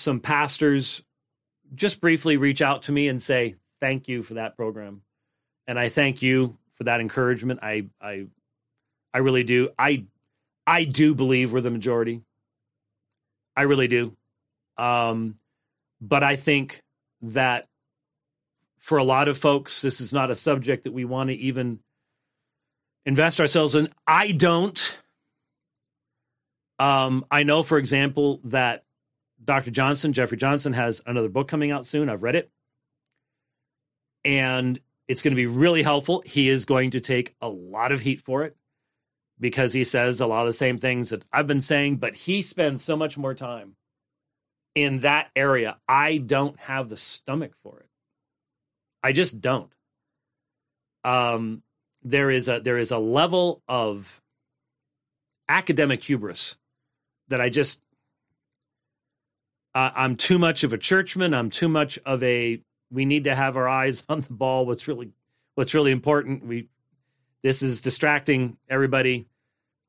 some 0.00 0.20
pastors 0.20 1.02
just 1.74 2.00
briefly 2.00 2.36
reach 2.36 2.62
out 2.62 2.82
to 2.82 2.92
me 2.92 3.08
and 3.08 3.20
say 3.20 3.56
thank 3.80 4.08
you 4.08 4.22
for 4.22 4.34
that 4.34 4.56
program, 4.56 5.02
and 5.66 5.78
I 5.78 5.88
thank 5.88 6.22
you 6.22 6.56
for 6.74 6.84
that 6.84 7.00
encouragement. 7.00 7.60
I 7.62 7.86
I 8.00 8.26
I 9.12 9.18
really 9.18 9.44
do. 9.44 9.68
I 9.78 10.06
I 10.66 10.84
do 10.84 11.14
believe 11.14 11.52
we're 11.52 11.60
the 11.60 11.70
majority. 11.70 12.22
I 13.56 13.62
really 13.62 13.88
do. 13.88 14.16
Um, 14.78 15.36
but 16.00 16.22
I 16.22 16.36
think 16.36 16.82
that 17.22 17.68
for 18.78 18.96
a 18.96 19.04
lot 19.04 19.28
of 19.28 19.36
folks, 19.36 19.82
this 19.82 20.00
is 20.00 20.12
not 20.12 20.30
a 20.30 20.36
subject 20.36 20.84
that 20.84 20.92
we 20.92 21.04
want 21.04 21.28
to 21.28 21.36
even 21.36 21.80
invest 23.04 23.40
ourselves 23.40 23.74
in. 23.74 23.90
I 24.06 24.32
don't. 24.32 24.98
Um, 26.78 27.26
I 27.30 27.42
know, 27.42 27.62
for 27.62 27.76
example, 27.76 28.40
that 28.44 28.84
Dr. 29.44 29.70
Johnson, 29.70 30.12
Jeffrey 30.12 30.36
Johnson, 30.36 30.72
has 30.72 31.00
another 31.06 31.28
book 31.28 31.48
coming 31.48 31.70
out 31.70 31.86
soon. 31.86 32.08
I've 32.08 32.22
read 32.22 32.36
it. 32.36 32.50
And 34.24 34.78
it's 35.08 35.22
going 35.22 35.32
to 35.32 35.36
be 35.36 35.46
really 35.46 35.82
helpful. 35.82 36.22
He 36.26 36.48
is 36.48 36.64
going 36.64 36.92
to 36.92 37.00
take 37.00 37.34
a 37.40 37.48
lot 37.48 37.90
of 37.92 38.00
heat 38.00 38.20
for 38.20 38.44
it 38.44 38.56
because 39.40 39.72
he 39.72 39.82
says 39.82 40.20
a 40.20 40.26
lot 40.26 40.42
of 40.42 40.48
the 40.48 40.52
same 40.52 40.78
things 40.78 41.10
that 41.10 41.24
I've 41.32 41.46
been 41.46 41.62
saying, 41.62 41.96
but 41.96 42.14
he 42.14 42.42
spends 42.42 42.84
so 42.84 42.96
much 42.96 43.16
more 43.16 43.34
time 43.34 43.76
in 44.74 45.00
that 45.00 45.30
area. 45.34 45.78
I 45.88 46.18
don't 46.18 46.58
have 46.60 46.88
the 46.88 46.96
stomach 46.96 47.52
for 47.62 47.80
it. 47.80 47.88
I 49.02 49.12
just 49.12 49.40
don't. 49.40 49.72
Um, 51.02 51.62
there 52.02 52.30
is 52.30 52.48
a 52.48 52.60
there 52.60 52.78
is 52.78 52.90
a 52.90 52.98
level 52.98 53.62
of 53.66 54.20
academic 55.48 56.02
hubris 56.02 56.56
that 57.28 57.40
I 57.40 57.48
just 57.48 57.80
uh, 59.74 59.90
I'm 59.94 60.16
too 60.16 60.38
much 60.38 60.64
of 60.64 60.72
a 60.72 60.78
churchman. 60.78 61.34
I'm 61.34 61.50
too 61.50 61.68
much 61.68 61.98
of 62.04 62.22
a 62.22 62.60
we 62.90 63.04
need 63.04 63.24
to 63.24 63.34
have 63.34 63.56
our 63.56 63.68
eyes 63.68 64.02
on 64.08 64.20
the 64.22 64.32
ball. 64.32 64.66
What's 64.66 64.88
really 64.88 65.10
what's 65.54 65.74
really 65.74 65.92
important. 65.92 66.46
We 66.46 66.68
this 67.42 67.62
is 67.62 67.80
distracting 67.80 68.56
everybody. 68.68 69.26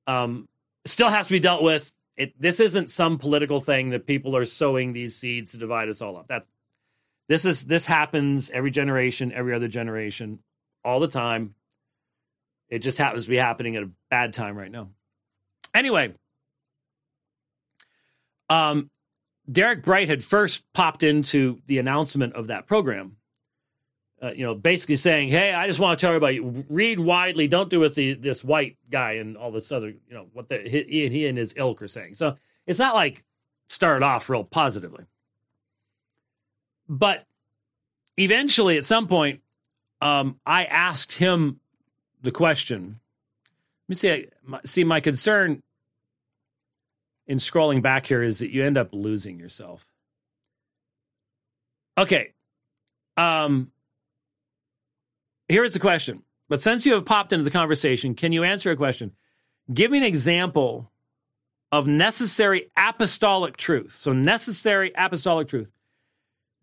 Um, 0.08 0.48
still 0.86 1.10
has 1.10 1.28
to 1.28 1.34
be 1.34 1.40
dealt 1.40 1.64
with. 1.64 1.92
It, 2.18 2.40
this 2.40 2.60
isn't 2.60 2.90
some 2.90 3.18
political 3.18 3.62
thing 3.62 3.92
that 3.92 4.06
people 4.06 4.36
are 4.36 4.46
sowing 4.46 4.94
these 4.94 5.16
seeds 5.16 5.52
to 5.52 5.58
divide 5.58 5.90
us 5.90 6.02
all 6.02 6.18
up. 6.18 6.28
That 6.28 6.46
this 7.28 7.46
is 7.46 7.64
this 7.64 7.86
happens 7.86 8.50
every 8.52 8.72
generation, 8.72 9.32
every 9.32 9.54
other 9.54 9.68
generation, 9.68 10.40
all 10.84 11.00
the 11.00 11.08
time. 11.08 11.56
It 12.70 12.80
just 12.80 12.98
happens 12.98 13.26
to 13.26 13.30
be 13.30 13.38
happening 13.38 13.76
at 13.76 13.84
a 13.84 13.90
bad 14.10 14.34
time 14.34 14.58
right 14.58 14.72
now. 14.72 14.90
Anyway, 15.74 16.14
um, 18.50 18.90
Derek 19.52 19.84
Bright 19.84 20.08
had 20.08 20.24
first 20.24 20.64
popped 20.74 21.04
into 21.04 21.62
the 21.68 21.78
announcement 21.78 22.34
of 22.34 22.48
that 22.48 22.68
program 22.68 23.18
uh, 24.22 24.32
you 24.36 24.46
know, 24.46 24.54
basically 24.54 24.96
saying, 24.96 25.30
"Hey, 25.30 25.54
I 25.54 25.66
just 25.66 25.80
want 25.80 25.98
to 25.98 26.02
tell 26.02 26.14
everybody: 26.14 26.40
read 26.70 27.00
widely. 27.00 27.48
Don't 27.48 27.70
do 27.70 27.80
with 27.80 27.96
the, 27.96 28.14
this 28.14 28.44
white 28.44 28.78
guy 28.90 29.14
and 29.14 29.36
all 29.36 29.52
this 29.52 29.72
other, 29.72 29.90
you 29.90 30.14
know, 30.14 30.28
what 30.34 30.48
the, 30.48 30.60
he, 30.60 31.10
he 31.10 31.26
and 31.26 31.38
his 31.38 31.54
ilk 31.58 31.82
are 31.82 31.88
saying." 31.88 32.16
So 32.16 32.36
it's 32.68 32.80
not 32.80 32.94
like 32.94 33.24
started 33.68 34.06
off 34.06 34.30
real 34.30 34.44
positively, 34.44 35.06
but 36.88 37.26
eventually, 38.18 38.78
at 38.78 38.86
some 38.86 39.08
point, 39.08 39.42
um, 40.02 40.40
I 40.46 40.66
asked 40.66 41.14
him 41.14 41.60
the 42.22 42.32
question. 42.32 43.00
Let 43.88 43.90
me 43.90 43.96
see. 43.96 44.28
See, 44.66 44.84
my 44.84 45.00
concern 45.00 45.64
in 47.32 47.38
scrolling 47.38 47.82
back 47.82 48.06
here 48.06 48.22
is 48.22 48.40
that 48.40 48.52
you 48.52 48.62
end 48.62 48.78
up 48.78 48.90
losing 48.92 49.40
yourself. 49.40 49.88
Okay. 51.98 52.34
Um, 53.16 53.72
here's 55.48 55.72
the 55.72 55.80
question. 55.80 56.24
But 56.50 56.62
since 56.62 56.86
you 56.86 56.94
have 56.94 57.06
popped 57.06 57.32
into 57.32 57.46
the 57.46 57.50
conversation, 57.50 58.16
can 58.16 58.34
you 58.34 58.44
answer 58.44 58.70
a 58.70 58.76
question? 58.76 59.14
Give 59.74 59.92
me 59.92 60.00
an 60.00 60.04
example 60.04 60.92
of 61.72 61.88
necessary 61.88 62.70
apostolic 62.76 63.56
truth. 63.56 63.98
So, 63.98 64.12
necessary 64.12 64.92
apostolic 64.94 65.48
truth 65.48 65.72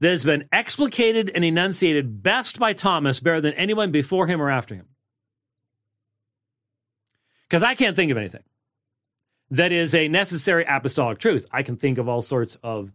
that 0.01 0.11
has 0.11 0.23
been 0.23 0.51
explicated 0.53 1.31
and 1.35 1.47
enunciated 1.47 2.23
best 2.23 2.59
by 2.59 2.75
Thomas, 2.75 3.21
better 3.21 3.41
than 3.41 3.55
anyone 3.55 3.91
before 3.91 4.27
him 4.27 4.43
or 4.43 4.51
after 4.51 4.75
him. 4.75 4.87
Because 7.49 7.63
I 7.63 7.75
can't 7.75 7.97
think 7.97 8.11
of 8.11 8.19
anything 8.19 8.43
that 9.51 9.73
is 9.73 9.95
a 9.95 10.09
necessary 10.09 10.65
apostolic 10.69 11.19
truth. 11.19 11.47
I 11.51 11.63
can 11.63 11.77
think 11.77 11.99
of 11.99 12.09
all 12.09 12.23
sorts 12.23 12.57
of 12.63 12.93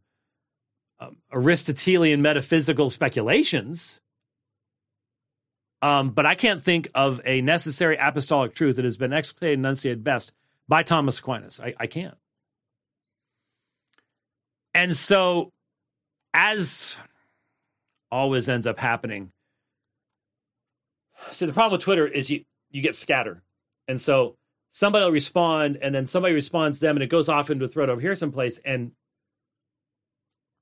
um, 1.00 1.18
Aristotelian 1.32 2.22
metaphysical 2.22 2.90
speculations 2.90 4.00
um, 5.84 6.12
but 6.12 6.26
I 6.26 6.36
can't 6.36 6.64
think 6.64 6.88
of 6.96 7.20
a 7.26 7.42
necessary 7.42 7.98
apostolic 7.98 8.56
truth 8.56 8.78
that 8.78 8.86
has 8.86 8.96
been 8.96 9.12
explicated 9.12 9.56
and 9.56 9.66
enunciated 9.66 10.02
best 10.02 10.32
by 10.66 10.82
Thomas 10.82 11.20
Aquinas. 11.20 11.60
I, 11.60 11.74
I 11.78 11.88
can't. 11.88 12.16
And 14.74 14.96
so, 14.96 15.52
as 16.34 16.96
always 18.10 18.48
ends 18.48 18.66
up 18.66 18.80
happening, 18.80 19.34
see, 21.32 21.48
the 21.48 21.52
problem 21.52 21.74
with 21.74 21.82
Twitter 21.82 22.08
is 22.08 22.30
you, 22.30 22.46
you 22.72 22.82
get 22.82 22.96
scattered. 22.96 23.42
And 23.90 24.00
so 24.00 24.38
somebody 24.74 25.06
will 25.06 25.12
respond, 25.12 25.78
and 25.82 25.94
then 25.94 26.08
somebody 26.08 26.34
responds 26.34 26.80
to 26.80 26.86
them, 26.86 26.98
and 26.98 27.04
it 27.04 27.08
goes 27.08 27.30
off 27.30 27.52
into 27.52 27.64
a 27.64 27.68
thread 27.68 27.90
over 27.90 28.02
here 28.02 28.16
someplace. 28.16 28.60
And 28.66 28.92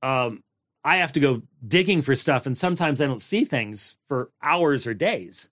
um, 0.03 0.43
I 0.83 0.97
have 0.97 1.13
to 1.13 1.21
go 1.21 1.41
digging 1.65 2.01
for 2.01 2.13
stuff, 2.13 2.45
and 2.45 2.57
sometimes 2.57 3.01
I 3.01 3.07
don't 3.07 3.21
see 3.21 3.45
things 3.45 3.95
for 4.09 4.29
hours 4.43 4.85
or 4.85 4.93
days 4.93 5.49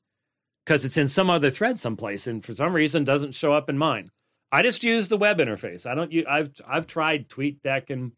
because 0.66 0.84
it's 0.84 0.98
in 0.98 1.08
some 1.08 1.30
other 1.30 1.50
thread 1.50 1.80
someplace, 1.80 2.28
and 2.28 2.46
for 2.46 2.54
some 2.54 2.74
reason 2.74 3.06
doesn't 3.06 3.34
show 3.34 3.54
up 3.54 3.70
in 3.70 3.78
mine. 3.78 4.12
I 4.52 4.62
just 4.62 4.84
use 4.84 5.08
the 5.08 5.18
web 5.18 5.38
interface. 5.38 5.90
I 5.90 5.96
don't. 5.96 6.12
Use, 6.12 6.26
I've 6.30 6.52
I've 6.68 6.86
tried 6.88 7.30
TweetDeck 7.30 7.90
and 7.90 8.12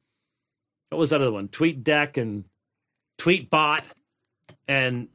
what 0.90 0.98
was 0.98 1.12
that 1.12 1.22
other 1.22 1.32
one? 1.32 1.50
TweetDeck 1.50 2.18
and 2.18 2.46
TweetBot, 3.20 3.84
and 4.68 5.08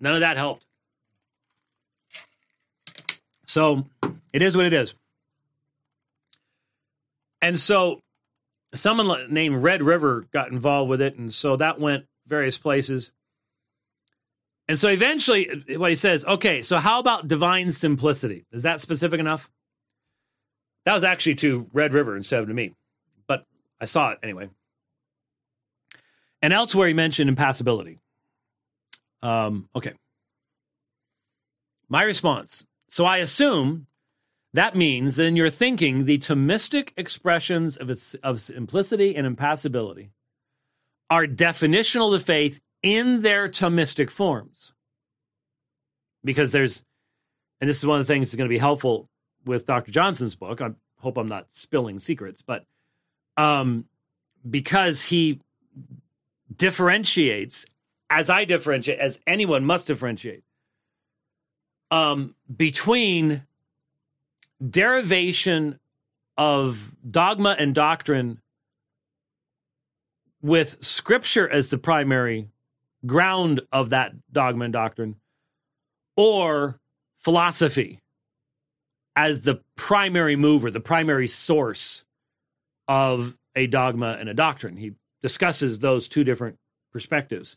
none 0.00 0.14
of 0.14 0.20
that 0.20 0.36
helped. 0.36 0.66
So 3.50 3.84
it 4.32 4.42
is 4.42 4.56
what 4.56 4.66
it 4.66 4.72
is. 4.72 4.94
And 7.42 7.58
so 7.58 8.00
someone 8.74 9.26
named 9.28 9.56
Red 9.56 9.82
River 9.82 10.24
got 10.32 10.52
involved 10.52 10.88
with 10.88 11.00
it, 11.00 11.16
and 11.18 11.34
so 11.34 11.56
that 11.56 11.80
went 11.80 12.06
various 12.28 12.56
places. 12.58 13.10
And 14.68 14.78
so 14.78 14.88
eventually, 14.88 15.64
what 15.76 15.90
he 15.90 15.96
says, 15.96 16.24
okay, 16.24 16.62
so 16.62 16.78
how 16.78 17.00
about 17.00 17.26
divine 17.26 17.72
simplicity? 17.72 18.44
Is 18.52 18.62
that 18.62 18.78
specific 18.78 19.18
enough? 19.18 19.50
That 20.84 20.94
was 20.94 21.02
actually 21.02 21.34
to 21.36 21.66
Red 21.72 21.92
River 21.92 22.16
instead 22.16 22.38
of 22.38 22.46
to 22.46 22.54
me. 22.54 22.72
But 23.26 23.44
I 23.80 23.84
saw 23.86 24.10
it 24.10 24.20
anyway. 24.22 24.48
And 26.40 26.52
elsewhere, 26.52 26.86
he 26.86 26.94
mentioned 26.94 27.28
impassibility. 27.28 27.98
Um, 29.24 29.68
okay. 29.74 29.94
My 31.88 32.04
response. 32.04 32.64
So 32.90 33.04
I 33.04 33.18
assume 33.18 33.86
that 34.52 34.74
means 34.74 35.14
that 35.14 35.26
in 35.26 35.36
your 35.36 35.48
thinking, 35.48 36.04
the 36.06 36.18
Thomistic 36.18 36.90
expressions 36.96 37.76
of, 37.76 37.88
of 38.24 38.40
simplicity 38.40 39.14
and 39.14 39.26
impassibility 39.26 40.10
are 41.08 41.24
definitional 41.24 42.12
to 42.12 42.18
faith 42.18 42.60
in 42.82 43.22
their 43.22 43.48
Thomistic 43.48 44.10
forms. 44.10 44.72
Because 46.24 46.50
there's, 46.50 46.82
and 47.60 47.70
this 47.70 47.78
is 47.78 47.86
one 47.86 48.00
of 48.00 48.06
the 48.06 48.12
things 48.12 48.28
that's 48.28 48.36
going 48.36 48.48
to 48.48 48.52
be 48.54 48.58
helpful 48.58 49.08
with 49.46 49.66
Dr. 49.66 49.92
Johnson's 49.92 50.34
book. 50.34 50.60
I 50.60 50.70
hope 50.98 51.16
I'm 51.16 51.28
not 51.28 51.46
spilling 51.50 52.00
secrets, 52.00 52.42
but 52.42 52.64
um, 53.36 53.84
because 54.48 55.02
he 55.04 55.40
differentiates, 56.54 57.66
as 58.10 58.30
I 58.30 58.44
differentiate, 58.44 58.98
as 58.98 59.20
anyone 59.28 59.64
must 59.64 59.86
differentiate, 59.86 60.42
um, 61.90 62.34
between 62.54 63.42
derivation 64.68 65.78
of 66.36 66.94
dogma 67.10 67.56
and 67.58 67.74
doctrine 67.74 68.40
with 70.42 70.82
scripture 70.82 71.48
as 71.48 71.70
the 71.70 71.78
primary 71.78 72.48
ground 73.06 73.60
of 73.72 73.90
that 73.90 74.12
dogma 74.32 74.64
and 74.64 74.72
doctrine, 74.72 75.16
or 76.16 76.78
philosophy 77.18 78.00
as 79.16 79.42
the 79.42 79.60
primary 79.76 80.36
mover, 80.36 80.70
the 80.70 80.80
primary 80.80 81.26
source 81.26 82.04
of 82.88 83.36
a 83.54 83.66
dogma 83.66 84.16
and 84.18 84.28
a 84.28 84.34
doctrine. 84.34 84.76
He 84.76 84.92
discusses 85.22 85.78
those 85.78 86.08
two 86.08 86.24
different 86.24 86.58
perspectives. 86.92 87.56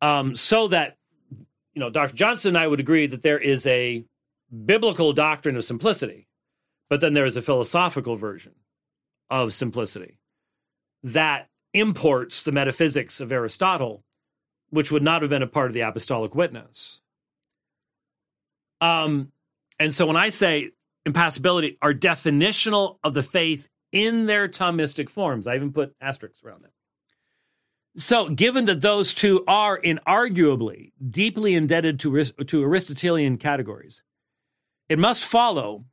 Um, 0.00 0.34
so 0.36 0.68
that, 0.68 0.96
you 1.74 1.80
know, 1.80 1.90
Dr. 1.90 2.14
Johnson 2.14 2.50
and 2.50 2.58
I 2.58 2.66
would 2.66 2.80
agree 2.80 3.06
that 3.06 3.22
there 3.22 3.38
is 3.38 3.66
a 3.66 4.04
biblical 4.64 5.12
doctrine 5.12 5.56
of 5.56 5.64
simplicity, 5.64 6.28
but 6.88 7.00
then 7.00 7.14
there 7.14 7.24
is 7.24 7.36
a 7.36 7.42
philosophical 7.42 8.16
version 8.16 8.52
of 9.30 9.52
simplicity 9.52 10.18
that 11.02 11.48
imports 11.72 12.44
the 12.44 12.52
metaphysics 12.52 13.20
of 13.20 13.32
Aristotle, 13.32 14.04
which 14.70 14.92
would 14.92 15.02
not 15.02 15.22
have 15.22 15.30
been 15.30 15.42
a 15.42 15.46
part 15.48 15.68
of 15.68 15.74
the 15.74 15.80
apostolic 15.80 16.34
witness. 16.34 17.00
Um, 18.80 19.32
and 19.78 19.92
so 19.92 20.06
when 20.06 20.16
I 20.16 20.28
say 20.28 20.70
impassibility 21.04 21.78
are 21.82 21.92
definitional 21.92 22.98
of 23.02 23.14
the 23.14 23.22
faith 23.22 23.68
in 23.92 24.26
their 24.26 24.48
Thomistic 24.48 25.08
forms, 25.08 25.46
I 25.46 25.56
even 25.56 25.72
put 25.72 25.94
asterisks 26.00 26.42
around 26.44 26.62
them. 26.62 26.70
So, 27.96 28.28
given 28.28 28.64
that 28.64 28.80
those 28.80 29.14
two 29.14 29.44
are 29.46 29.80
inarguably 29.80 30.92
deeply 31.10 31.54
indebted 31.54 32.00
to, 32.00 32.24
to 32.24 32.64
Aristotelian 32.64 33.36
categories, 33.36 34.02
it 34.88 34.98
must 34.98 35.24
follow 35.24 35.84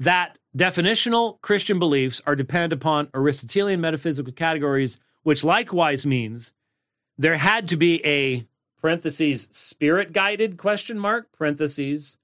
that 0.00 0.38
definitional 0.56 1.40
Christian 1.40 1.78
beliefs 1.78 2.20
are 2.26 2.34
dependent 2.34 2.72
upon 2.72 3.10
Aristotelian 3.14 3.80
metaphysical 3.80 4.32
categories, 4.32 4.98
which 5.22 5.44
likewise 5.44 6.04
means 6.04 6.52
there 7.16 7.36
had 7.36 7.68
to 7.68 7.76
be 7.76 8.04
a 8.04 8.46
parentheses 8.80 9.48
spirit 9.52 10.12
guided 10.12 10.58
question 10.58 10.98
mark 10.98 11.32
parentheses 11.32 12.18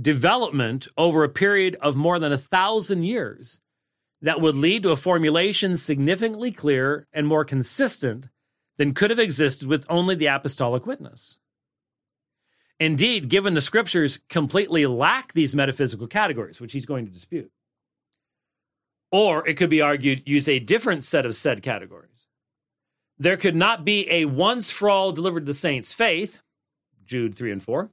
development 0.00 0.88
over 0.96 1.22
a 1.22 1.28
period 1.28 1.76
of 1.80 1.94
more 1.96 2.18
than 2.18 2.32
a 2.32 2.38
thousand 2.38 3.04
years 3.04 3.60
that 4.20 4.40
would 4.40 4.56
lead 4.56 4.82
to 4.82 4.90
a 4.90 4.96
formulation 4.96 5.76
significantly 5.76 6.50
clearer 6.50 7.06
and 7.12 7.26
more 7.26 7.44
consistent 7.44 8.28
than 8.82 8.94
could 8.94 9.10
have 9.10 9.20
existed 9.20 9.68
with 9.68 9.86
only 9.88 10.16
the 10.16 10.26
apostolic 10.26 10.86
witness. 10.86 11.38
Indeed, 12.80 13.28
given 13.28 13.54
the 13.54 13.60
scriptures 13.60 14.18
completely 14.28 14.86
lack 14.86 15.34
these 15.34 15.54
metaphysical 15.54 16.08
categories, 16.08 16.60
which 16.60 16.72
he's 16.72 16.84
going 16.84 17.06
to 17.06 17.12
dispute. 17.12 17.52
Or 19.12 19.46
it 19.46 19.54
could 19.54 19.70
be 19.70 19.82
argued, 19.82 20.24
use 20.26 20.48
a 20.48 20.58
different 20.58 21.04
set 21.04 21.24
of 21.24 21.36
said 21.36 21.62
categories. 21.62 22.26
There 23.20 23.36
could 23.36 23.54
not 23.54 23.84
be 23.84 24.10
a 24.10 24.24
once 24.24 24.72
for 24.72 24.90
all 24.90 25.12
delivered 25.12 25.42
to 25.42 25.46
the 25.46 25.54
saints 25.54 25.92
faith, 25.92 26.40
Jude 27.06 27.36
3 27.36 27.52
and 27.52 27.62
4, 27.62 27.88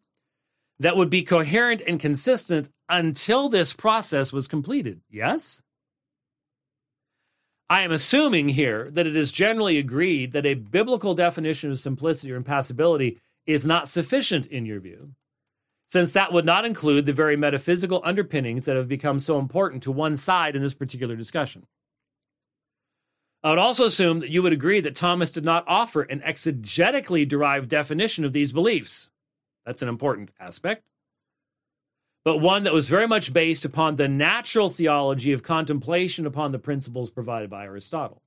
that 0.79 0.97
would 0.97 1.11
be 1.11 1.21
coherent 1.21 1.83
and 1.85 1.99
consistent 1.99 2.67
until 2.89 3.47
this 3.47 3.73
process 3.73 4.33
was 4.33 4.47
completed. 4.47 5.01
Yes? 5.11 5.61
I 7.69 7.81
am 7.81 7.91
assuming 7.91 8.49
here 8.49 8.89
that 8.91 9.05
it 9.05 9.15
is 9.15 9.31
generally 9.31 9.77
agreed 9.77 10.31
that 10.31 10.45
a 10.45 10.55
biblical 10.55 11.13
definition 11.13 11.71
of 11.71 11.79
simplicity 11.79 12.31
or 12.31 12.35
impassibility 12.35 13.19
is 13.45 13.67
not 13.67 13.87
sufficient 13.87 14.47
in 14.47 14.65
your 14.65 14.79
view, 14.79 15.11
since 15.85 16.13
that 16.13 16.33
would 16.33 16.45
not 16.45 16.65
include 16.65 17.05
the 17.05 17.13
very 17.13 17.37
metaphysical 17.37 18.01
underpinnings 18.03 18.65
that 18.65 18.75
have 18.75 18.87
become 18.87 19.19
so 19.19 19.37
important 19.37 19.83
to 19.83 19.91
one 19.91 20.17
side 20.17 20.55
in 20.55 20.63
this 20.63 20.73
particular 20.73 21.15
discussion. 21.15 21.65
I 23.43 23.51
would 23.51 23.59
also 23.59 23.85
assume 23.85 24.19
that 24.19 24.31
you 24.31 24.41
would 24.41 24.51
agree 24.51 24.81
that 24.81 24.95
Thomas 24.95 25.31
did 25.31 25.45
not 25.45 25.63
offer 25.67 26.01
an 26.01 26.21
exegetically 26.21 27.27
derived 27.27 27.69
definition 27.69 28.25
of 28.25 28.33
these 28.33 28.51
beliefs. 28.51 29.09
That's 29.65 29.81
an 29.81 29.89
important 29.89 30.31
aspect. 30.39 30.83
But 32.23 32.37
one 32.37 32.63
that 32.63 32.73
was 32.73 32.89
very 32.89 33.07
much 33.07 33.31
based 33.31 33.65
upon 33.65 33.95
the 33.95 34.07
natural 34.07 34.69
theology 34.69 35.31
of 35.31 35.41
contemplation 35.41 36.25
upon 36.25 36.51
the 36.51 36.59
principles 36.59 37.09
provided 37.09 37.49
by 37.49 37.63
Aristotle. 37.63 38.21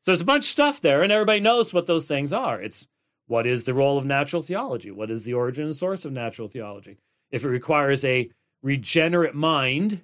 So 0.00 0.10
there's 0.12 0.20
a 0.20 0.26
bunch 0.26 0.44
of 0.44 0.50
stuff 0.50 0.80
there, 0.80 1.02
and 1.02 1.12
everybody 1.12 1.40
knows 1.40 1.74
what 1.74 1.86
those 1.86 2.06
things 2.06 2.32
are. 2.32 2.60
It's 2.60 2.86
what 3.26 3.46
is 3.46 3.64
the 3.64 3.74
role 3.74 3.98
of 3.98 4.06
natural 4.06 4.40
theology? 4.40 4.90
What 4.90 5.10
is 5.10 5.24
the 5.24 5.34
origin 5.34 5.66
and 5.66 5.76
source 5.76 6.04
of 6.04 6.12
natural 6.12 6.48
theology? 6.48 6.96
If 7.30 7.44
it 7.44 7.50
requires 7.50 8.04
a 8.04 8.30
regenerate 8.62 9.34
mind 9.34 10.00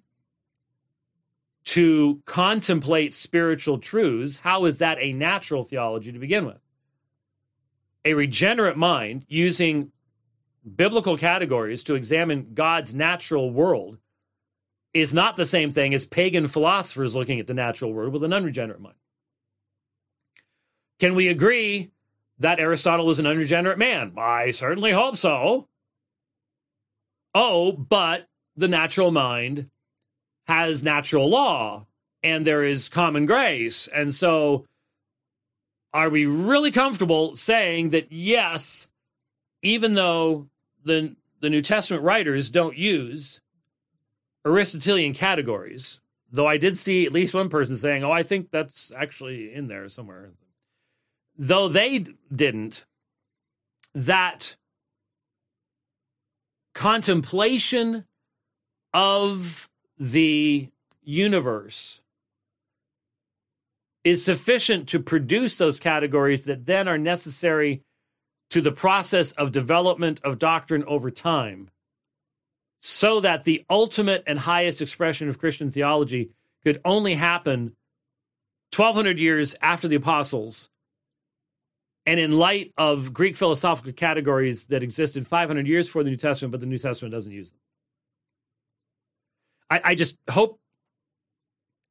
to 1.64 2.20
contemplate 2.26 3.14
spiritual 3.14 3.78
truths, 3.78 4.38
how 4.38 4.66
is 4.66 4.78
that 4.78 4.98
a 5.00 5.14
natural 5.14 5.64
theology 5.64 6.12
to 6.12 6.18
begin 6.18 6.44
with? 6.44 6.60
A 8.04 8.12
regenerate 8.12 8.76
mind 8.76 9.24
using 9.28 9.90
biblical 10.64 11.16
categories 11.16 11.84
to 11.84 11.94
examine 11.94 12.54
God's 12.54 12.94
natural 12.94 13.50
world 13.50 13.98
is 14.92 15.12
not 15.12 15.36
the 15.36 15.44
same 15.44 15.72
thing 15.72 15.92
as 15.92 16.06
pagan 16.06 16.48
philosophers 16.48 17.14
looking 17.14 17.40
at 17.40 17.46
the 17.46 17.54
natural 17.54 17.92
world 17.92 18.12
with 18.12 18.24
an 18.24 18.32
unregenerate 18.32 18.80
mind. 18.80 18.94
Can 21.00 21.14
we 21.14 21.28
agree 21.28 21.90
that 22.38 22.60
Aristotle 22.60 23.06
was 23.06 23.18
an 23.18 23.26
unregenerate 23.26 23.78
man? 23.78 24.14
I 24.16 24.52
certainly 24.52 24.92
hope 24.92 25.16
so. 25.16 25.68
Oh, 27.34 27.72
but 27.72 28.28
the 28.56 28.68
natural 28.68 29.10
mind 29.10 29.68
has 30.46 30.84
natural 30.84 31.28
law 31.28 31.86
and 32.22 32.46
there 32.46 32.62
is 32.62 32.88
common 32.88 33.26
grace. 33.26 33.88
And 33.88 34.14
so, 34.14 34.64
are 35.92 36.08
we 36.08 36.26
really 36.26 36.70
comfortable 36.70 37.36
saying 37.36 37.90
that, 37.90 38.10
yes, 38.10 38.88
even 39.62 39.94
though 39.94 40.48
the 40.84 41.16
the 41.40 41.50
New 41.50 41.62
Testament 41.62 42.02
writers 42.02 42.48
don't 42.50 42.76
use 42.76 43.40
Aristotelian 44.46 45.14
categories, 45.14 46.00
though 46.30 46.46
I 46.46 46.56
did 46.56 46.76
see 46.76 47.04
at 47.06 47.12
least 47.12 47.34
one 47.34 47.48
person 47.48 47.76
saying, 47.76 48.04
"Oh, 48.04 48.12
I 48.12 48.22
think 48.22 48.50
that's 48.50 48.92
actually 48.92 49.52
in 49.52 49.68
there 49.68 49.88
somewhere." 49.88 50.30
Though 51.36 51.68
they 51.68 52.06
didn't, 52.34 52.84
that 53.94 54.56
contemplation 56.74 58.04
of 58.92 59.68
the 59.98 60.68
universe 61.02 62.00
is 64.02 64.24
sufficient 64.24 64.88
to 64.90 65.00
produce 65.00 65.56
those 65.56 65.80
categories 65.80 66.44
that 66.44 66.66
then 66.66 66.86
are 66.88 66.98
necessary 66.98 67.82
to 68.50 68.60
the 68.60 68.72
process 68.72 69.32
of 69.32 69.52
development 69.52 70.20
of 70.22 70.38
doctrine 70.38 70.84
over 70.84 71.10
time 71.10 71.70
so 72.78 73.20
that 73.20 73.44
the 73.44 73.64
ultimate 73.70 74.22
and 74.26 74.38
highest 74.38 74.82
expression 74.82 75.28
of 75.28 75.38
Christian 75.38 75.70
theology 75.70 76.30
could 76.64 76.80
only 76.84 77.14
happen 77.14 77.74
1200 78.76 79.18
years 79.18 79.54
after 79.62 79.88
the 79.88 79.96
apostles 79.96 80.68
and 82.06 82.20
in 82.20 82.32
light 82.32 82.72
of 82.76 83.14
Greek 83.14 83.36
philosophical 83.36 83.92
categories 83.92 84.66
that 84.66 84.82
existed 84.82 85.26
500 85.26 85.66
years 85.66 85.86
before 85.86 86.04
the 86.04 86.10
New 86.10 86.16
Testament, 86.16 86.52
but 86.52 86.60
the 86.60 86.66
New 86.66 86.78
Testament 86.78 87.12
doesn't 87.12 87.32
use 87.32 87.50
them. 87.50 87.60
I, 89.70 89.80
I 89.84 89.94
just 89.94 90.16
hope 90.28 90.60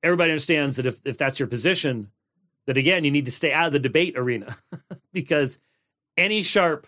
everybody 0.04 0.32
understands 0.32 0.76
that 0.76 0.86
if, 0.86 1.00
if 1.06 1.18
that's 1.18 1.40
your 1.40 1.48
position, 1.48 2.12
that 2.68 2.78
again, 2.78 3.04
you 3.04 3.12
need 3.12 3.26
to 3.26 3.32
stay 3.32 3.52
out 3.52 3.68
of 3.68 3.74
the 3.74 3.80
debate 3.80 4.18
arena 4.18 4.58
because 5.12 5.60
any 6.18 6.44
sharp 6.44 6.88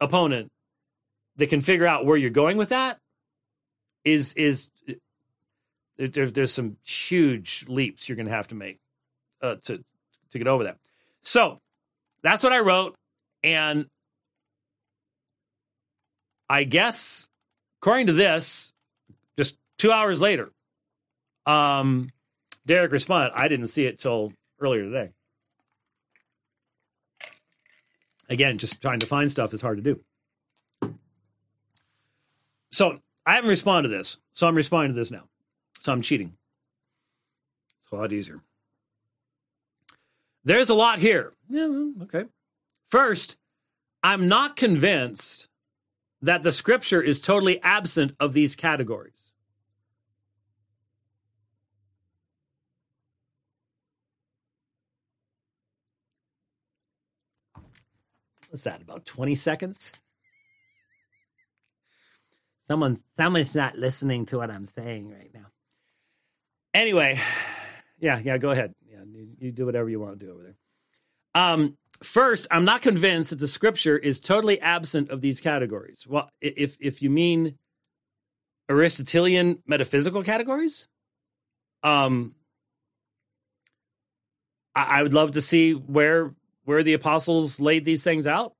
opponent 0.00 0.50
that 1.36 1.48
can 1.48 1.60
figure 1.60 1.86
out 1.86 2.06
where 2.06 2.16
you're 2.16 2.30
going 2.30 2.56
with 2.56 2.70
that 2.70 2.98
is 4.04 4.34
is 4.34 4.70
there, 5.96 6.26
there's 6.26 6.52
some 6.52 6.76
huge 6.84 7.64
leaps 7.68 8.08
you're 8.08 8.16
going 8.16 8.26
to 8.26 8.32
have 8.32 8.48
to 8.48 8.54
make 8.54 8.78
uh, 9.42 9.56
to 9.64 9.82
to 10.30 10.38
get 10.38 10.46
over 10.46 10.64
that. 10.64 10.78
So 11.22 11.58
that's 12.22 12.42
what 12.42 12.52
I 12.52 12.60
wrote, 12.60 12.94
and 13.42 13.86
I 16.48 16.64
guess 16.64 17.28
according 17.80 18.06
to 18.06 18.12
this, 18.12 18.72
just 19.36 19.56
two 19.78 19.92
hours 19.92 20.20
later, 20.20 20.50
um, 21.46 22.10
Derek 22.66 22.92
responded. 22.92 23.32
I 23.34 23.48
didn't 23.48 23.66
see 23.66 23.84
it 23.86 23.98
till 23.98 24.32
earlier 24.60 24.84
today. 24.84 25.10
Again, 28.28 28.58
just 28.58 28.80
trying 28.80 29.00
to 29.00 29.06
find 29.06 29.30
stuff 29.30 29.52
is 29.52 29.60
hard 29.60 29.82
to 29.82 29.82
do. 29.82 30.00
So 32.70 32.98
I 33.24 33.34
haven't 33.34 33.50
responded 33.50 33.90
to 33.90 33.96
this, 33.96 34.16
so 34.32 34.46
I'm 34.46 34.54
responding 34.54 34.94
to 34.94 35.00
this 35.00 35.10
now. 35.10 35.24
So 35.80 35.92
I'm 35.92 36.02
cheating. 36.02 36.32
It's 37.82 37.92
a 37.92 37.96
lot 37.96 38.12
easier. 38.12 38.40
There's 40.44 40.70
a 40.70 40.74
lot 40.74 40.98
here. 40.98 41.32
Yeah, 41.48 41.90
okay. 42.02 42.24
First, 42.88 43.36
I'm 44.02 44.28
not 44.28 44.56
convinced 44.56 45.48
that 46.22 46.42
the 46.42 46.52
scripture 46.52 47.02
is 47.02 47.20
totally 47.20 47.62
absent 47.62 48.14
of 48.20 48.32
these 48.32 48.56
categories. 48.56 49.13
What's 58.54 58.62
that, 58.62 58.82
about 58.82 59.04
20 59.04 59.34
seconds? 59.34 59.92
Someone, 62.68 63.00
someone's 63.16 63.52
not 63.52 63.76
listening 63.76 64.26
to 64.26 64.36
what 64.38 64.48
I'm 64.48 64.66
saying 64.66 65.10
right 65.10 65.28
now. 65.34 65.46
Anyway, 66.72 67.18
yeah, 67.98 68.20
yeah, 68.20 68.38
go 68.38 68.52
ahead. 68.52 68.72
Yeah, 68.88 69.00
you, 69.10 69.26
you 69.40 69.50
do 69.50 69.66
whatever 69.66 69.90
you 69.90 69.98
want 69.98 70.20
to 70.20 70.26
do 70.26 70.32
over 70.32 70.42
there. 70.44 70.56
Um, 71.34 71.76
first, 72.04 72.46
I'm 72.48 72.64
not 72.64 72.80
convinced 72.80 73.30
that 73.30 73.40
the 73.40 73.48
scripture 73.48 73.98
is 73.98 74.20
totally 74.20 74.60
absent 74.60 75.10
of 75.10 75.20
these 75.20 75.40
categories. 75.40 76.06
Well, 76.08 76.30
if 76.40 76.76
if 76.78 77.02
you 77.02 77.10
mean 77.10 77.58
Aristotelian 78.70 79.64
metaphysical 79.66 80.22
categories, 80.22 80.86
um, 81.82 82.36
I, 84.76 85.00
I 85.00 85.02
would 85.02 85.12
love 85.12 85.32
to 85.32 85.40
see 85.40 85.72
where 85.72 86.32
where 86.64 86.82
the 86.82 86.94
apostles 86.94 87.60
laid 87.60 87.84
these 87.84 88.02
things 88.02 88.26
out. 88.26 88.54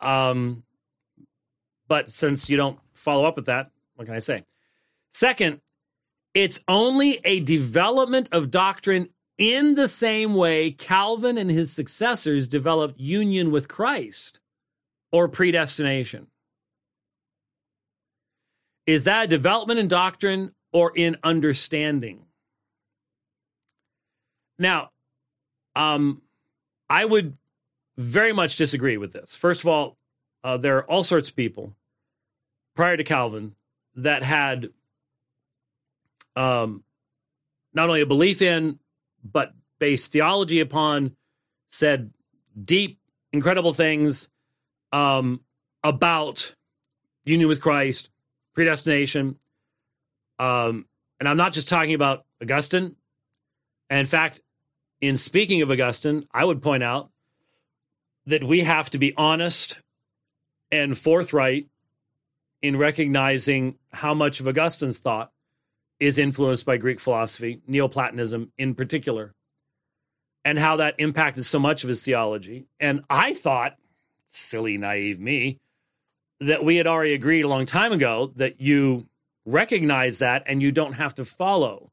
Um, 0.00 0.62
but 1.88 2.10
since 2.10 2.48
you 2.48 2.56
don't 2.56 2.78
follow 2.94 3.24
up 3.24 3.36
with 3.36 3.46
that, 3.46 3.70
what 3.94 4.06
can 4.06 4.14
I 4.14 4.20
say? 4.20 4.44
Second, 5.10 5.60
it's 6.34 6.60
only 6.68 7.20
a 7.24 7.40
development 7.40 8.28
of 8.32 8.50
doctrine 8.50 9.08
in 9.38 9.74
the 9.74 9.88
same 9.88 10.34
way 10.34 10.72
Calvin 10.72 11.38
and 11.38 11.50
his 11.50 11.72
successors 11.72 12.48
developed 12.48 12.98
union 13.00 13.50
with 13.50 13.68
Christ 13.68 14.40
or 15.10 15.28
predestination. 15.28 16.26
Is 18.86 19.04
that 19.04 19.24
a 19.24 19.28
development 19.28 19.80
in 19.80 19.88
doctrine 19.88 20.52
or 20.72 20.92
in 20.94 21.16
understanding? 21.22 22.24
Now, 24.58 24.90
um, 25.76 26.22
I 26.90 27.04
would 27.04 27.36
very 27.98 28.32
much 28.32 28.56
disagree 28.56 28.96
with 28.96 29.12
this. 29.12 29.34
First 29.34 29.60
of 29.60 29.66
all, 29.68 29.98
uh, 30.44 30.56
there 30.56 30.76
are 30.78 30.84
all 30.84 31.02
sorts 31.04 31.28
of 31.28 31.36
people 31.36 31.74
prior 32.76 32.96
to 32.96 33.02
Calvin 33.02 33.56
that 33.96 34.22
had 34.22 34.70
um, 36.36 36.84
not 37.74 37.88
only 37.88 38.00
a 38.00 38.06
belief 38.06 38.40
in, 38.40 38.78
but 39.24 39.52
based 39.80 40.12
theology 40.12 40.60
upon, 40.60 41.16
said 41.66 42.12
deep, 42.64 43.00
incredible 43.32 43.74
things 43.74 44.28
um, 44.92 45.40
about 45.82 46.54
union 47.24 47.48
with 47.48 47.60
Christ, 47.60 48.10
predestination. 48.54 49.36
Um, 50.38 50.86
and 51.18 51.28
I'm 51.28 51.36
not 51.36 51.52
just 51.52 51.68
talking 51.68 51.94
about 51.94 52.24
Augustine. 52.40 52.94
In 53.90 54.06
fact, 54.06 54.40
in 55.00 55.16
speaking 55.16 55.62
of 55.62 55.70
Augustine, 55.70 56.28
I 56.32 56.44
would 56.44 56.62
point 56.62 56.84
out 56.84 57.10
that 58.28 58.44
we 58.44 58.60
have 58.60 58.90
to 58.90 58.98
be 58.98 59.16
honest 59.16 59.80
and 60.70 60.96
forthright 60.96 61.66
in 62.60 62.76
recognizing 62.76 63.78
how 63.90 64.12
much 64.12 64.38
of 64.38 64.46
Augustine's 64.46 64.98
thought 64.98 65.32
is 65.98 66.18
influenced 66.18 66.66
by 66.66 66.76
Greek 66.76 67.00
philosophy, 67.00 67.62
Neoplatonism 67.66 68.52
in 68.58 68.74
particular, 68.74 69.32
and 70.44 70.58
how 70.58 70.76
that 70.76 70.94
impacted 70.98 71.46
so 71.46 71.58
much 71.58 71.84
of 71.84 71.88
his 71.88 72.02
theology. 72.02 72.66
And 72.78 73.02
I 73.08 73.32
thought, 73.32 73.76
silly, 74.26 74.76
naive 74.76 75.18
me, 75.18 75.56
that 76.40 76.62
we 76.62 76.76
had 76.76 76.86
already 76.86 77.14
agreed 77.14 77.46
a 77.46 77.48
long 77.48 77.64
time 77.64 77.92
ago 77.92 78.32
that 78.36 78.60
you 78.60 79.06
recognize 79.46 80.18
that 80.18 80.42
and 80.44 80.60
you 80.60 80.70
don't 80.70 80.92
have 80.92 81.14
to 81.14 81.24
follow 81.24 81.90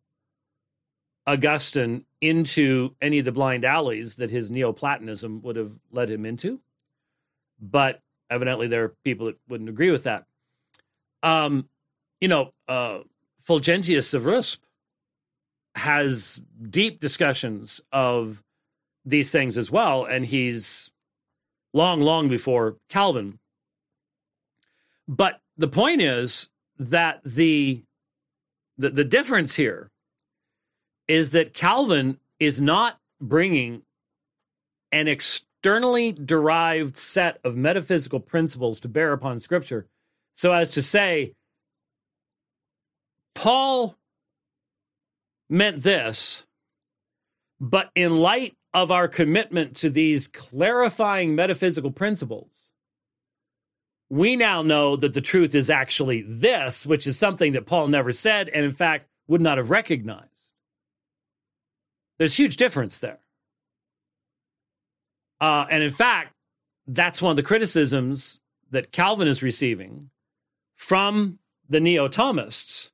Augustine 1.28 2.06
into 2.22 2.96
any 3.02 3.20
of 3.20 3.26
the 3.26 3.32
blind 3.32 3.66
alleys 3.66 4.16
that 4.16 4.32
his 4.32 4.52
Neoplatonism 4.52 5.42
would 5.42 5.56
have 5.56 5.72
led 5.92 6.10
him 6.10 6.26
into. 6.26 6.60
But 7.60 8.00
evidently, 8.30 8.68
there 8.68 8.84
are 8.84 8.96
people 9.04 9.28
that 9.28 9.38
wouldn't 9.48 9.70
agree 9.70 9.92
with 9.92 10.04
that. 10.04 10.26
Um, 11.24 11.68
you 12.22 12.28
know, 12.28 12.54
uh, 12.68 13.00
Fulgentius 13.48 14.14
of 14.14 14.26
Rusp 14.26 14.64
has 15.76 16.42
deep 16.70 17.00
discussions 17.00 17.82
of 17.92 18.44
these 19.04 19.32
things 19.32 19.58
as 19.58 19.72
well, 19.72 20.06
and 20.06 20.26
he's 20.26 20.90
long, 21.74 22.02
long 22.02 22.30
before 22.30 22.78
Calvin. 22.90 23.40
But 25.08 25.40
the 25.58 25.68
point 25.68 26.02
is 26.02 26.50
that 26.80 27.22
the 27.24 27.84
the, 28.78 28.90
the 28.90 29.06
difference 29.06 29.56
here 29.56 29.90
is 31.08 31.32
that 31.32 31.54
Calvin 31.54 32.20
is 32.40 32.60
not 32.60 33.00
bringing 33.22 33.84
an 34.92 35.08
externally 35.08 36.12
derived 36.12 36.98
set 36.98 37.40
of 37.44 37.56
metaphysical 37.56 38.20
principles 38.20 38.80
to 38.80 38.88
bear 38.88 39.14
upon 39.14 39.40
Scripture 39.40 39.88
so 40.36 40.52
as 40.52 40.72
to 40.72 40.82
say, 40.82 41.34
Paul 43.34 43.96
meant 45.50 45.82
this, 45.82 46.46
but 47.60 47.90
in 47.96 48.20
light 48.20 48.56
of 48.74 48.92
our 48.92 49.08
commitment 49.08 49.78
to 49.78 49.90
these 49.90 50.28
clarifying 50.28 51.36
metaphysical 51.36 51.92
principles, 51.92 52.52
we 54.10 54.36
now 54.36 54.62
know 54.62 54.98
that 54.98 55.14
the 55.14 55.22
truth 55.22 55.56
is 55.56 55.70
actually 55.70 56.22
this, 56.22 56.86
which 56.86 57.08
is 57.08 57.18
something 57.18 57.54
that 57.54 57.66
Paul 57.66 57.88
never 57.88 58.12
said 58.12 58.50
and, 58.50 58.66
in 58.66 58.74
fact, 58.74 59.08
would 59.28 59.42
not 59.42 59.58
have 59.58 59.70
recognized. 59.70 60.35
There's 62.18 62.38
huge 62.38 62.58
difference 62.58 63.00
there. 63.00 63.20
Uh, 65.42 65.66
and 65.70 65.84
in 65.84 65.92
fact, 65.92 66.34
that's 66.88 67.22
one 67.22 67.32
of 67.32 67.36
the 67.36 67.44
criticisms 67.44 68.42
that 68.72 68.92
Calvin 68.92 69.28
is 69.28 69.44
receiving 69.44 70.10
from 70.76 71.40
the 71.68 71.80
Neo 71.80 72.08
Thomists 72.08 72.92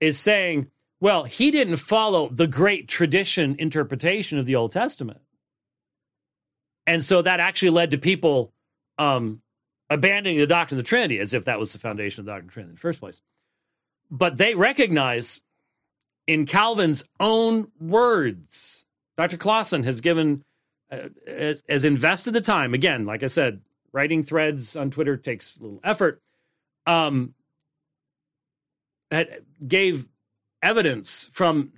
is 0.00 0.18
saying, 0.18 0.68
well, 1.00 1.24
he 1.24 1.50
didn't 1.50 1.76
follow 1.76 2.28
the 2.28 2.46
great 2.46 2.88
tradition 2.88 3.56
interpretation 3.58 4.38
of 4.38 4.46
the 4.46 4.56
Old 4.56 4.72
Testament. 4.72 5.20
And 6.86 7.02
so 7.02 7.22
that 7.22 7.40
actually 7.40 7.70
led 7.70 7.92
to 7.92 7.98
people 7.98 8.52
um, 8.98 9.42
abandoning 9.90 10.38
the 10.38 10.46
doctrine 10.46 10.78
of 10.78 10.84
the 10.84 10.88
Trinity 10.88 11.18
as 11.18 11.34
if 11.34 11.44
that 11.44 11.58
was 11.58 11.72
the 11.72 11.78
foundation 11.78 12.20
of 12.20 12.26
the 12.26 12.32
doctrine 12.32 12.46
of 12.46 12.50
the 12.50 12.52
Trinity 12.52 12.70
in 12.70 12.74
the 12.74 12.80
first 12.80 13.00
place. 13.00 13.20
But 14.10 14.36
they 14.36 14.54
recognize 14.54 15.40
in 16.26 16.46
Calvin's 16.46 17.04
own 17.20 17.70
words. 17.80 18.86
Dr. 19.16 19.36
Clausen 19.36 19.82
has 19.84 20.00
given, 20.00 20.44
uh, 20.90 21.08
has, 21.26 21.84
invested 21.84 22.32
the 22.32 22.40
time. 22.40 22.74
Again, 22.74 23.04
like 23.04 23.22
I 23.22 23.26
said, 23.26 23.60
writing 23.92 24.22
threads 24.22 24.76
on 24.76 24.90
Twitter 24.90 25.16
takes 25.16 25.56
a 25.56 25.62
little 25.62 25.80
effort. 25.84 26.22
Um, 26.86 27.34
gave 29.66 30.08
evidence 30.62 31.28
from 31.32 31.72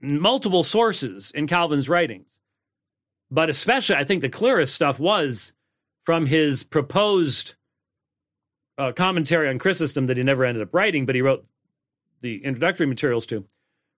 multiple 0.00 0.64
sources 0.64 1.30
in 1.32 1.46
Calvin's 1.46 1.88
writings. 1.88 2.40
But 3.30 3.50
especially, 3.50 3.96
I 3.96 4.04
think 4.04 4.22
the 4.22 4.28
clearest 4.28 4.74
stuff 4.74 4.98
was 4.98 5.52
from 6.04 6.26
his 6.26 6.64
proposed 6.64 7.54
uh, 8.78 8.92
commentary 8.92 9.48
on 9.48 9.58
Chrysostom 9.58 10.06
that 10.06 10.16
he 10.16 10.22
never 10.22 10.44
ended 10.44 10.62
up 10.62 10.74
writing, 10.74 11.06
but 11.06 11.14
he 11.14 11.22
wrote 11.22 11.44
the 12.22 12.44
introductory 12.44 12.86
materials 12.86 13.26
to 13.26 13.44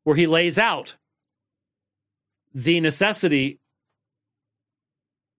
where 0.04 0.16
he 0.16 0.26
lays 0.26 0.58
out 0.58 0.96
the 2.54 2.80
necessity 2.80 3.58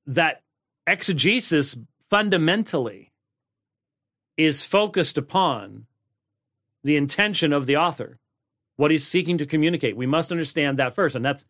that 0.06 0.42
exegesis 0.88 1.78
fundamentally 2.10 3.12
is 4.38 4.64
focused 4.64 5.18
upon 5.18 5.86
the 6.84 6.98
intention 6.98 7.54
of 7.54 7.66
the 7.66 7.78
author, 7.78 8.20
what 8.76 8.92
he's 8.92 9.08
seeking 9.08 9.38
to 9.38 9.46
communicate. 9.46 9.96
We 9.96 10.08
must 10.08 10.32
understand 10.32 10.80
that 10.80 10.96
first. 10.96 11.16
And 11.16 11.24
that's 11.24 11.46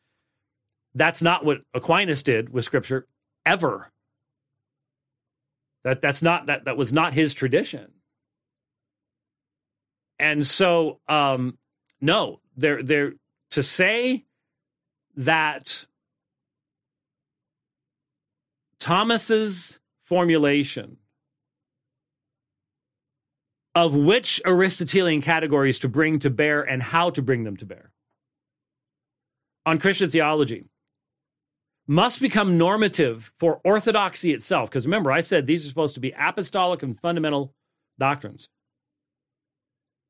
that's 0.96 1.22
not 1.22 1.44
what 1.44 1.62
Aquinas 1.74 2.22
did 2.24 2.50
with 2.50 2.66
scripture 2.66 3.08
ever. 3.46 3.92
That 5.84 6.02
that's 6.02 6.22
not 6.22 6.48
that 6.48 6.66
that 6.66 6.78
was 6.78 6.94
not 6.94 7.14
his 7.14 7.34
tradition. 7.34 7.92
And 10.20 10.46
so 10.46 11.00
um 11.08 11.58
no, 12.00 12.40
there 12.56 12.84
there 12.84 13.14
to 13.52 13.64
say 13.64 14.26
that 15.16 15.86
Thomas's 18.80 19.80
formulation 20.04 20.98
of 23.76 23.96
which 23.96 24.42
Aristotelian 24.46 25.22
categories 25.22 25.80
to 25.80 25.90
bring 25.90 26.20
to 26.20 26.30
bear 26.30 26.62
and 26.62 26.84
how 26.84 27.10
to 27.12 27.22
bring 27.22 27.44
them 27.44 27.58
to 27.58 27.66
bear 27.66 27.92
on 29.66 29.80
Christian 29.80 30.10
theology 30.10 30.66
must 31.88 32.22
become 32.22 32.58
normative 32.58 33.32
for 33.40 33.60
orthodoxy 33.64 34.32
itself. 34.32 34.70
Because 34.70 34.86
remember, 34.86 35.12
I 35.12 35.22
said 35.22 35.48
these 35.48 35.66
are 35.66 35.70
supposed 35.70 35.96
to 35.96 36.02
be 36.02 36.14
apostolic 36.18 36.84
and 36.84 37.00
fundamental 37.00 37.54
doctrines, 38.00 38.48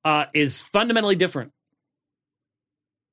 uh, 0.06 0.26
is 0.34 0.60
fundamentally 0.60 1.16
different 1.16 1.52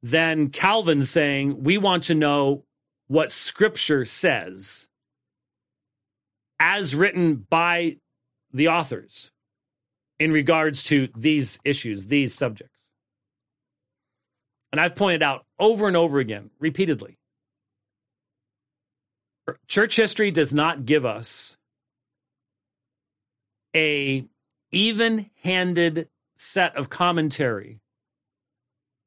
than 0.03 0.51
Calvin 0.51 1.05
saying, 1.05 1.63
we 1.63 1.79
want 1.79 2.05
to 2.05 2.15
know 2.15 2.65
what 3.09 3.33
Scripture 3.33 4.05
says 4.05 4.89
as 6.59 6.95
written 6.95 7.47
by 7.49 7.97
the 8.53 8.69
authors 8.69 9.31
in 10.19 10.33
regards 10.33 10.85
to 10.85 11.09
these 11.17 11.59
issues, 11.65 12.07
these 12.07 12.35
subjects. 12.35 12.77
And 14.73 14.81
I've 14.81 14.95
pointed 14.95 15.23
out 15.23 15.45
over 15.59 15.89
and 15.89 15.97
over 15.97 16.19
again, 16.19 16.51
repeatedly, 16.61 17.17
church 19.67 19.97
history 19.97 20.31
does 20.31 20.55
not 20.55 20.85
give 20.85 21.05
us 21.05 21.57
a 23.75 24.25
even-handed 24.71 26.09
set 26.37 26.77
of 26.77 26.89
commentary 26.91 27.81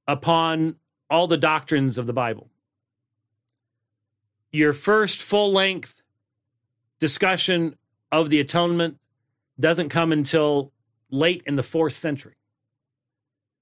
upon 0.07 0.75
all 1.09 1.27
the 1.27 1.37
doctrines 1.37 1.97
of 1.97 2.07
the 2.07 2.13
Bible. 2.13 2.49
Your 4.51 4.73
first 4.73 5.21
full-length 5.21 6.01
discussion 6.99 7.75
of 8.11 8.29
the 8.29 8.39
atonement 8.39 8.97
doesn't 9.59 9.89
come 9.89 10.11
until 10.11 10.71
late 11.09 11.43
in 11.45 11.55
the 11.55 11.63
fourth 11.63 11.93
century. 11.93 12.35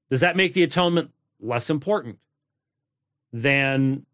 Does 0.09 0.21
that 0.21 0.35
make 0.35 0.53
the 0.53 0.63
atonement 0.63 1.11
less 1.39 1.69
important 1.69 2.19
than 3.31 4.05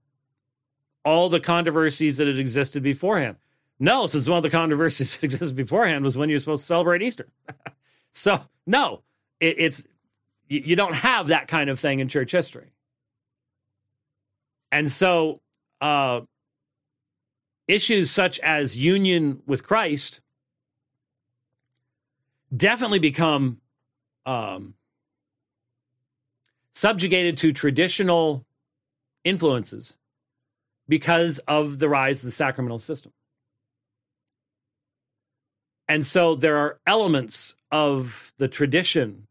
all 1.03 1.29
the 1.29 1.39
controversies 1.39 2.17
that 2.17 2.27
had 2.27 2.37
existed 2.37 2.83
beforehand? 2.83 3.37
No, 3.79 4.07
since 4.07 4.27
one 4.27 4.37
of 4.37 4.43
the 4.43 4.49
controversies 4.49 5.17
that 5.19 5.25
existed 5.25 5.55
beforehand 5.55 6.03
was 6.03 6.17
when 6.17 6.29
you're 6.29 6.39
supposed 6.39 6.63
to 6.63 6.67
celebrate 6.67 7.01
Easter. 7.01 7.27
so, 8.11 8.41
no, 8.65 9.01
it, 9.39 9.55
it's 9.57 9.87
you, 10.47 10.61
you 10.65 10.75
don't 10.75 10.93
have 10.93 11.27
that 11.27 11.47
kind 11.47 11.69
of 11.69 11.79
thing 11.79 11.99
in 11.99 12.07
church 12.07 12.31
history. 12.31 12.71
And 14.71 14.91
so, 14.91 15.41
uh, 15.81 16.21
issues 17.67 18.09
such 18.09 18.39
as 18.39 18.77
union 18.77 19.41
with 19.45 19.63
Christ 19.63 20.21
definitely 22.55 22.99
become 22.99 23.59
um, 24.25 24.73
subjugated 26.73 27.37
to 27.39 27.51
traditional 27.51 28.45
influences 29.23 29.95
because 30.87 31.39
of 31.39 31.79
the 31.79 31.89
rise 31.89 32.19
of 32.19 32.25
the 32.25 32.31
sacramental 32.31 32.79
system. 32.79 33.11
And 35.89 36.05
so 36.05 36.35
there 36.35 36.57
are 36.57 36.79
elements 36.85 37.55
of 37.71 38.33
the 38.37 38.47
tradition, 38.47 39.27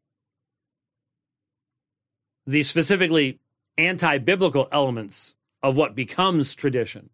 the 2.47 2.63
specifically 2.63 3.39
anti 3.79 4.19
biblical 4.19 4.69
elements 4.73 5.37
of 5.63 5.77
what 5.77 5.95
becomes 5.95 6.55
tradition, 6.55 7.11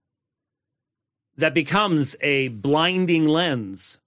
that 1.36 1.54
becomes 1.54 2.16
a 2.20 2.48
blinding 2.48 3.26
lens 3.26 3.98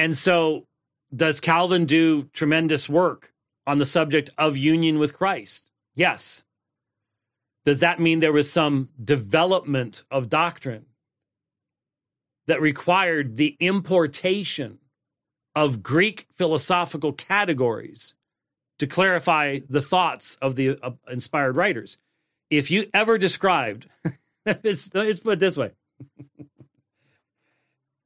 and 0.00 0.16
so, 0.16 0.66
does 1.14 1.40
Calvin 1.40 1.84
do 1.84 2.22
tremendous 2.32 2.88
work 2.88 3.34
on 3.66 3.76
the 3.76 3.84
subject 3.84 4.30
of 4.38 4.56
union 4.56 4.98
with 4.98 5.12
Christ? 5.12 5.70
Yes. 5.94 6.42
Does 7.66 7.80
that 7.80 8.00
mean 8.00 8.20
there 8.20 8.32
was 8.32 8.50
some 8.50 8.88
development 9.04 10.04
of 10.10 10.30
doctrine 10.30 10.86
that 12.46 12.62
required 12.62 13.36
the 13.36 13.58
importation 13.60 14.78
of 15.54 15.82
Greek 15.82 16.26
philosophical 16.32 17.12
categories 17.12 18.14
to 18.80 18.86
clarify 18.86 19.60
the 19.70 19.80
thoughts 19.80 20.36
of 20.42 20.56
the 20.56 20.78
uh, 20.82 20.90
inspired 21.08 21.56
writers? 21.56 21.96
If 22.50 22.70
you 22.70 22.90
ever 22.92 23.16
described, 23.16 23.88
let's 24.44 24.88
put 24.88 25.32
it 25.34 25.38
this 25.38 25.56
way 25.56 25.70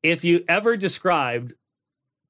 if 0.05 0.23
you 0.23 0.45
ever 0.47 0.77
described 0.77 1.55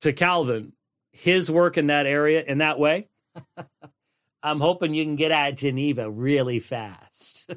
to 0.00 0.12
Calvin 0.12 0.72
his 1.12 1.50
work 1.50 1.76
in 1.76 1.88
that 1.88 2.06
area 2.06 2.42
in 2.42 2.58
that 2.58 2.78
way, 2.78 3.08
I'm 4.42 4.60
hoping 4.60 4.94
you 4.94 5.04
can 5.04 5.16
get 5.16 5.32
out 5.32 5.50
of 5.50 5.56
Geneva 5.56 6.08
really 6.08 6.60
fast. 6.60 7.50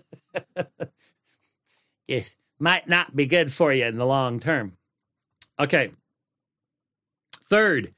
it 2.08 2.36
might 2.60 2.90
not 2.90 3.16
be 3.16 3.28
good 3.28 3.54
for 3.54 3.72
you 3.72 3.86
in 3.86 3.98
the 3.98 4.06
long 4.06 4.40
term. 4.40 4.74
Okay. 5.60 5.92
Third, 7.44 7.94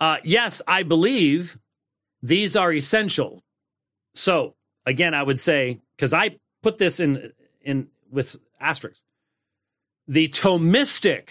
uh, 0.00 0.18
yes, 0.24 0.60
I 0.66 0.82
believe 0.82 1.56
these 2.24 2.56
are 2.56 2.72
essential. 2.72 3.44
So 4.14 4.54
again, 4.86 5.12
I 5.14 5.22
would 5.22 5.38
say 5.38 5.78
because 5.96 6.12
I 6.12 6.36
put 6.62 6.78
this 6.78 6.98
in 6.98 7.32
in 7.62 7.88
with 8.10 8.36
asterisks, 8.58 9.02
the 10.08 10.28
Thomistic 10.28 11.28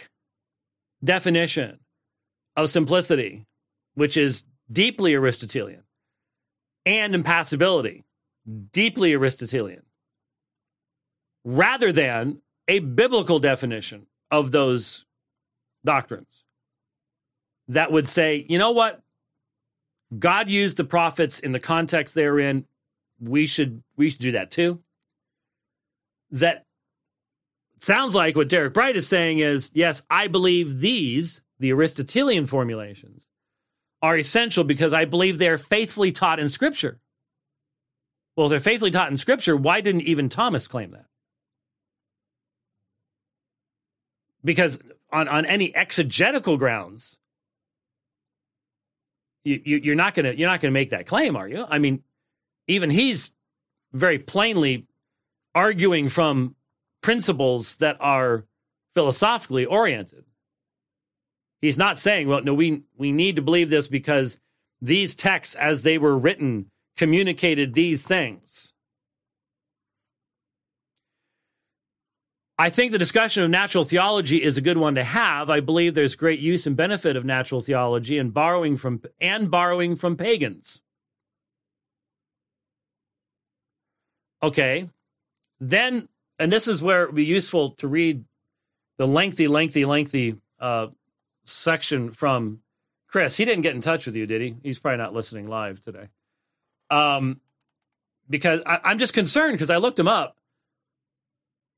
definition 1.03 1.79
of 2.55 2.69
simplicity, 2.69 3.45
which 3.95 4.17
is 4.17 4.43
deeply 4.71 5.15
Aristotelian, 5.15 5.83
and 6.85 7.15
impassibility, 7.15 8.03
deeply 8.71 9.13
Aristotelian, 9.13 9.83
rather 11.43 11.91
than 11.91 12.39
a 12.67 12.79
biblical 12.79 13.39
definition 13.39 14.05
of 14.29 14.51
those 14.51 15.05
doctrines 15.83 16.45
that 17.67 17.91
would 17.91 18.07
say, 18.07 18.45
you 18.47 18.57
know 18.57 18.71
what? 18.71 19.02
God 20.19 20.49
used 20.49 20.77
the 20.77 20.83
prophets 20.83 21.39
in 21.39 21.51
the 21.51 21.59
context 21.59 22.13
they're 22.13 22.39
in. 22.39 22.65
We 23.19 23.47
should 23.47 23.83
we 23.95 24.09
should 24.09 24.19
do 24.19 24.31
that 24.33 24.51
too. 24.51 24.81
That 26.31 26.65
sounds 27.79 28.15
like 28.15 28.35
what 28.35 28.49
Derek 28.49 28.73
Bright 28.73 28.95
is 28.95 29.07
saying 29.07 29.39
is, 29.39 29.71
yes, 29.73 30.01
I 30.09 30.27
believe 30.27 30.79
these 30.79 31.41
the 31.63 31.71
Aristotelian 31.71 32.45
formulations, 32.45 33.25
are 34.01 34.17
essential 34.17 34.65
because 34.65 34.91
I 34.91 35.05
believe 35.05 35.37
they're 35.37 35.57
faithfully 35.57 36.11
taught 36.11 36.39
in 36.39 36.49
Scripture. 36.49 36.99
Well, 38.35 38.47
if 38.47 38.49
they're 38.49 38.59
faithfully 38.59 38.91
taught 38.91 39.11
in 39.11 39.17
Scripture, 39.17 39.55
why 39.55 39.79
didn't 39.79 40.01
even 40.01 40.27
Thomas 40.27 40.67
claim 40.67 40.91
that? 40.91 41.05
Because 44.43 44.77
on, 45.09 45.29
on 45.29 45.45
any 45.45 45.73
exegetical 45.73 46.57
grounds, 46.57 47.17
you, 49.43 49.61
you, 49.63 49.77
you're 49.77 49.95
not 49.95 50.13
gonna 50.15 50.33
you're 50.33 50.49
not 50.49 50.61
gonna 50.61 50.71
make 50.71 50.91
that 50.91 51.05
claim, 51.05 51.35
are 51.35 51.47
you? 51.47 51.65
I 51.69 51.79
mean, 51.79 52.03
even 52.67 52.89
he's 52.89 53.33
very 53.91 54.19
plainly 54.19 54.87
arguing 55.55 56.09
from 56.09 56.55
principles 57.01 57.75
that 57.77 57.97
are 57.99 58.45
philosophically 58.95 59.65
oriented. 59.65 60.25
He's 61.61 61.77
not 61.77 61.97
saying, 61.97 62.27
well, 62.27 62.43
no, 62.43 62.53
we, 62.53 62.83
we 62.97 63.11
need 63.11 63.37
to 63.37 63.41
believe 63.41 63.69
this 63.69 63.87
because 63.87 64.39
these 64.81 65.15
texts, 65.15 65.55
as 65.55 65.83
they 65.83 65.97
were 65.97 66.17
written, 66.17 66.69
communicated 66.97 67.73
these 67.73 68.03
things. 68.03 68.72
I 72.63 72.69
think 72.69 72.93
the 72.93 72.97
discussion 72.97 73.43
of 73.43 73.49
natural 73.49 73.83
theology 73.83 74.41
is 74.41 74.55
a 74.55 74.61
good 74.61 74.77
one 74.77 74.95
to 74.95 75.03
have. 75.03 75.49
I 75.49 75.59
believe 75.59 75.95
there's 75.95 76.15
great 76.15 76.39
use 76.39 76.65
and 76.65 76.77
benefit 76.77 77.17
of 77.17 77.25
natural 77.25 77.59
theology 77.59 78.17
and 78.17 78.33
borrowing 78.33 78.77
from 78.77 79.01
and 79.19 79.51
borrowing 79.51 79.97
from 79.97 80.15
pagans. 80.15 80.81
Okay. 84.41 84.89
Then 85.59 86.07
and 86.39 86.53
this 86.53 86.69
is 86.69 86.81
where 86.81 87.03
it 87.03 87.07
would 87.07 87.17
be 87.17 87.25
useful 87.25 87.71
to 87.71 87.89
read 87.89 88.23
the 88.95 89.07
lengthy, 89.07 89.49
lengthy, 89.49 89.83
lengthy 89.83 90.37
uh, 90.57 90.87
section 91.43 92.11
from 92.11 92.61
Chris. 93.09 93.35
He 93.35 93.43
didn't 93.43 93.63
get 93.63 93.75
in 93.75 93.81
touch 93.81 94.05
with 94.05 94.15
you, 94.15 94.25
did 94.25 94.41
he? 94.41 94.55
He's 94.63 94.79
probably 94.79 94.99
not 94.99 95.13
listening 95.13 95.47
live 95.47 95.81
today. 95.81 96.07
Um, 96.89 97.41
because 98.29 98.61
I, 98.65 98.79
I'm 98.85 98.99
just 98.99 99.13
concerned 99.13 99.51
because 99.51 99.69
I 99.69 99.77
looked 99.77 99.99
him 99.99 100.07
up, 100.07 100.37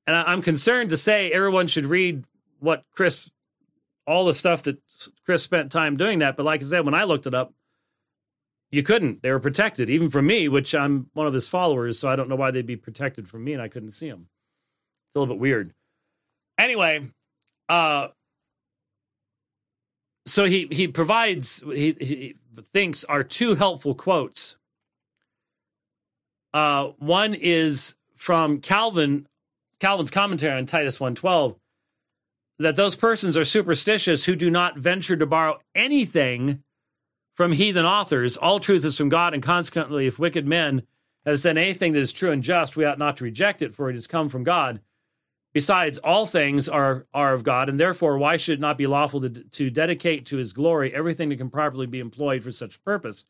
and 0.08 0.16
I, 0.16 0.24
I'm 0.24 0.42
concerned 0.42 0.92
to 0.92 0.98
say 0.98 1.32
everyone 1.32 1.68
should 1.68 1.86
read 1.86 2.24
what 2.60 2.84
Chris, 2.96 3.30
all 4.08 4.26
the 4.26 4.34
stuff 4.34 4.64
that 4.64 4.78
Chris 5.26 5.44
spent 5.44 5.72
time 5.72 5.98
doing 5.98 6.20
that. 6.20 6.38
But 6.38 6.46
like 6.46 6.62
I 6.62 6.66
said, 6.66 6.86
when 6.86 6.94
I 6.94 7.04
looked 7.04 7.28
it 7.28 7.34
up, 7.34 7.54
you 8.72 8.84
couldn't. 8.84 9.22
They 9.22 9.32
were 9.32 9.40
protected, 9.40 9.90
even 9.90 10.10
from 10.10 10.28
me, 10.28 10.48
which 10.48 10.76
I'm 10.76 11.10
one 11.14 11.28
of 11.28 11.34
his 11.34 11.48
followers. 11.48 12.00
So 12.00 12.10
I 12.10 12.16
don't 12.16 12.30
know 12.30 12.36
why 12.36 12.52
they'd 12.52 12.66
be 12.66 12.76
protected 12.76 13.30
from 13.30 13.44
me, 13.44 13.54
and 13.54 13.62
I 13.62 13.68
couldn't 13.68 13.92
see 13.92 14.10
them. 14.10 14.28
It's 15.08 15.16
a 15.16 15.20
little 15.20 15.36
bit 15.36 15.42
weird. 15.42 15.74
Anyway, 16.58 17.08
uh, 17.70 18.10
so 20.26 20.46
he 20.46 20.68
he 20.72 20.88
provides 20.88 21.64
he, 21.66 21.96
he 22.00 22.36
thinks 22.74 23.04
are 23.04 23.24
two 23.24 23.56
helpful 23.56 23.96
quotes. 23.96 24.58
Uh, 26.54 26.92
one 27.00 27.34
is 27.34 27.96
from 28.16 28.60
Calvin, 28.62 29.28
Calvin's 29.80 30.10
commentary 30.10 30.58
on 30.58 30.66
Titus 30.66 31.00
112, 31.00 31.56
that 32.60 32.76
those 32.76 32.96
persons 32.96 33.38
are 33.38 33.44
superstitious 33.44 34.26
who 34.26 34.36
do 34.36 34.50
not 34.50 34.78
venture 34.78 35.18
to 35.18 35.26
borrow 35.26 35.60
anything 35.74 36.64
from 37.34 37.52
heathen 37.52 37.86
authors. 37.86 38.38
All 38.38 38.60
truth 38.60 38.86
is 38.86 38.98
from 38.98 39.10
God, 39.10 39.34
and 39.34 39.44
consequently, 39.44 40.08
if 40.08 40.18
wicked 40.20 40.48
men 40.48 40.84
have 41.26 41.40
said 41.40 41.58
anything 41.58 41.94
that 41.94 42.00
is 42.00 42.14
true 42.14 42.32
and 42.32 42.44
just, 42.44 42.78
we 42.78 42.86
ought 42.86 43.00
not 43.00 43.18
to 43.18 43.24
reject 43.24 43.62
it, 43.62 43.74
for 43.74 43.90
it 43.90 43.94
has 43.94 44.08
come 44.08 44.30
from 44.30 44.44
God. 44.44 44.80
Besides, 45.54 45.98
all 46.00 46.26
things 46.26 46.68
are 46.68 47.06
are 47.14 47.34
of 47.34 47.44
God, 47.44 47.70
and 47.70 47.80
therefore, 47.80 48.18
why 48.18 48.38
should 48.38 48.60
it 48.60 48.62
not 48.62 48.78
be 48.78 48.88
lawful 48.88 49.22
to, 49.22 49.30
to 49.30 49.70
dedicate 49.70 50.26
to 50.28 50.38
His 50.38 50.52
glory 50.52 50.94
everything 50.94 51.30
that 51.30 51.38
can 51.38 51.50
properly 51.50 51.88
be 51.88 52.00
employed 52.00 52.44
for 52.44 52.52
such 52.52 52.84
purpose? 52.84 53.24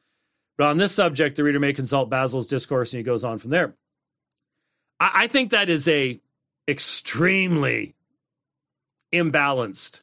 But 0.57 0.67
on 0.67 0.77
this 0.77 0.93
subject, 0.93 1.35
the 1.35 1.43
reader 1.43 1.59
may 1.59 1.73
consult 1.73 2.09
Basil's 2.09 2.47
discourse, 2.47 2.93
and 2.93 2.99
he 2.99 3.03
goes 3.03 3.23
on 3.23 3.37
from 3.37 3.51
there. 3.51 3.75
I, 4.99 5.11
I 5.13 5.27
think 5.27 5.51
that 5.51 5.69
is 5.69 5.87
a 5.87 6.19
extremely 6.67 7.95
imbalanced 9.13 10.01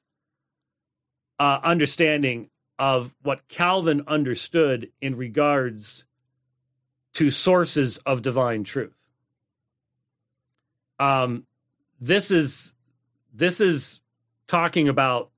uh, 1.38 1.58
understanding 1.62 2.48
of 2.78 3.14
what 3.22 3.46
Calvin 3.48 4.04
understood 4.06 4.90
in 5.00 5.16
regards 5.16 6.04
to 7.14 7.30
sources 7.30 7.98
of 7.98 8.22
divine 8.22 8.64
truth. 8.64 8.98
Um, 10.98 11.46
this 12.00 12.30
is 12.30 12.72
this 13.34 13.60
is 13.60 14.00
talking 14.46 14.88
about 14.88 15.30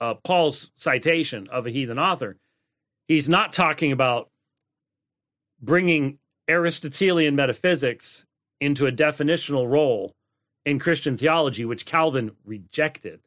uh, 0.00 0.14
Paul's 0.14 0.70
citation 0.74 1.48
of 1.48 1.66
a 1.66 1.70
heathen 1.70 1.98
author. 1.98 2.36
He's 3.08 3.28
not 3.28 3.52
talking 3.52 3.92
about 3.92 4.28
bringing 5.60 6.18
Aristotelian 6.48 7.36
metaphysics 7.36 8.26
into 8.60 8.86
a 8.86 8.92
definitional 8.92 9.68
role 9.68 10.14
in 10.66 10.80
Christian 10.80 11.16
theology, 11.16 11.64
which 11.64 11.86
Calvin 11.86 12.32
rejected. 12.44 13.20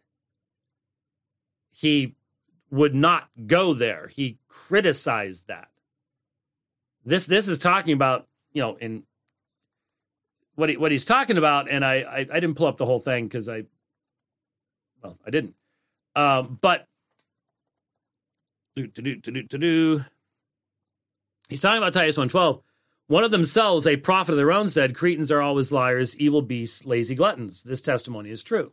He 1.72 2.16
would 2.70 2.94
not 2.94 3.30
go 3.48 3.74
there. 3.74 4.08
He 4.08 4.38
criticized 4.50 5.48
that. 5.48 5.70
This 7.06 7.26
this 7.26 7.48
is 7.48 7.58
talking 7.58 7.94
about 7.94 8.28
you 8.52 8.62
know 8.62 8.76
in 8.76 9.04
what 10.56 10.70
he, 10.70 10.78
what 10.78 10.92
he's 10.92 11.06
talking 11.06 11.38
about, 11.38 11.72
and 11.72 11.86
I, 11.86 11.96
I, 12.02 12.18
I 12.20 12.40
didn't 12.42 12.56
pull 12.56 12.68
up 12.68 12.76
the 12.76 12.86
whole 12.86 13.00
thing 13.00 13.26
because 13.26 13.48
I, 13.48 13.64
well, 15.02 15.18
I 15.26 15.30
didn't. 15.30 15.56
Um, 16.18 16.60
but 16.62 16.86
do, 18.76 18.88
do, 18.88 19.16
to 19.16 19.32
do, 19.32 19.44
do. 19.44 20.06
He's 21.48 21.62
talking 21.62 21.78
about 21.78 21.94
Titus 21.94 22.18
112. 22.18 22.62
One 23.10 23.24
of 23.24 23.32
themselves, 23.32 23.88
a 23.88 23.97
prophet 23.97 24.34
of 24.34 24.38
their 24.38 24.51
own, 24.51 24.70
said, 24.70 24.93
Cretans 24.93 25.32
are 25.32 25.41
always 25.41 25.72
liars, 25.72 26.16
evil 26.18 26.43
beasts, 26.43 26.86
lazy 26.86 27.16
gluttons. 27.16 27.64
This 27.64 27.82
testimony 27.82 28.30
is 28.30 28.43
true. 28.43 28.72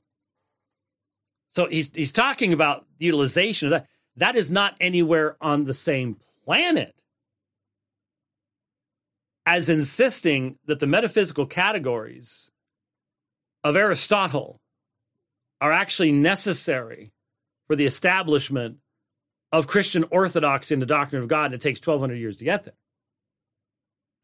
So 1.48 1.64
he's 1.64 1.90
he's 1.94 2.12
talking 2.12 2.52
about 2.52 2.84
utilization 2.98 3.68
of 3.68 3.70
that. 3.70 3.86
That 4.16 4.36
is 4.36 4.50
not 4.50 4.76
anywhere 4.78 5.38
on 5.40 5.64
the 5.64 5.72
same 5.72 6.18
planet 6.44 6.94
as 9.46 9.70
insisting 9.70 10.58
that 10.66 10.80
the 10.80 10.86
metaphysical 10.86 11.46
categories 11.46 12.50
of 13.64 13.74
Aristotle 13.74 14.60
are 15.62 15.72
actually 15.72 16.12
necessary 16.12 17.10
for 17.66 17.74
the 17.74 17.86
establishment 17.86 18.76
of 19.50 19.66
Christian 19.66 20.04
orthodoxy 20.10 20.74
in 20.74 20.80
the 20.80 20.84
doctrine 20.84 21.22
of 21.22 21.28
God. 21.28 21.46
And 21.46 21.54
it 21.54 21.62
takes 21.62 21.80
1,200 21.80 22.16
years 22.16 22.36
to 22.36 22.44
get 22.44 22.64
there. 22.64 22.74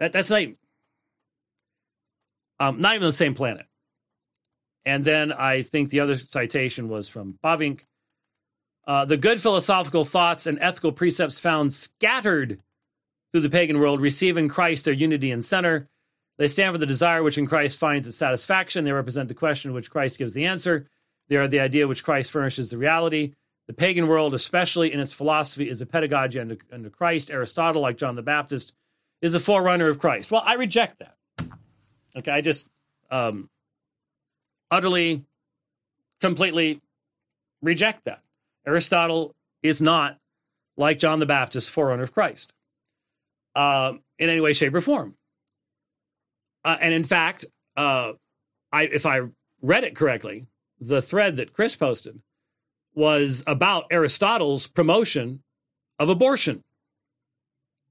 That, 0.03 0.11
that's 0.11 0.31
not 0.31 0.41
even, 0.41 0.57
um, 2.59 2.81
not 2.81 2.97
even 2.97 3.07
the 3.07 3.13
same 3.13 3.35
planet. 3.35 3.67
And 4.85 5.05
then 5.05 5.33
I 5.33 5.63
think 5.63 5.91
the 5.91 6.01
other 6.01 6.17
citation 6.17 6.89
was 6.89 7.07
from 7.07 7.39
Bavinck. 7.45 7.83
Uh, 8.85 9.05
the 9.05 9.17
good 9.17 9.41
philosophical 9.41 10.05
thoughts 10.05 10.49
and 10.49 10.59
ethical 10.61 10.91
precepts 10.91 11.39
found 11.39 11.73
scattered 11.73 12.59
through 13.31 13.43
the 13.43 13.49
pagan 13.49 13.79
world, 13.79 14.01
receive 14.01 14.37
in 14.37 14.49
Christ 14.49 14.87
their 14.87 14.93
unity 14.93 15.31
and 15.31 15.45
center. 15.45 15.89
They 16.37 16.49
stand 16.49 16.75
for 16.75 16.79
the 16.79 16.85
desire 16.85 17.23
which 17.23 17.39
in 17.39 17.47
Christ 17.47 17.79
finds 17.79 18.09
its 18.09 18.17
satisfaction. 18.17 18.85
They 18.85 18.91
represent 18.91 19.29
the 19.29 19.35
question 19.35 19.73
which 19.73 19.89
Christ 19.89 20.19
gives 20.19 20.35
the 20.35 20.47
answer. 20.47 20.89
They 21.29 21.37
are 21.37 21.47
the 21.47 21.61
idea 21.61 21.87
which 21.87 22.03
Christ 22.03 22.33
furnishes 22.33 22.71
the 22.71 22.77
reality. 22.77 23.35
The 23.69 23.73
pagan 23.73 24.09
world, 24.09 24.35
especially 24.35 24.93
in 24.93 24.99
its 24.99 25.13
philosophy, 25.13 25.69
is 25.69 25.81
a 25.81 25.87
pedagogy 25.87 26.41
under, 26.41 26.57
under 26.73 26.91
Christ. 26.91 27.31
Aristotle, 27.31 27.83
like 27.83 27.99
John 27.99 28.17
the 28.17 28.23
Baptist, 28.23 28.73
is 29.23 29.35
a 29.35 29.41
forerunner 29.41 29.89
of 29.89 29.99
Christ. 29.99 30.31
Well, 30.31 30.43
I 30.45 30.55
reject 30.55 30.99
that. 30.99 31.17
Okay, 32.15 32.31
I 32.31 32.43
just 32.43 32.69
um, 33.11 33.49
utterly, 34.71 35.25
completely 36.21 36.81
reject 37.63 38.05
that. 38.05 38.21
Aristotle 38.67 39.35
is 39.63 39.81
not 39.81 40.19
like 40.77 40.99
John 40.99 41.21
the 41.21 41.27
Baptist, 41.27 41.71
forerunner 41.71 42.03
of 42.03 42.13
Christ 42.13 42.53
uh, 43.55 43.93
in 44.19 44.29
any 44.29 44.41
way, 44.41 44.53
shape, 44.53 44.75
or 44.75 44.81
form. 44.81 45.15
Uh, 46.65 46.77
and 46.81 46.93
in 46.93 47.05
fact, 47.05 47.45
uh, 47.77 48.13
I, 48.73 48.85
if 48.85 49.07
I 49.07 49.23
read 49.61 49.85
it 49.85 49.97
correctly, 49.97 50.47
the 50.81 51.03
thread 51.03 51.37
that 51.37 51.53
Chris 51.53 51.77
posted 51.77 52.21
was 52.95 53.43
about 53.47 53.87
Aristotle's 53.91 54.69
promotion 54.69 55.43
of 55.99 56.09
abortion. 56.09 56.63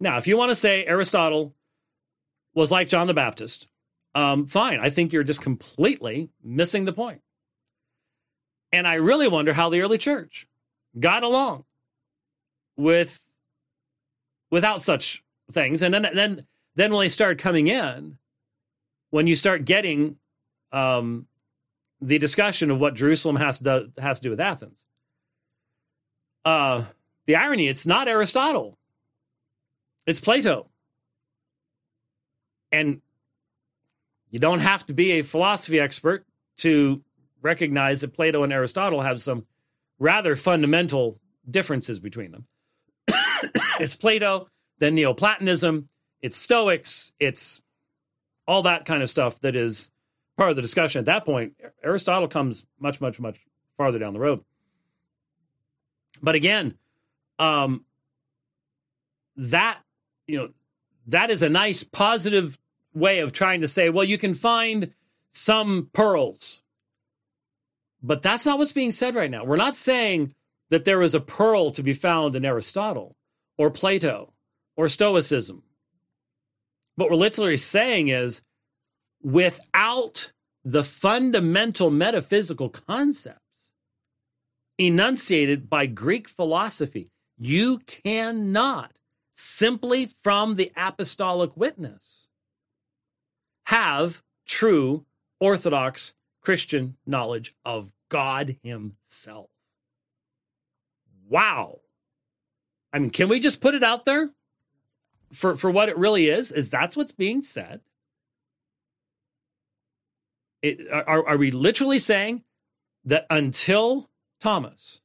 Now, 0.02 0.18
if 0.18 0.26
you 0.26 0.36
want 0.36 0.50
to 0.50 0.56
say 0.56 0.84
Aristotle 0.84 1.54
was 2.56 2.72
like 2.72 2.90
John 2.90 3.06
the 3.06 3.14
Baptist, 3.14 3.68
um, 4.16 4.48
fine. 4.48 4.80
I 4.80 4.90
think 4.90 5.14
you're 5.14 5.24
just 5.24 5.42
completely 5.42 6.32
missing 6.44 6.86
the 6.86 6.92
point. 6.92 7.22
And 8.72 8.88
I 8.88 8.96
really 8.96 9.28
wonder 9.28 9.54
how 9.54 9.70
the 9.70 9.82
early 9.82 10.00
church 10.00 10.48
got 11.00 11.24
along 11.24 11.66
with 12.76 13.30
without 14.50 14.82
such 14.82 15.24
things, 15.52 15.84
and 15.84 15.94
then 15.94 16.08
then 16.14 16.48
then 16.76 16.92
when 16.92 17.02
they 17.02 17.10
start 17.10 17.38
coming 17.38 17.68
in, 17.68 18.18
when 19.12 19.28
you 19.28 19.36
start 19.36 19.66
getting 19.66 20.18
um, 20.72 21.28
the 22.02 22.18
discussion 22.18 22.72
of 22.72 22.80
what 22.80 22.96
Jerusalem 22.96 23.36
has 23.36 23.60
to 23.60 23.92
has 24.00 24.20
to 24.20 24.24
do 24.24 24.30
with 24.32 24.40
Athens, 24.40 24.84
uh, 26.44 26.86
the 27.28 27.36
irony 27.36 27.68
it's 27.68 27.86
not 27.86 28.08
Aristotle, 28.08 28.80
it's 30.06 30.20
Plato, 30.20 30.70
and 32.72 33.02
you 34.30 34.40
don't 34.40 34.60
have 34.60 34.86
to 34.88 34.94
be 34.94 35.12
a 35.12 35.22
philosophy 35.22 35.80
expert 35.80 36.26
to 36.58 37.02
recognize 37.42 38.02
that 38.02 38.14
Plato 38.14 38.44
and 38.44 38.54
Aristotle 38.54 39.02
have 39.02 39.22
some 39.22 39.46
rather 40.00 40.36
fundamental 40.36 41.20
differences 41.50 42.00
between 42.00 42.32
them. 42.32 42.48
it's 43.80 43.96
Plato 43.96 44.48
then 44.82 44.96
Neoplatonism, 44.96 45.88
it's 46.22 46.36
Stoics, 46.36 47.14
it's 47.20 47.62
all 48.48 48.64
that 48.64 48.84
kind 48.84 49.04
of 49.04 49.10
stuff 49.10 49.40
that 49.42 49.56
is 49.56 49.92
part 50.38 50.50
of 50.50 50.56
the 50.56 50.62
discussion 50.62 51.00
at 51.00 51.06
that 51.06 51.24
point. 51.24 51.54
Aristotle 51.84 52.28
comes 52.28 52.66
much, 52.80 53.00
much, 53.00 53.20
much 53.20 53.40
farther 53.78 54.00
down 54.00 54.14
the 54.14 54.20
road. 54.20 54.44
But 56.22 56.34
again, 56.34 56.74
um, 57.38 57.86
that 59.38 59.80
you 60.28 60.38
know 60.38 60.50
that 61.08 61.30
is 61.30 61.42
a 61.42 61.50
nice 61.50 61.84
positive 61.84 62.60
way 62.94 63.20
of 63.20 63.32
trying 63.32 63.62
to 63.62 63.68
say, 63.68 63.90
well, 63.90 64.04
you 64.04 64.18
can 64.18 64.36
find 64.36 64.94
some 65.32 65.90
pearls, 65.94 66.62
but 68.04 68.22
that's 68.22 68.46
not 68.46 68.58
what's 68.58 68.72
being 68.74 68.92
said 68.92 69.16
right 69.16 69.32
now. 69.32 69.44
We're 69.44 69.56
not 69.56 69.76
saying 69.76 70.34
that 70.70 70.86
there 70.86 71.02
is 71.02 71.16
a 71.16 71.20
pearl 71.20 71.72
to 71.72 71.84
be 71.84 71.94
found 71.94 72.36
in 72.36 72.46
Aristotle 72.46 73.16
or 73.58 73.70
Plato 73.70 74.34
or 74.76 74.88
Stoicism. 74.88 75.64
What 76.96 77.10
we're 77.10 77.16
literally 77.18 77.58
saying 77.58 78.10
is 78.10 78.42
without 79.22 80.32
the 80.64 80.84
fundamental 80.84 81.90
metaphysical 81.90 82.70
concepts 82.70 83.74
enunciated 84.78 85.70
by 85.70 85.86
Greek 85.86 86.28
philosophy, 86.28 87.10
you 87.38 87.80
cannot 87.80 88.92
simply 89.42 90.06
from 90.06 90.54
the 90.54 90.72
apostolic 90.78 91.58
witness 91.58 92.28
have 93.66 94.22
true 94.46 95.06
Orthodox 95.40 96.14
Christian 96.42 96.98
knowledge 97.08 97.56
of 97.66 97.92
God 98.10 98.58
Himself. 98.62 99.50
Wow. 101.28 101.80
I 102.94 103.00
mean, 103.00 103.10
can 103.10 103.30
we 103.30 103.40
just 103.40 103.62
put 103.62 103.74
it 103.74 103.84
out 103.84 104.06
there 104.06 104.30
for, 105.34 105.56
for 105.56 105.72
what 105.72 105.90
it 105.90 105.98
really 105.98 106.30
is? 106.30 106.52
Is 106.52 106.70
that's 106.70 106.96
what's 106.96 107.12
being 107.12 107.42
said? 107.42 107.82
It, 110.62 110.82
are, 110.92 111.28
are 111.28 111.38
we 111.38 111.50
literally 111.50 111.98
saying 111.98 112.44
that 113.06 113.26
until 113.32 114.10
Thomas, 114.40 115.02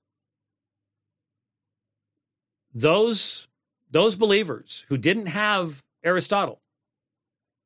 those, 2.74 3.48
those 3.96 4.14
believers 4.14 4.84
who 4.88 4.98
didn't 4.98 5.26
have 5.26 5.82
Aristotle 6.04 6.60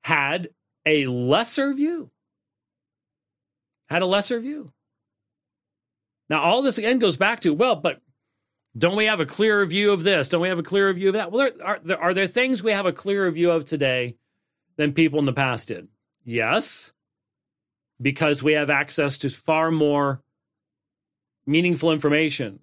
had 0.05 0.51
a 0.87 1.07
lesser 1.07 1.75
view? 1.75 2.11
Had 3.89 4.03
a 4.03 4.07
lesser 4.07 4.39
view. 4.39 4.71
Now, 6.29 6.43
all 6.43 6.63
this 6.63 6.79
again 6.79 7.01
goes 7.01 7.17
back 7.17 7.41
to 7.41 7.53
well, 7.53 7.75
but 7.75 8.01
don't 8.79 8.95
we 8.95 9.07
have 9.07 9.19
a 9.19 9.27
clearer 9.27 9.67
view 9.67 9.91
of 9.91 10.05
this? 10.05 10.29
Don't 10.29 10.41
we 10.41 10.49
have 10.49 10.61
a 10.61 10.63
clearer 10.63 10.93
view 10.93 11.09
of 11.09 11.15
that? 11.15 11.33
Well, 11.33 11.51
are, 11.65 11.81
are 11.99 12.15
there 12.15 12.29
things 12.29 12.63
we 12.63 12.71
have 12.71 12.87
a 12.87 12.93
clearer 12.93 13.29
view 13.33 13.51
of 13.51 13.65
today 13.65 14.17
than 14.77 14.93
people 14.93 15.19
in 15.19 15.25
the 15.25 15.33
past 15.33 15.67
did? 15.67 15.89
Yes, 16.25 16.93
because 18.01 18.41
we 18.41 18.53
have 18.53 18.71
access 18.71 19.19
to 19.19 19.31
far 19.31 19.73
more 19.73 20.23
meaningful 21.45 21.91
information 21.91 22.61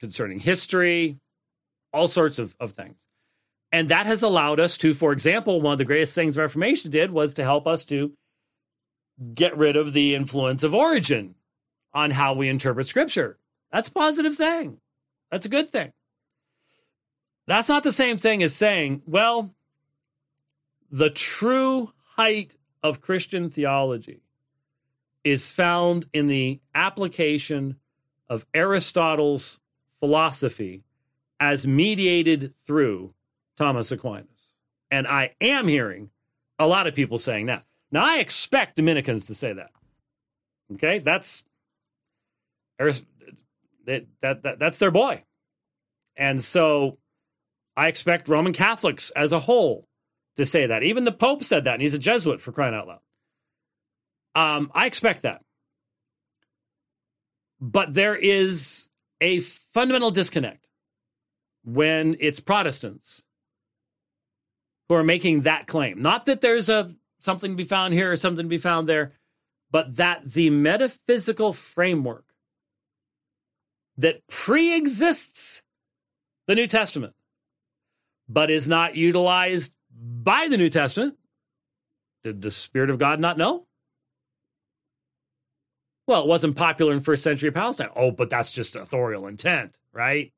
concerning 0.00 0.40
history, 0.40 1.20
all 1.98 2.08
sorts 2.08 2.38
of, 2.38 2.54
of 2.60 2.72
things. 2.72 3.06
And 3.72 3.88
that 3.90 4.06
has 4.06 4.22
allowed 4.22 4.60
us 4.60 4.76
to, 4.78 4.94
for 4.94 5.12
example, 5.12 5.60
one 5.60 5.72
of 5.72 5.78
the 5.78 5.84
greatest 5.84 6.14
things 6.14 6.38
Reformation 6.38 6.90
did 6.90 7.10
was 7.10 7.34
to 7.34 7.44
help 7.44 7.66
us 7.66 7.84
to 7.86 8.12
get 9.34 9.58
rid 9.58 9.76
of 9.76 9.92
the 9.92 10.14
influence 10.14 10.62
of 10.62 10.74
Origen 10.74 11.34
on 11.92 12.10
how 12.10 12.34
we 12.34 12.48
interpret 12.48 12.86
Scripture. 12.86 13.36
That's 13.72 13.88
a 13.88 13.92
positive 13.92 14.36
thing. 14.36 14.78
That's 15.30 15.44
a 15.44 15.50
good 15.50 15.70
thing. 15.70 15.92
That's 17.46 17.68
not 17.68 17.82
the 17.82 17.92
same 17.92 18.16
thing 18.16 18.42
as 18.42 18.54
saying, 18.54 19.02
well, 19.06 19.54
the 20.90 21.10
true 21.10 21.92
height 22.14 22.54
of 22.82 23.00
Christian 23.00 23.50
theology 23.50 24.22
is 25.24 25.50
found 25.50 26.06
in 26.12 26.26
the 26.26 26.60
application 26.74 27.76
of 28.28 28.46
Aristotle's 28.54 29.60
philosophy 29.98 30.84
as 31.40 31.66
mediated 31.66 32.54
through 32.64 33.14
Thomas 33.56 33.92
Aquinas. 33.92 34.26
And 34.90 35.06
I 35.06 35.32
am 35.40 35.68
hearing 35.68 36.10
a 36.58 36.66
lot 36.66 36.86
of 36.86 36.94
people 36.94 37.18
saying 37.18 37.46
that. 37.46 37.64
Now, 37.90 38.04
I 38.04 38.18
expect 38.18 38.76
Dominicans 38.76 39.26
to 39.26 39.34
say 39.34 39.52
that. 39.52 39.70
Okay, 40.74 40.98
that's 40.98 41.44
that, 42.78 44.06
that, 44.20 44.42
that 44.42 44.58
that's 44.58 44.78
their 44.78 44.90
boy, 44.90 45.24
and 46.16 46.42
so 46.42 46.98
I 47.74 47.88
expect 47.88 48.28
Roman 48.28 48.52
Catholics 48.52 49.10
as 49.10 49.32
a 49.32 49.38
whole 49.38 49.88
to 50.36 50.44
say 50.44 50.66
that. 50.66 50.82
Even 50.82 51.04
the 51.04 51.12
Pope 51.12 51.42
said 51.42 51.64
that, 51.64 51.74
and 51.74 51.82
he's 51.82 51.94
a 51.94 51.98
Jesuit 51.98 52.42
for 52.42 52.52
crying 52.52 52.74
out 52.74 52.86
loud. 52.86 53.00
Um, 54.34 54.70
I 54.74 54.86
expect 54.86 55.22
that. 55.22 55.42
But 57.60 57.94
there 57.94 58.14
is 58.14 58.88
a 59.20 59.40
fundamental 59.40 60.10
disconnect 60.10 60.67
when 61.74 62.16
it's 62.18 62.40
Protestants 62.40 63.22
who 64.88 64.94
are 64.94 65.04
making 65.04 65.42
that 65.42 65.66
claim. 65.66 66.00
Not 66.00 66.24
that 66.26 66.40
there's 66.40 66.68
a 66.68 66.94
something 67.20 67.50
to 67.50 67.56
be 67.56 67.64
found 67.64 67.94
here 67.94 68.12
or 68.12 68.16
something 68.16 68.44
to 68.44 68.48
be 68.48 68.58
found 68.58 68.88
there, 68.88 69.12
but 69.70 69.96
that 69.96 70.32
the 70.32 70.50
metaphysical 70.50 71.52
framework 71.52 72.24
that 73.96 74.26
pre-exists 74.28 75.62
the 76.46 76.54
New 76.54 76.66
Testament 76.66 77.14
but 78.28 78.50
is 78.50 78.68
not 78.68 78.96
utilized 78.96 79.72
by 79.90 80.48
the 80.48 80.56
New 80.56 80.70
Testament. 80.70 81.16
Did 82.22 82.42
the 82.42 82.50
Spirit 82.50 82.90
of 82.90 82.98
God 82.98 83.20
not 83.20 83.38
know? 83.38 83.66
Well, 86.06 86.22
it 86.22 86.28
wasn't 86.28 86.56
popular 86.56 86.92
in 86.92 87.00
first 87.00 87.22
century 87.22 87.50
Palestine. 87.50 87.90
Oh, 87.94 88.10
but 88.10 88.30
that's 88.30 88.50
just 88.50 88.76
authorial 88.76 89.26
intent, 89.26 89.78
right? 89.92 90.32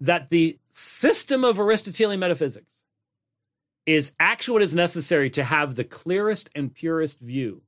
That 0.00 0.30
the 0.30 0.58
system 0.70 1.44
of 1.44 1.60
Aristotelian 1.60 2.20
metaphysics 2.20 2.82
is 3.86 4.12
actually 4.18 4.54
what 4.54 4.62
is 4.62 4.74
necessary 4.74 5.30
to 5.30 5.44
have 5.44 5.74
the 5.74 5.84
clearest 5.84 6.48
and 6.54 6.72
purest 6.72 7.20
view 7.20 7.62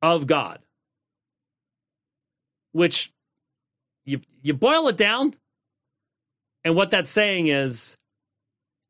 of 0.00 0.26
God. 0.26 0.58
Which 2.72 3.12
you 4.04 4.20
you 4.42 4.54
boil 4.54 4.88
it 4.88 4.96
down, 4.96 5.34
and 6.64 6.74
what 6.74 6.90
that's 6.90 7.10
saying 7.10 7.48
is 7.48 7.96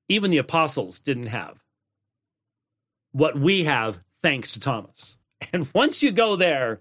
even 0.09 0.31
the 0.31 0.39
apostles 0.39 1.01
didn't 1.01 1.27
have 1.27 1.59
what 3.13 3.39
we 3.39 3.65
have 3.65 4.01
thanks 4.23 4.53
to 4.53 4.61
Thomas. 4.61 5.17
And 5.53 5.67
once 5.75 6.05
you 6.05 6.13
go 6.13 6.37
there, 6.37 6.81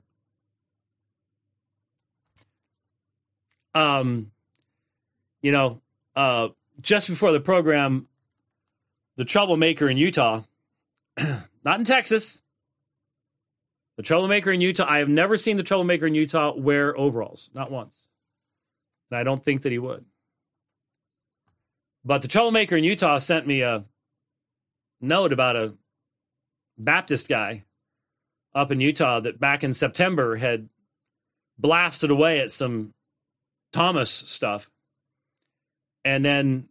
um, 3.73 4.31
you 5.41 5.51
know, 5.51 5.81
uh, 6.15 6.49
just 6.81 7.07
before 7.07 7.31
the 7.31 7.39
program, 7.39 8.07
the 9.17 9.25
troublemaker 9.25 9.89
in 9.89 9.97
Utah, 9.97 10.41
not 11.63 11.79
in 11.79 11.85
Texas, 11.85 12.41
the 13.97 14.03
troublemaker 14.03 14.51
in 14.51 14.61
Utah, 14.61 14.85
I 14.87 14.99
have 14.99 15.09
never 15.09 15.37
seen 15.37 15.57
the 15.57 15.63
troublemaker 15.63 16.07
in 16.07 16.15
Utah 16.15 16.55
wear 16.55 16.97
overalls, 16.97 17.49
not 17.53 17.71
once. 17.71 18.07
And 19.09 19.19
I 19.19 19.23
don't 19.23 19.43
think 19.43 19.63
that 19.63 19.71
he 19.71 19.79
would. 19.79 20.05
But 22.03 22.21
the 22.21 22.27
troublemaker 22.27 22.75
in 22.75 22.83
Utah 22.83 23.19
sent 23.19 23.45
me 23.45 23.61
a 23.61 23.83
note 25.01 25.33
about 25.33 25.55
a 25.55 25.75
Baptist 26.77 27.27
guy 27.27 27.65
up 28.55 28.71
in 28.71 28.81
Utah 28.81 29.19
that 29.19 29.39
back 29.39 29.63
in 29.63 29.73
September 29.73 30.35
had 30.35 30.69
blasted 31.57 32.09
away 32.09 32.39
at 32.39 32.51
some 32.51 32.93
Thomas 33.71 34.09
stuff. 34.09 34.69
And 36.03 36.25
then 36.25 36.67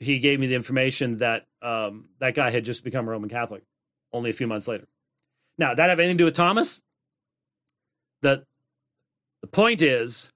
he 0.00 0.18
gave 0.18 0.40
me 0.40 0.46
the 0.46 0.54
information 0.54 1.18
that 1.18 1.46
um, 1.62 2.06
that 2.18 2.34
guy 2.34 2.50
had 2.50 2.64
just 2.64 2.84
become 2.84 3.08
a 3.08 3.10
Roman 3.10 3.28
Catholic 3.28 3.62
only 4.12 4.30
a 4.30 4.32
few 4.32 4.46
months 4.46 4.68
later. 4.68 4.86
Now, 5.58 5.74
that 5.74 5.88
have 5.88 5.98
anything 5.98 6.18
to 6.18 6.22
do 6.22 6.26
with 6.26 6.34
Thomas? 6.34 6.80
The, 8.22 8.44
the 9.40 9.46
point 9.46 9.82
is 9.82 10.30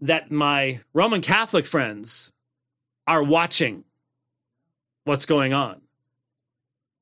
that 0.00 0.30
my 0.30 0.80
Roman 0.92 1.20
Catholic 1.20 1.66
friends 1.66 2.32
are 3.06 3.22
watching 3.22 3.84
what's 5.04 5.24
going 5.24 5.52
on. 5.52 5.80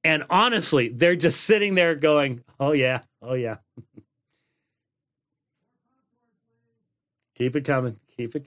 And 0.04 0.24
honestly, 0.30 0.88
they're 0.88 1.16
just 1.16 1.40
sitting 1.40 1.74
there 1.74 1.96
going, 1.96 2.44
oh, 2.60 2.72
yeah, 2.72 3.00
oh, 3.20 3.34
yeah. 3.34 3.56
Keep 7.34 7.56
it 7.56 7.64
coming. 7.64 7.96
Keep 8.16 8.36
it. 8.36 8.46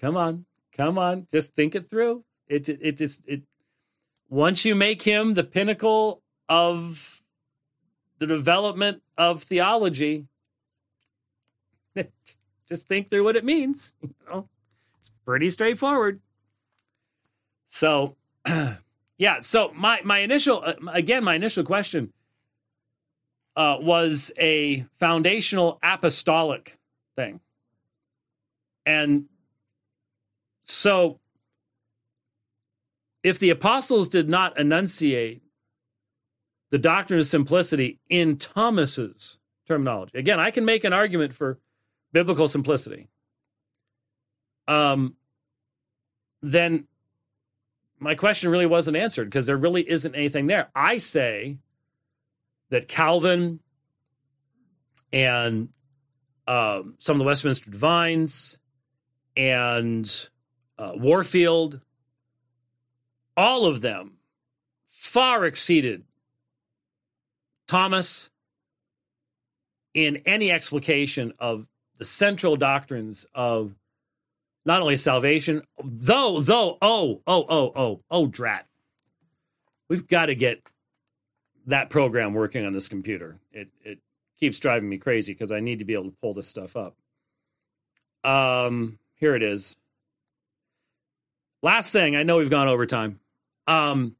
Come 0.00 0.16
on. 0.16 0.44
Come 0.76 0.98
on. 0.98 1.26
Just 1.30 1.52
think 1.54 1.74
it 1.74 1.90
through. 1.90 2.24
It, 2.46 2.68
it, 2.68 3.00
it 3.00 3.18
it, 3.26 3.42
once 4.28 4.64
you 4.64 4.74
make 4.74 5.02
him 5.02 5.34
the 5.34 5.44
pinnacle 5.44 6.22
of 6.48 7.22
the 8.18 8.26
development 8.26 9.02
of 9.16 9.42
theology, 9.42 10.26
just 12.68 12.86
think 12.86 13.10
through 13.10 13.24
what 13.24 13.36
it 13.36 13.44
means. 13.44 13.94
You 14.02 14.14
know, 14.30 14.48
it's 14.98 15.10
pretty 15.24 15.48
straightforward. 15.48 16.20
So, 17.66 18.16
yeah. 19.18 19.40
So 19.40 19.72
my 19.74 20.00
my 20.04 20.18
initial 20.18 20.62
uh, 20.64 20.74
again 20.92 21.24
my 21.24 21.34
initial 21.34 21.64
question 21.64 22.12
uh, 23.56 23.76
was 23.80 24.30
a 24.38 24.86
foundational 25.00 25.78
apostolic 25.82 26.78
thing, 27.16 27.40
and 28.88 29.26
so 30.64 31.20
if 33.22 33.38
the 33.38 33.50
apostles 33.50 34.08
did 34.08 34.30
not 34.30 34.58
enunciate 34.58 35.42
the 36.70 36.78
doctrine 36.78 37.20
of 37.20 37.26
simplicity 37.26 38.00
in 38.08 38.38
Thomas's 38.38 39.38
terminology, 39.66 40.18
again, 40.18 40.40
I 40.40 40.50
can 40.50 40.64
make 40.64 40.84
an 40.84 40.94
argument 40.94 41.34
for 41.34 41.58
biblical 42.14 42.48
simplicity. 42.48 43.10
Um, 44.66 45.16
then 46.40 46.88
my 47.98 48.14
question 48.14 48.50
really 48.50 48.64
wasn't 48.64 48.96
answered 48.96 49.26
because 49.26 49.44
there 49.44 49.58
really 49.58 49.86
isn't 49.88 50.14
anything 50.14 50.46
there. 50.46 50.70
I 50.74 50.96
say 50.96 51.58
that 52.70 52.88
Calvin 52.88 53.60
and 55.12 55.68
um, 56.46 56.94
some 57.00 57.16
of 57.16 57.18
the 57.18 57.24
Westminster 57.24 57.70
Divines 57.70 58.58
and 59.38 60.28
uh, 60.76 60.92
Warfield, 60.96 61.80
all 63.36 63.66
of 63.66 63.80
them 63.80 64.18
far 64.88 65.46
exceeded 65.46 66.02
Thomas 67.68 68.30
in 69.94 70.16
any 70.26 70.50
explication 70.50 71.32
of 71.38 71.66
the 71.98 72.04
central 72.04 72.56
doctrines 72.56 73.26
of 73.32 73.74
not 74.66 74.82
only 74.82 74.96
salvation, 74.96 75.62
though, 75.82 76.40
though, 76.40 76.76
oh, 76.82 77.22
oh, 77.26 77.44
oh, 77.48 77.72
oh, 77.76 78.00
oh, 78.10 78.26
drat. 78.26 78.66
We've 79.88 80.06
got 80.06 80.26
to 80.26 80.34
get 80.34 80.60
that 81.66 81.90
program 81.90 82.34
working 82.34 82.66
on 82.66 82.72
this 82.72 82.88
computer. 82.88 83.38
It 83.52 83.68
it 83.82 83.98
keeps 84.38 84.58
driving 84.58 84.88
me 84.88 84.98
crazy 84.98 85.32
because 85.32 85.52
I 85.52 85.60
need 85.60 85.78
to 85.78 85.84
be 85.84 85.94
able 85.94 86.10
to 86.10 86.16
pull 86.20 86.34
this 86.34 86.48
stuff 86.48 86.76
up. 86.76 86.96
Um, 88.24 88.98
here 89.18 89.34
it 89.34 89.42
is. 89.42 89.76
Last 91.62 91.92
thing, 91.92 92.16
I 92.16 92.22
know 92.22 92.36
we've 92.38 92.50
gone 92.50 92.68
over 92.68 92.86
time. 92.86 93.18
Um, 93.66 94.16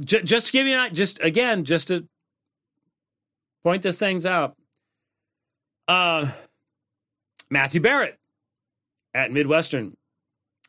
j- 0.00 0.22
just 0.22 0.46
to 0.46 0.52
give 0.52 0.66
you 0.66 0.76
an 0.76 0.94
just 0.94 1.20
again, 1.20 1.64
just 1.64 1.88
to 1.88 2.06
point 3.64 3.82
this 3.82 3.98
things 3.98 4.26
out. 4.26 4.56
Uh, 5.88 6.30
Matthew 7.50 7.80
Barrett 7.80 8.16
at 9.14 9.32
Midwestern 9.32 9.96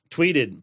tweeted 0.10 0.62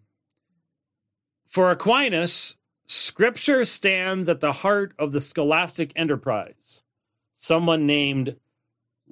For 1.47 1.71
Aquinas, 1.71 2.57
Scripture 2.87 3.65
stands 3.67 4.29
at 4.29 4.41
the 4.41 4.53
heart 4.53 4.95
of 4.99 5.13
the 5.13 5.21
scholastic 5.21 5.93
enterprise. 5.95 6.81
Someone 7.35 7.87
named 7.87 8.35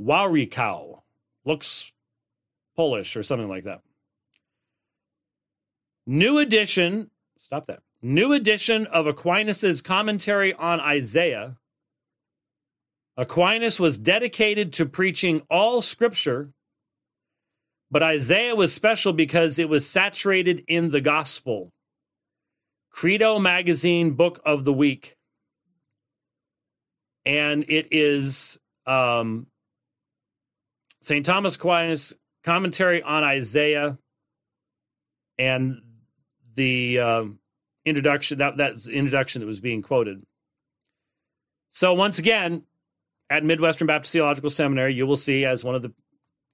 Warykał 0.00 1.02
looks 1.44 1.92
Polish 2.76 3.16
or 3.16 3.22
something 3.22 3.48
like 3.48 3.64
that. 3.64 3.80
New 6.06 6.38
edition, 6.38 7.10
stop 7.38 7.66
that. 7.66 7.80
New 8.02 8.32
edition 8.32 8.86
of 8.86 9.06
Aquinas's 9.06 9.80
commentary 9.80 10.54
on 10.54 10.80
Isaiah. 10.80 11.56
Aquinas 13.16 13.80
was 13.80 13.98
dedicated 13.98 14.74
to 14.74 14.86
preaching 14.86 15.42
all 15.50 15.80
scripture, 15.80 16.52
but 17.90 18.02
Isaiah 18.02 18.54
was 18.54 18.74
special 18.74 19.12
because 19.12 19.58
it 19.58 19.68
was 19.68 19.88
saturated 19.88 20.64
in 20.68 20.90
the 20.90 21.00
gospel. 21.00 21.72
Credo 22.90 23.38
Magazine 23.38 24.12
Book 24.12 24.40
of 24.44 24.64
the 24.64 24.72
Week. 24.72 25.16
And 27.24 27.64
it 27.68 27.88
is 27.90 28.58
um, 28.86 29.46
St. 31.02 31.26
Thomas 31.26 31.56
Aquinas 31.56 32.14
commentary 32.46 33.02
on 33.02 33.24
Isaiah 33.24 33.98
and 35.38 35.82
the 36.54 36.98
um, 37.00 37.38
introduction 37.84 38.38
that 38.38 38.56
that's 38.56 38.88
introduction 38.88 39.40
that 39.40 39.46
was 39.46 39.60
being 39.60 39.82
quoted. 39.82 40.24
So 41.68 41.92
once 41.92 42.18
again, 42.18 42.62
at 43.28 43.44
Midwestern 43.44 43.86
Baptist 43.86 44.12
Theological 44.12 44.48
Seminary, 44.48 44.94
you 44.94 45.06
will 45.06 45.16
see 45.16 45.44
as 45.44 45.62
one 45.62 45.74
of 45.74 45.82
the 45.82 45.92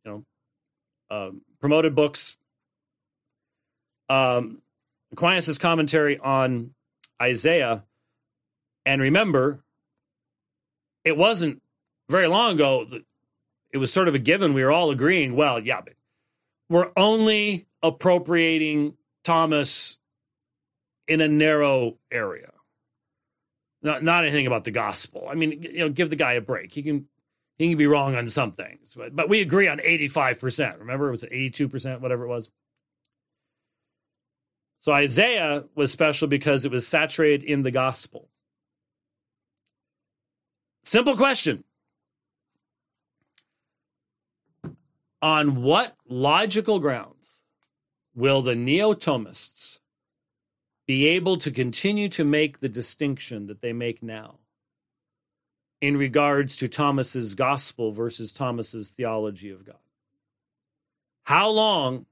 you 0.04 0.10
know 0.10 0.24
uh, 1.10 1.30
promoted 1.60 1.94
books 1.94 2.36
um, 4.08 4.62
Aquinas' 5.12 5.58
commentary 5.58 6.18
on 6.18 6.74
Isaiah. 7.20 7.84
And 8.84 9.00
remember, 9.00 9.62
it 11.04 11.16
wasn't 11.16 11.62
very 12.08 12.26
long 12.26 12.54
ago. 12.54 12.86
It 13.72 13.78
was 13.78 13.92
sort 13.92 14.08
of 14.08 14.14
a 14.14 14.18
given. 14.18 14.54
We 14.54 14.62
were 14.62 14.70
all 14.70 14.90
agreeing, 14.90 15.34
well, 15.34 15.58
yeah, 15.58 15.80
but 15.80 15.94
we're 16.68 16.90
only 16.96 17.66
appropriating 17.82 18.96
Thomas 19.24 19.98
in 21.08 21.20
a 21.20 21.28
narrow 21.28 21.98
area. 22.10 22.50
Not 23.82 24.04
not 24.04 24.24
anything 24.24 24.46
about 24.46 24.64
the 24.64 24.70
gospel. 24.70 25.26
I 25.28 25.34
mean, 25.34 25.62
you 25.62 25.78
know, 25.78 25.88
give 25.88 26.10
the 26.10 26.16
guy 26.16 26.34
a 26.34 26.40
break. 26.40 26.72
He 26.72 26.82
can 26.82 27.06
he 27.58 27.68
can 27.68 27.78
be 27.78 27.86
wrong 27.86 28.14
on 28.14 28.28
some 28.28 28.52
things, 28.52 28.94
but 28.96 29.14
but 29.14 29.28
we 29.28 29.40
agree 29.40 29.68
on 29.68 29.80
eighty 29.82 30.08
five 30.08 30.38
percent. 30.38 30.78
Remember, 30.78 31.08
it 31.08 31.12
was 31.12 31.24
eighty 31.24 31.50
two 31.50 31.68
percent, 31.68 32.00
whatever 32.00 32.24
it 32.24 32.28
was. 32.28 32.50
So 34.78 34.92
Isaiah 34.92 35.64
was 35.74 35.92
special 35.92 36.28
because 36.28 36.64
it 36.64 36.72
was 36.72 36.86
saturated 36.86 37.44
in 37.44 37.62
the 37.62 37.70
gospel. 37.70 38.28
Simple 40.84 41.16
question. 41.16 41.64
On 45.22 45.62
what 45.62 45.96
logical 46.08 46.80
grounds 46.80 47.14
will 48.14 48.42
the 48.42 48.56
Neo 48.56 48.92
Thomists 48.92 49.78
be 50.86 51.06
able 51.06 51.36
to 51.36 51.50
continue 51.50 52.08
to 52.10 52.24
make 52.24 52.58
the 52.58 52.68
distinction 52.68 53.46
that 53.46 53.62
they 53.62 53.72
make 53.72 54.02
now 54.02 54.40
in 55.80 55.96
regards 55.96 56.56
to 56.56 56.68
Thomas's 56.68 57.34
gospel 57.34 57.92
versus 57.92 58.32
Thomas's 58.32 58.90
theology 58.90 59.50
of 59.50 59.64
God? 59.64 59.76
How 61.22 61.50
long 61.50 62.06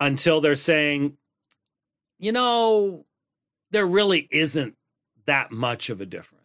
until 0.00 0.40
they're 0.40 0.54
saying, 0.54 1.18
you 2.18 2.32
know, 2.32 3.04
there 3.70 3.86
really 3.86 4.26
isn't 4.30 4.76
that 5.26 5.52
much 5.52 5.90
of 5.90 6.00
a 6.00 6.06
difference? 6.06 6.40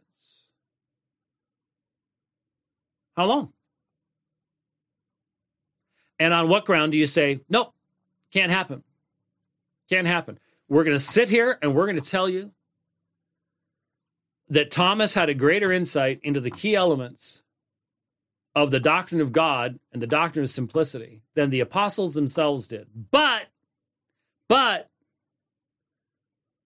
How 3.15 3.25
long? 3.25 3.53
And 6.19 6.33
on 6.33 6.49
what 6.49 6.65
ground 6.65 6.91
do 6.91 6.97
you 6.97 7.05
say, 7.05 7.41
nope, 7.49 7.73
can't 8.31 8.51
happen? 8.51 8.83
Can't 9.89 10.07
happen. 10.07 10.39
We're 10.67 10.83
going 10.83 10.97
to 10.97 11.03
sit 11.03 11.29
here 11.29 11.57
and 11.61 11.75
we're 11.75 11.85
going 11.85 12.01
to 12.01 12.09
tell 12.09 12.27
you 12.27 12.51
that 14.49 14.71
Thomas 14.71 15.13
had 15.13 15.29
a 15.29 15.33
greater 15.33 15.71
insight 15.71 16.19
into 16.23 16.39
the 16.39 16.51
key 16.51 16.75
elements 16.75 17.43
of 18.55 18.71
the 18.71 18.79
doctrine 18.79 19.21
of 19.21 19.31
God 19.31 19.79
and 19.91 20.01
the 20.01 20.07
doctrine 20.07 20.43
of 20.43 20.49
simplicity 20.49 21.21
than 21.35 21.49
the 21.49 21.59
apostles 21.59 22.15
themselves 22.15 22.67
did. 22.67 22.87
But, 23.11 23.47
but, 24.49 24.89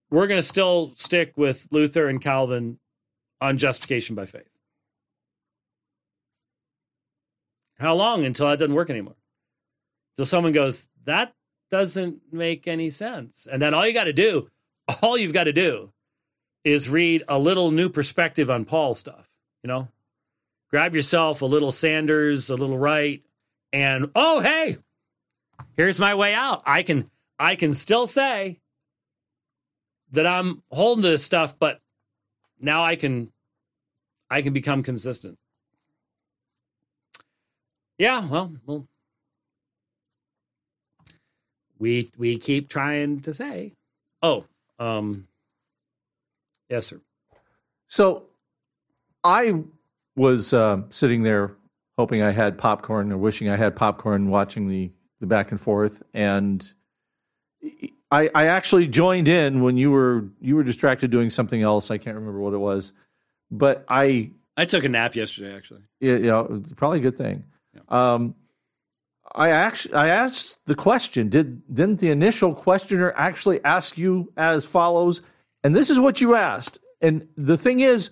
we're 0.10 0.28
going 0.28 0.40
to 0.40 0.48
still 0.48 0.94
stick 0.96 1.34
with 1.36 1.68
Luther 1.72 2.08
and 2.08 2.22
Calvin 2.22 2.80
on 3.40 3.58
justification 3.58 4.16
by 4.16 4.26
faith. 4.26 4.48
How 7.80 7.96
long 7.96 8.26
until 8.26 8.48
that 8.48 8.60
doesn't 8.60 8.76
work 8.76 8.90
anymore? 8.90 9.16
So 10.18 10.24
someone 10.24 10.54
goes, 10.54 10.88
that 11.06 11.34
doesn't 11.70 12.22
make 12.32 12.68
any 12.68 12.90
sense. 12.90 13.48
And 13.50 13.62
then 13.62 13.74
all 13.74 13.86
you 13.86 13.94
got 13.94 14.06
to 14.06 14.14
do, 14.14 14.50
all 15.02 15.18
you've 15.18 15.34
got 15.34 15.46
to 15.46 15.54
do 15.54 15.92
is 16.64 16.90
read 16.90 17.24
a 17.28 17.40
little 17.40 17.72
new 17.72 17.90
perspective 17.90 18.50
on 18.50 18.66
Paul 18.66 18.96
stuff, 18.96 19.28
you 19.64 19.68
know? 19.68 19.88
Grab 20.70 20.96
yourself 20.96 21.42
a 21.42 21.46
little 21.46 21.72
Sanders, 21.72 22.50
a 22.50 22.56
little 22.56 22.78
Wright, 22.78 23.22
and 23.74 24.10
oh 24.16 24.40
hey, 24.40 24.78
here's 25.76 26.00
my 26.00 26.16
way 26.16 26.34
out. 26.34 26.64
I 26.66 26.84
can 26.84 27.10
I 27.38 27.56
can 27.56 27.74
still 27.74 28.08
say 28.08 28.60
that 30.12 30.26
I'm 30.26 30.64
holding 30.72 31.04
this 31.04 31.26
stuff, 31.26 31.60
but 31.60 31.82
now 32.60 32.86
I 32.86 32.96
can 32.96 33.34
I 34.30 34.42
can 34.42 34.54
become 34.54 34.82
consistent. 34.82 35.38
Yeah, 37.98 38.26
well, 38.26 38.56
well, 38.66 38.88
we 41.82 42.12
we 42.18 42.38
keep 42.38 42.70
trying 42.70 43.22
to 43.22 43.34
say. 43.34 43.74
Oh, 44.22 44.46
um, 44.80 45.28
yes, 46.70 46.86
sir. 46.86 47.02
So, 47.88 48.28
I 49.24 49.56
was 50.16 50.54
uh, 50.54 50.84
sitting 50.90 51.24
there 51.24 51.56
hoping 51.98 52.22
I 52.22 52.32
had 52.32 52.58
popcorn 52.58 53.12
or 53.12 53.18
wishing 53.18 53.50
I 53.50 53.58
had 53.58 53.76
popcorn, 53.76 54.30
watching 54.30 54.70
the 54.70 54.92
the 55.20 55.28
back 55.28 55.52
and 55.52 55.60
forth, 55.60 56.02
and 56.14 56.72
I, 58.12 58.30
I 58.34 58.46
actually 58.48 58.88
joined 58.88 59.28
in 59.28 59.62
when 59.62 59.76
you 59.76 59.92
were 59.92 60.26
you 60.40 60.56
were 60.56 60.64
distracted 60.64 61.10
doing 61.12 61.30
something 61.30 61.62
else. 61.62 61.90
I 61.90 61.98
can't 61.98 62.16
remember 62.16 62.40
what 62.40 62.54
it 62.54 62.60
was, 62.60 62.94
but 63.50 63.86
I 63.88 64.30
I 64.56 64.66
took 64.66 64.84
a 64.84 64.90
nap 64.90 65.16
yesterday. 65.16 65.56
Actually, 65.56 65.82
yeah, 66.00 66.14
you 66.14 66.28
know, 66.28 66.64
probably 66.76 67.00
a 67.00 67.02
good 67.02 67.18
thing. 67.18 67.46
Yeah. 67.74 67.82
Um, 68.14 68.36
I 69.34 69.50
actually 69.50 69.94
I 69.96 70.08
asked 70.08 70.60
the 70.66 70.76
question. 70.76 71.30
Did 71.30 71.62
didn't 71.74 72.00
the 72.00 72.10
initial 72.10 72.54
questioner 72.54 73.14
actually 73.16 73.64
ask 73.64 73.98
you 73.98 74.32
as 74.36 74.66
follows? 74.66 75.22
And 75.64 75.76
this 75.76 75.90
is 75.90 76.00
what 76.00 76.22
you 76.22 76.36
asked. 76.36 76.80
And 77.02 77.28
the 77.38 77.58
thing 77.58 77.80
is, 77.80 78.10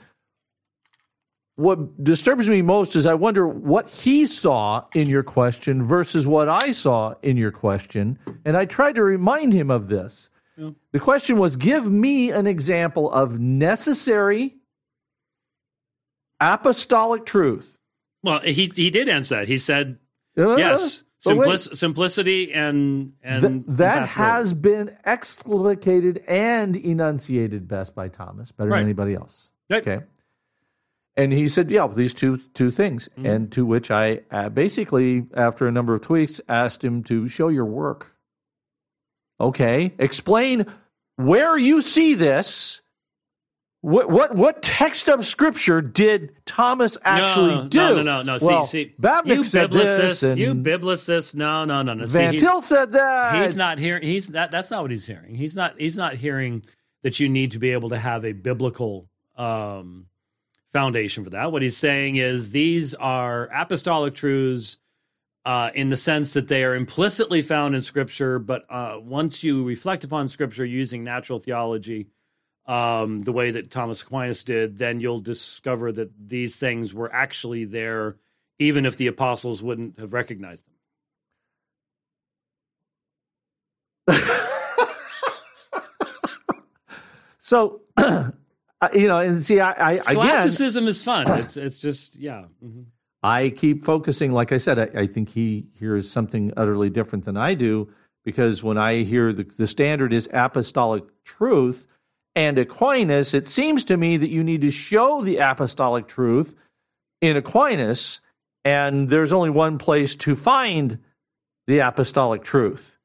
what 1.55 2.03
disturbs 2.03 2.47
me 2.47 2.61
most 2.61 2.95
is 2.95 3.05
I 3.05 3.15
wonder 3.15 3.47
what 3.47 3.89
he 3.89 4.25
saw 4.25 4.85
in 4.93 5.09
your 5.09 5.23
question 5.23 5.83
versus 5.83 6.25
what 6.25 6.47
I 6.47 6.71
saw 6.71 7.15
in 7.21 7.35
your 7.37 7.51
question. 7.51 8.17
And 8.45 8.55
I 8.55 8.65
tried 8.65 8.95
to 8.95 9.03
remind 9.03 9.51
him 9.51 9.69
of 9.69 9.89
this. 9.89 10.29
Yeah. 10.57 10.71
The 10.91 10.99
question 10.99 11.37
was 11.37 11.55
give 11.55 11.85
me 11.91 12.31
an 12.31 12.47
example 12.47 13.11
of 13.11 13.39
necessary 13.39 14.55
apostolic 16.39 17.25
truth. 17.25 17.77
Well, 18.23 18.39
he 18.39 18.67
he 18.67 18.89
did 18.89 19.09
answer 19.09 19.35
that. 19.35 19.47
He 19.47 19.57
said 19.57 19.97
Uh, 20.37 20.55
yes. 20.55 21.03
Simplic- 21.25 21.75
simplicity 21.75 22.53
and 22.53 23.13
and 23.21 23.41
Th- 23.41 23.77
that 23.77 24.09
has 24.09 24.53
been 24.53 24.95
explicated 25.05 26.23
and 26.27 26.77
enunciated 26.77 27.67
best 27.67 27.93
by 27.93 28.07
Thomas, 28.07 28.51
better 28.53 28.69
Right. 28.69 28.77
than 28.79 28.85
anybody 28.85 29.15
else. 29.15 29.51
Okay. 29.71 29.99
And 31.17 31.33
he 31.33 31.49
said, 31.49 31.69
"Yeah, 31.69 31.87
these 31.87 32.13
two 32.13 32.37
two 32.53 32.71
things." 32.71 33.09
Mm-hmm. 33.09 33.25
And 33.25 33.51
to 33.51 33.65
which 33.65 33.91
I 33.91 34.21
uh, 34.31 34.47
basically, 34.49 35.25
after 35.33 35.67
a 35.67 35.71
number 35.71 35.93
of 35.93 36.01
tweets, 36.01 36.39
asked 36.47 36.83
him 36.83 37.03
to 37.03 37.27
show 37.27 37.49
your 37.49 37.65
work. 37.65 38.15
Okay, 39.41 39.93
explain 39.99 40.65
where 41.17 41.57
you 41.57 41.81
see 41.81 42.13
this. 42.13 42.81
What 43.81 44.09
what 44.09 44.35
what 44.35 44.61
text 44.61 45.07
of 45.07 45.25
scripture 45.25 45.81
did 45.81 46.35
Thomas 46.45 46.97
actually 47.05 47.55
no, 47.55 47.67
do? 47.69 47.79
No, 47.79 47.93
no, 47.93 48.03
no, 48.03 48.21
no. 48.23 48.37
Well, 48.41 48.65
see, 48.65 48.85
see, 48.85 48.95
Bavinck 48.99 49.35
you 49.37 49.43
said 49.45 49.71
biblicist, 49.71 49.97
this, 49.97 50.23
and 50.23 50.37
you 50.37 50.53
biblicist. 50.53 51.35
No, 51.35 51.63
no, 51.63 51.81
no, 51.81 51.93
no. 51.93 52.05
See, 52.05 52.17
Van 52.17 52.37
Til 52.37 52.59
said 52.59 52.91
that. 52.91 53.41
he's 53.41 53.55
not 53.55 53.79
hearing 53.79 54.03
he's 54.03 54.27
that 54.29 54.51
that's 54.51 54.69
not 54.69 54.81
what 54.81 54.91
he's 54.91 55.07
hearing 55.07 55.33
he's 55.33 55.55
not 55.55 55.79
he's 55.79 55.95
not 55.97 56.15
hearing 56.15 56.61
that 57.03 57.21
you 57.21 57.29
need 57.29 57.51
to 57.51 57.59
be 57.59 57.71
able 57.71 57.89
to 57.89 57.97
have 57.97 58.25
a 58.25 58.33
biblical 58.33 59.07
um 59.37 60.07
foundation 60.73 61.23
for 61.23 61.29
that 61.29 61.49
what 61.49 61.61
he's 61.61 61.77
saying 61.77 62.17
is 62.17 62.49
these 62.49 62.93
are 62.95 63.45
apostolic 63.53 64.13
truths 64.13 64.77
uh 65.45 65.69
in 65.73 65.89
the 65.89 65.95
sense 65.97 66.33
that 66.33 66.49
they 66.49 66.65
are 66.65 66.75
implicitly 66.75 67.41
found 67.41 67.73
in 67.75 67.81
scripture 67.81 68.39
but 68.39 68.65
uh 68.69 68.97
once 69.01 69.41
you 69.41 69.63
reflect 69.63 70.03
upon 70.03 70.27
scripture 70.27 70.65
using 70.65 71.01
natural 71.01 71.39
theology 71.39 72.07
um 72.69 73.23
the 73.23 73.31
way 73.31 73.51
that 73.51 73.71
Thomas 73.71 74.01
Aquinas 74.01 74.43
did 74.43 74.77
then 74.77 74.99
you'll 74.99 75.19
discover 75.19 75.91
that 75.91 76.11
these 76.27 76.55
things 76.55 76.93
were 76.93 77.11
actually 77.13 77.65
there 77.65 78.15
even 78.59 78.85
if 78.85 78.95
the 78.97 79.07
apostles 79.07 79.61
wouldn't 79.61 79.99
have 79.99 80.13
recognized 80.13 80.65
them 84.07 84.21
So, 87.49 87.81
you 88.93 89.07
know, 89.07 89.17
and 89.17 89.43
see, 89.43 89.59
I, 89.59 89.71
I 89.71 89.91
again, 89.93 90.03
Scholasticism 90.03 90.87
is 90.87 91.01
fun. 91.01 91.27
It's 91.39 91.57
it's 91.57 91.79
just 91.79 92.17
yeah. 92.17 92.45
mhm. 92.63 92.85
I 93.23 93.49
keep 93.49 93.83
focusing. 93.83 94.31
Like 94.31 94.51
I 94.51 94.59
said, 94.59 94.77
I, 94.77 95.01
I 95.01 95.07
think 95.07 95.29
he 95.29 95.65
hears 95.73 96.09
something 96.09 96.53
utterly 96.55 96.91
different 96.91 97.25
than 97.25 97.37
I 97.37 97.55
do 97.55 97.91
because 98.23 98.61
when 98.63 98.77
I 98.77 99.03
hear 99.03 99.33
the, 99.33 99.45
the 99.57 99.65
standard 99.65 100.13
is 100.13 100.29
apostolic 100.31 101.03
truth 101.23 101.87
and 102.35 102.57
Aquinas, 102.57 103.33
it 103.33 103.47
seems 103.47 103.83
to 103.85 103.97
me 103.97 104.17
that 104.17 104.29
you 104.29 104.43
need 104.43 104.61
to 104.61 104.71
show 104.71 105.21
the 105.21 105.37
apostolic 105.37 106.07
truth 106.07 106.55
in 107.21 107.35
Aquinas, 107.35 108.21
and 108.63 109.09
there's 109.09 109.33
only 109.33 109.49
one 109.49 109.77
place 109.77 110.15
to 110.15 110.35
find 110.35 110.99
the 111.67 111.79
apostolic 111.79 112.43
truth, 112.43 112.97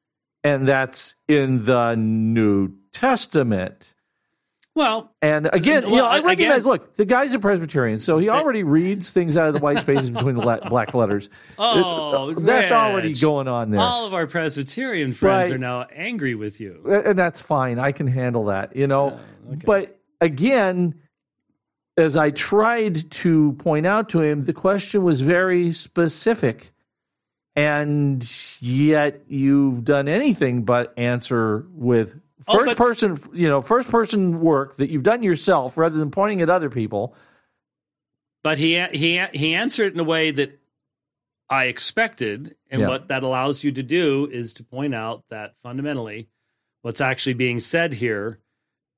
and 0.43 0.67
that's 0.67 1.15
in 1.27 1.65
the 1.65 1.95
New 1.95 2.73
Testament. 2.93 3.94
Well, 4.75 5.09
And 5.21 5.47
uh, 5.47 5.51
again, 5.53 5.83
you 5.87 5.95
know, 5.95 6.05
I 6.05 6.17
again- 6.17 6.27
recognize. 6.27 6.65
look, 6.65 6.95
the 6.97 7.05
guy's 7.05 7.33
a 7.33 7.39
Presbyterian, 7.39 7.97
so 7.97 8.17
he 8.17 8.27
already 8.27 8.63
reads 8.63 9.09
things 9.09 9.37
out 9.37 9.47
of 9.47 9.53
the 9.53 9.61
white 9.61 9.79
spaces 9.79 10.09
between 10.09 10.35
the 10.35 10.41
la- 10.45 10.67
black 10.67 10.93
letters. 10.93 11.29
oh, 11.57 12.29
It's- 12.31 12.37
uh, 12.37 12.45
that's 12.45 12.71
already 12.73 13.13
going 13.13 13.47
on 13.47 13.71
there, 13.71 13.79
All 13.79 14.05
of 14.05 14.13
our 14.13 14.27
Presbyterian 14.27 15.13
friends 15.13 15.49
Right. 15.49 15.55
are 15.55 15.57
now 15.57 15.83
angry 15.93 16.35
with 16.35 16.59
you. 16.59 16.81
and 16.85 17.17
that's 17.17 17.39
fine. 17.41 17.79
I 17.79 17.93
can 17.93 18.07
handle 18.07 18.45
that, 18.45 18.75
you 18.75 18.85
know. 18.87 19.17
Oh, 19.47 19.53
okay. 19.53 19.61
But 19.65 19.99
again, 20.19 20.95
as 21.97 22.17
I 22.17 22.31
tried 22.31 23.09
to 23.11 23.53
point 23.53 23.85
out 23.85 24.09
to 24.09 24.21
him, 24.21 24.43
the 24.43 24.51
question 24.51 25.03
was 25.03 25.21
very 25.21 25.71
specific, 25.71 26.73
and 27.55 28.29
yet 28.59 29.21
you've 29.29 29.85
done 29.85 30.09
anything 30.09 30.63
but 30.63 30.93
answer 30.97 31.65
with 31.71 32.19
Oh, 32.47 32.53
first 32.53 32.65
but- 32.65 32.77
person, 32.77 33.19
you 33.33 33.47
know, 33.47 33.61
first 33.61 33.89
person 33.89 34.39
work 34.41 34.75
that 34.77 34.89
you've 34.89 35.03
done 35.03 35.23
yourself 35.23 35.77
rather 35.77 35.97
than 35.97 36.11
pointing 36.11 36.41
at 36.41 36.49
other 36.49 36.69
people. 36.69 37.15
But 38.43 38.57
he 38.59 38.79
he 38.93 39.19
he 39.33 39.55
answered 39.55 39.93
in 39.93 39.99
a 39.99 40.03
way 40.03 40.31
that 40.31 40.59
I 41.49 41.65
expected, 41.65 42.55
and 42.69 42.81
Yeah. 42.81 42.87
what 42.87 43.07
that 43.07 43.23
allows 43.23 43.63
you 43.63 43.71
to 43.71 43.83
do 43.83 44.27
is 44.31 44.53
to 44.55 44.63
point 44.63 44.93
out 44.93 45.23
that 45.29 45.55
fundamentally, 45.63 46.27
what's 46.81 47.01
actually 47.01 47.33
being 47.33 47.59
said 47.59 47.93
here 47.93 48.39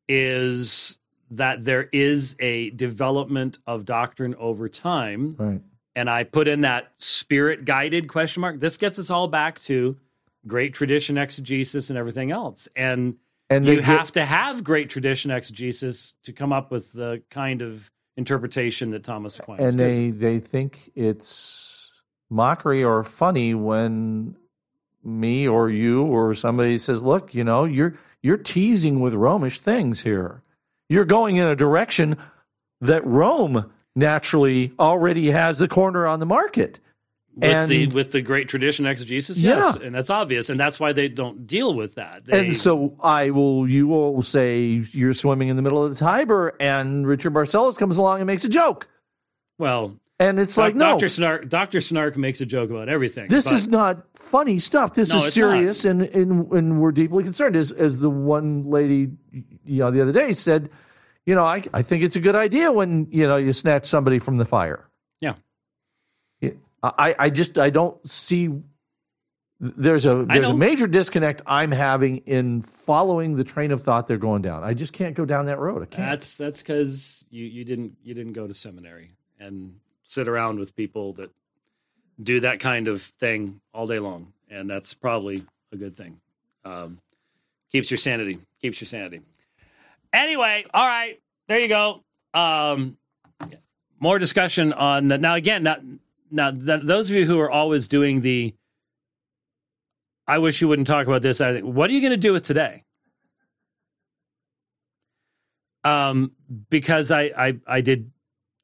is 0.09 0.99
that 1.31 1.63
there 1.65 1.89
is 1.91 2.35
a 2.39 2.69
development 2.71 3.59
of 3.67 3.83
doctrine 3.85 4.33
over 4.35 4.69
time 4.69 5.31
Right. 5.37 5.61
and 5.95 6.09
I 6.09 6.23
put 6.23 6.47
in 6.47 6.61
that 6.61 6.91
spirit 6.97 7.65
guided 7.65 8.07
question 8.07 8.41
mark. 8.41 8.59
This 8.59 8.77
gets 8.77 8.97
us 8.97 9.09
all 9.09 9.27
back 9.27 9.59
to 9.63 9.97
great 10.45 10.73
tradition 10.73 11.17
exegesis 11.17 11.89
and 11.89 11.97
everything 11.99 12.31
else. 12.31 12.69
And 12.77 13.17
And 13.49 13.65
you 13.65 13.81
have 13.81 14.11
to 14.13 14.25
have 14.25 14.63
great 14.63 14.89
tradition 14.89 15.31
exegesis 15.31 16.15
to 16.23 16.33
come 16.33 16.51
up 16.51 16.71
with 16.71 16.91
the 16.93 17.21
kind 17.29 17.61
of 17.61 17.89
interpretation 18.17 18.89
that 18.91 19.03
Thomas 19.03 19.39
Aquinas 19.39 19.71
and 19.73 19.79
they 19.79 20.09
us. 20.09 20.15
they 20.17 20.39
think 20.39 20.91
it's 20.95 21.91
mockery 22.29 22.83
or 22.83 23.03
funny 23.03 23.53
when 23.53 24.35
me 25.03 25.47
or 25.47 25.69
you 25.69 26.03
or 26.03 26.33
somebody 26.33 26.77
says, 26.77 27.01
"Look, 27.01 27.33
you 27.33 27.43
know, 27.43 27.63
you're 27.63 27.93
you're 28.21 28.37
teasing 28.37 28.99
with 28.99 29.13
Romish 29.13 29.59
things 29.59 30.01
here. 30.01 30.41
You're 30.89 31.05
going 31.05 31.37
in 31.37 31.47
a 31.47 31.55
direction 31.55 32.17
that 32.81 33.05
Rome 33.05 33.71
naturally 33.95 34.73
already 34.79 35.31
has 35.31 35.59
the 35.59 35.67
corner 35.67 36.05
on 36.05 36.19
the 36.19 36.25
market." 36.25 36.79
With 37.39 37.69
the 37.69 37.87
with 37.87 38.11
the 38.11 38.21
great 38.21 38.49
tradition 38.49 38.85
exegesis, 38.87 39.37
Yeah. 39.37 39.57
yes, 39.57 39.75
and 39.75 39.93
that's 39.93 40.09
obvious, 40.09 40.49
and 40.49 40.59
that's 40.59 40.79
why 40.79 40.91
they 40.91 41.07
don't 41.07 41.45
deal 41.45 41.73
with 41.75 41.93
that. 41.95 42.25
They, 42.25 42.39
And 42.47 42.55
so 42.55 42.95
I 42.99 43.29
will, 43.29 43.69
you 43.69 43.87
will 43.87 44.23
say 44.23 44.83
you're 44.91 45.13
swimming 45.13 45.49
in 45.49 45.55
the 45.55 45.61
middle 45.61 45.83
of 45.83 45.91
the 45.91 45.97
Tiber, 45.97 46.55
and 46.59 47.05
Richard 47.05 47.33
Barcellos 47.33 47.77
comes 47.77 47.97
along 47.99 48.21
and 48.21 48.27
makes 48.27 48.43
a 48.43 48.49
joke, 48.49 48.87
well, 49.59 49.99
and 50.19 50.39
it's 50.39 50.55
Doc- 50.55 50.63
like, 50.65 50.75
no, 50.75 50.85
Doctor 50.93 51.09
Snark, 51.09 51.47
Doctor 51.49 51.79
Snark 51.79 52.17
makes 52.17 52.41
a 52.41 52.45
joke 52.45 52.71
about 52.71 52.89
everything. 52.89 53.27
This 53.27 53.51
is 53.51 53.67
not 53.67 54.03
funny 54.15 54.57
stuff. 54.57 54.95
This 54.95 55.09
No, 55.09 55.17
is 55.17 55.31
serious, 55.31 55.85
and, 55.85 56.01
and 56.01 56.51
and 56.51 56.81
we're 56.81 56.91
deeply 56.91 57.23
concerned. 57.23 57.55
As 57.55 57.71
as 57.71 57.99
the 57.99 58.09
one 58.09 58.67
lady, 58.69 59.11
you 59.63 59.83
uh, 59.85 59.89
know, 59.89 59.91
the 59.95 60.01
other 60.01 60.11
day 60.11 60.33
said, 60.33 60.71
you 61.27 61.35
know, 61.35 61.45
I 61.45 61.61
I 61.71 61.83
think 61.83 62.03
it's 62.03 62.15
a 62.15 62.19
good 62.19 62.35
idea 62.35 62.71
when 62.71 63.07
you 63.11 63.27
know 63.27 63.35
you 63.37 63.53
snatch 63.53 63.85
somebody 63.85 64.17
from 64.17 64.37
the 64.37 64.45
fire. 64.45 64.87
yeah. 65.21 65.33
I 66.83 67.15
I 67.17 67.29
just 67.29 67.57
I 67.57 67.69
don't 67.69 68.07
see. 68.09 68.49
There's 69.59 70.05
a 70.05 70.23
there's 70.27 70.47
a 70.47 70.53
major 70.53 70.85
disconnect 70.85 71.41
I'm 71.47 71.71
having 71.71 72.17
in 72.27 72.61
following 72.61 73.35
the 73.35 73.43
train 73.43 73.71
of 73.71 73.81
thought 73.81 74.05
they're 74.05 74.17
going 74.17 74.43
down. 74.43 74.63
I 74.63 74.75
just 74.75 74.93
can't 74.93 75.15
go 75.15 75.25
down 75.25 75.47
that 75.47 75.57
road. 75.57 75.81
I 75.81 75.85
can't. 75.85 76.09
That's 76.11 76.37
that's 76.37 76.61
because 76.61 77.25
you, 77.31 77.45
you 77.45 77.65
didn't 77.65 77.97
you 78.03 78.13
didn't 78.13 78.33
go 78.33 78.45
to 78.45 78.53
seminary 78.53 79.09
and 79.39 79.79
sit 80.03 80.27
around 80.27 80.59
with 80.59 80.75
people 80.75 81.13
that 81.13 81.31
do 82.21 82.39
that 82.41 82.59
kind 82.59 82.87
of 82.87 83.01
thing 83.01 83.59
all 83.73 83.87
day 83.87 83.97
long, 83.97 84.31
and 84.49 84.69
that's 84.69 84.93
probably 84.93 85.43
a 85.71 85.75
good 85.75 85.97
thing. 85.97 86.19
Um, 86.63 86.99
keeps 87.71 87.89
your 87.89 87.97
sanity. 87.97 88.39
Keeps 88.61 88.79
your 88.79 88.87
sanity. 88.87 89.21
Anyway, 90.13 90.65
all 90.71 90.85
right, 90.87 91.19
there 91.47 91.59
you 91.59 91.67
go. 91.67 92.03
Um, 92.33 92.97
more 93.99 94.19
discussion 94.19 94.73
on 94.73 95.07
now. 95.07 95.35
Again, 95.35 95.63
now, 95.63 95.77
now 96.31 96.51
th- 96.51 96.81
those 96.83 97.09
of 97.09 97.15
you 97.15 97.25
who 97.25 97.39
are 97.39 97.49
always 97.49 97.87
doing 97.87 98.21
the, 98.21 98.53
I 100.27 100.39
wish 100.39 100.61
you 100.61 100.67
wouldn't 100.67 100.87
talk 100.87 101.07
about 101.07 101.21
this. 101.21 101.41
I 101.41 101.59
what 101.59 101.89
are 101.89 101.93
you 101.93 102.01
going 102.01 102.11
to 102.11 102.17
do 102.17 102.33
with 102.33 102.43
today? 102.43 102.83
um, 105.87 106.31
because 106.69 107.11
I, 107.11 107.31
I 107.37 107.57
I 107.65 107.81
did 107.81 108.11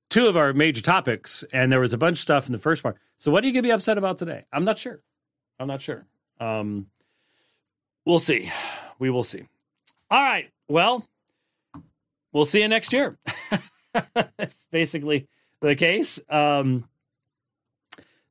two 0.10 0.28
of 0.28 0.36
our 0.36 0.54
major 0.54 0.82
topics, 0.82 1.44
and 1.54 1.72
there 1.72 1.80
was 1.80 1.94
a 1.94 1.98
bunch 1.98 2.18
of 2.18 2.22
stuff 2.22 2.48
in 2.48 2.52
the 2.52 2.60
first 2.60 2.84
part. 2.84 2.98
So, 3.18 3.32
what 3.32 3.44
are 3.44 3.48
you 3.48 3.54
going 3.54 3.64
to 3.64 3.68
be 3.68 3.72
upset 3.72 3.98
about 3.98 4.18
today? 4.18 4.44
I'm 4.52 4.66
not 4.66 4.78
sure. 4.78 5.02
I'm 5.60 5.68
not 5.68 5.82
sure. 5.82 6.06
Um, 6.40 6.88
we'll 8.06 8.20
see. 8.20 8.52
We 9.00 9.10
will 9.10 9.24
see. 9.24 9.48
All 10.12 10.22
right. 10.22 10.50
Well, 10.68 11.08
we'll 12.34 12.46
see 12.46 12.62
you 12.62 12.68
next 12.68 12.92
year. 12.92 13.18
That's 14.14 14.68
basically 14.72 15.28
the 15.62 15.76
case. 15.76 16.20
Um, 16.30 16.90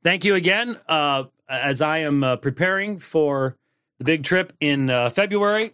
thank 0.02 0.24
you 0.24 0.34
again. 0.34 0.78
Uh, 0.88 1.24
as 1.48 1.82
I 1.82 1.98
am 1.98 2.24
uh, 2.24 2.36
preparing 2.36 2.98
for 2.98 3.56
the 3.98 4.04
big 4.04 4.24
trip 4.24 4.52
in 4.60 4.90
uh, 4.90 5.10
February, 5.10 5.72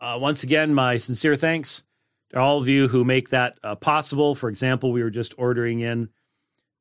uh, 0.00 0.18
once 0.20 0.42
again, 0.42 0.74
my 0.74 0.96
sincere 0.98 1.36
thanks 1.36 1.84
to 2.30 2.38
all 2.38 2.58
of 2.58 2.68
you 2.68 2.88
who 2.88 3.04
make 3.04 3.30
that 3.30 3.58
uh, 3.62 3.74
possible. 3.74 4.34
For 4.34 4.48
example, 4.48 4.92
we 4.92 5.02
were 5.02 5.10
just 5.10 5.34
ordering 5.38 5.80
in 5.80 6.08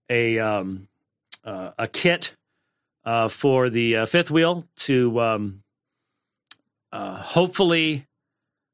a 0.09 0.39
um, 0.39 0.87
uh, 1.43 1.71
a 1.77 1.87
kit 1.87 2.35
for 3.29 3.69
the 3.69 4.05
fifth 4.05 4.31
wheel 4.31 4.67
to 4.77 5.19
um, 5.21 5.63
hopefully 6.91 8.07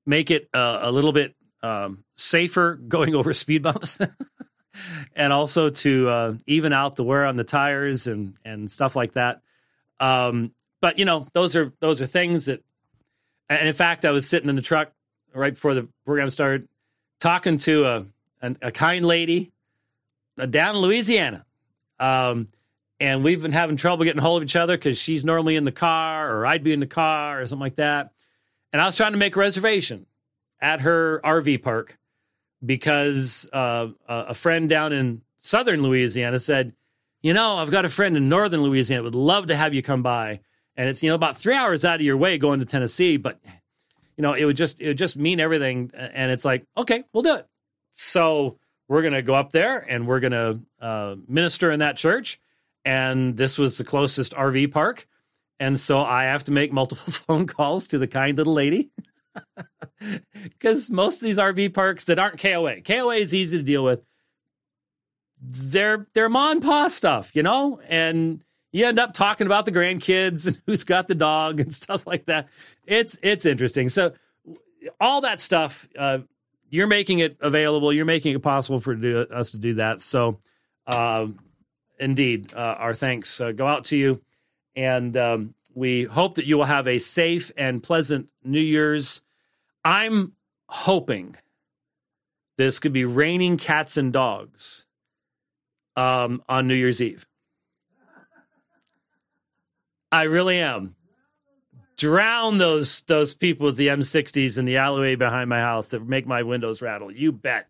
make 0.06 0.32
it 0.32 0.50
a 0.54 0.92
little 0.92 1.12
bit 1.12 1.36
um, 1.62 2.04
safer 2.16 2.76
going 2.76 3.16
over 3.16 3.34
speed 3.34 3.64
bumps. 3.64 4.00
and 5.16 5.34
also 5.34 5.70
to 5.70 6.10
uh, 6.10 6.34
even 6.46 6.74
out 6.74 6.96
the 6.96 7.04
wear 7.04 7.26
on 7.26 7.36
the 7.36 7.44
tires 7.44 8.08
and 8.08 8.36
and 8.46 8.70
stuff 8.70 8.96
like 8.96 9.14
that. 9.14 9.42
Um, 10.00 10.52
but 10.82 11.00
you 11.00 11.06
know, 11.06 11.28
those 11.34 11.56
are 11.56 11.74
those 11.80 12.02
are 12.02 12.06
things 12.06 12.46
that. 12.46 12.62
And 13.50 13.66
in 13.66 13.74
fact, 13.74 14.06
I 14.06 14.12
was 14.12 14.28
sitting 14.28 14.50
in 14.50 14.58
the 14.58 14.62
truck 14.62 14.92
right 15.34 15.54
before 15.54 15.74
the 15.74 15.88
program 16.06 16.30
started, 16.30 16.68
talking 17.20 17.58
to 17.60 17.86
a 17.86 18.06
a, 18.42 18.56
a 18.64 18.72
kind 18.72 19.06
lady 19.06 19.52
uh, 20.38 20.46
down 20.46 20.76
in 20.76 20.82
Louisiana. 20.82 21.46
Um, 22.00 22.48
and 23.00 23.24
we've 23.24 23.42
been 23.42 23.52
having 23.52 23.78
trouble 23.78 24.06
getting 24.06 24.22
hold 24.22 24.42
of 24.42 24.46
each 24.46 24.56
other 24.56 24.76
because 24.76 24.98
she's 24.98 25.24
normally 25.24 25.56
in 25.56 25.64
the 25.64 25.72
car 25.72 26.36
or 26.36 26.46
I'd 26.46 26.64
be 26.64 26.74
in 26.74 26.80
the 26.80 26.88
car 26.88 27.42
or 27.42 27.46
something 27.46 27.62
like 27.62 27.76
that. 27.76 28.12
And 28.74 28.82
I 28.82 28.86
was 28.86 28.96
trying 28.96 29.12
to 29.12 29.18
make 29.18 29.36
a 29.36 29.40
reservation 29.40 30.06
at 30.60 30.82
her 30.82 31.22
RV 31.24 31.64
park 31.64 31.98
because 32.66 33.48
uh, 33.54 33.88
a 34.08 34.34
friend 34.34 34.70
down 34.70 34.94
in 34.94 35.22
southern 35.38 35.82
Louisiana 35.82 36.40
said, 36.40 36.74
You 37.22 37.34
know, 37.34 37.58
I've 37.58 37.72
got 37.72 37.86
a 37.86 37.90
friend 37.90 38.18
in 38.18 38.30
northern 38.30 38.62
Louisiana, 38.62 39.04
would 39.04 39.16
love 39.16 39.48
to 39.48 39.56
have 39.56 39.74
you 39.74 39.82
come 39.82 40.04
by. 40.04 40.40
And 40.76 40.90
it's, 40.90 41.02
you 41.02 41.10
know, 41.10 41.16
about 41.16 41.38
three 41.38 41.56
hours 41.56 41.86
out 41.86 41.96
of 41.96 42.02
your 42.02 42.18
way 42.18 42.38
going 42.38 42.60
to 42.60 42.66
Tennessee, 42.66 43.18
but, 43.18 43.40
you 44.16 44.22
know, 44.22 44.34
it 44.34 44.46
would 44.46 44.58
just, 44.58 44.80
it 44.80 44.88
would 44.88 44.98
just 44.98 45.18
mean 45.18 45.40
everything. 45.40 45.92
And 45.96 46.32
it's 46.32 46.46
like, 46.46 46.66
okay, 46.78 47.04
we'll 47.14 47.24
do 47.24 47.36
it. 47.36 47.48
So 47.92 48.60
we're 48.88 49.02
going 49.02 49.14
to 49.14 49.24
go 49.24 49.34
up 49.34 49.52
there 49.52 49.80
and 49.80 50.08
we're 50.08 50.20
going 50.20 50.32
to 50.32 50.62
uh, 50.80 51.16
minister 51.28 51.72
in 51.72 51.80
that 51.80 51.98
church. 51.98 52.40
And 52.86 53.36
this 53.36 53.58
was 53.58 53.78
the 53.78 53.84
closest 53.84 54.34
RV 54.34 54.72
park. 54.72 55.08
And 55.60 55.80
so 55.80 56.00
I 56.00 56.26
have 56.26 56.44
to 56.46 56.52
make 56.52 56.72
multiple 56.72 57.12
phone 57.12 57.48
calls 57.48 57.88
to 57.90 57.98
the 57.98 58.08
kind 58.08 58.38
little 58.38 58.54
lady. 58.54 58.92
Because 60.44 60.92
most 60.92 61.16
of 61.16 61.22
these 61.24 61.40
RV 61.40 61.74
parks 61.74 62.06
that 62.06 62.20
aren't 62.20 62.40
KOA, 62.40 62.82
KOA 62.82 63.16
is 63.16 63.34
easy 63.34 63.58
to 63.58 63.64
deal 63.64 63.84
with. 63.84 64.04
They're 65.42 66.08
they're 66.14 66.30
mom 66.30 66.58
and 66.58 66.62
pa 66.62 66.88
stuff, 66.88 67.32
you 67.36 67.42
know, 67.42 67.82
and 67.88 68.44
you 68.72 68.86
end 68.86 69.00
up 69.00 69.14
talking 69.14 69.48
about 69.48 69.66
the 69.66 69.72
grandkids 69.72 70.48
and 70.48 70.62
who's 70.68 70.84
got 70.84 71.08
the 71.08 71.16
dog 71.16 71.60
and 71.60 71.74
stuff 71.74 72.06
like 72.06 72.26
that. 72.26 72.48
It's 72.86 73.18
it's 73.24 73.46
interesting. 73.46 73.90
So 73.90 74.14
all 75.00 75.22
that 75.22 75.40
stuff, 75.40 75.88
uh, 75.98 76.20
you're 76.70 76.88
making 76.88 77.20
it 77.20 77.38
available. 77.40 77.94
You're 77.94 78.06
making 78.06 78.36
it 78.36 78.42
possible 78.42 78.80
for 78.80 78.96
do, 78.96 79.22
us 79.22 79.52
to 79.52 79.58
do 79.58 79.76
that. 79.76 80.02
So, 80.02 80.40
uh, 80.86 81.28
indeed, 82.00 82.54
uh, 82.54 82.76
our 82.78 82.94
thanks 82.94 83.40
uh, 83.40 83.52
go 83.52 83.66
out 83.66 83.86
to 83.86 83.98
you, 83.98 84.22
and 84.76 85.16
um, 85.18 85.54
we 85.74 86.04
hope 86.04 86.36
that 86.36 86.46
you 86.46 86.58
will 86.58 86.66
have 86.66 86.88
a 86.88 86.98
safe 86.98 87.52
and 87.58 87.82
pleasant 87.82 88.28
New 88.44 88.60
Year's. 88.60 89.22
I'm 89.88 90.34
hoping 90.68 91.38
this 92.58 92.78
could 92.80 92.92
be 92.92 93.06
raining 93.06 93.56
cats 93.56 93.96
and 93.96 94.12
dogs 94.12 94.86
um, 95.96 96.44
on 96.50 96.68
New 96.68 96.76
Year's 96.76 97.02
Eve. 97.02 97.26
I 100.12 100.24
really 100.24 100.60
am 100.60 100.98
drown 101.96 102.58
those 102.58 103.00
those 103.08 103.34
people 103.34 103.68
with 103.68 103.78
the 103.78 103.88
M60s 103.88 104.58
in 104.58 104.66
the 104.66 104.76
alleyway 104.76 105.16
behind 105.16 105.50
my 105.50 105.60
house 105.60 105.88
that 105.88 106.06
make 106.06 106.28
my 106.28 106.44
windows 106.44 106.82
rattle. 106.82 107.10
You 107.10 107.32
bet. 107.32 107.70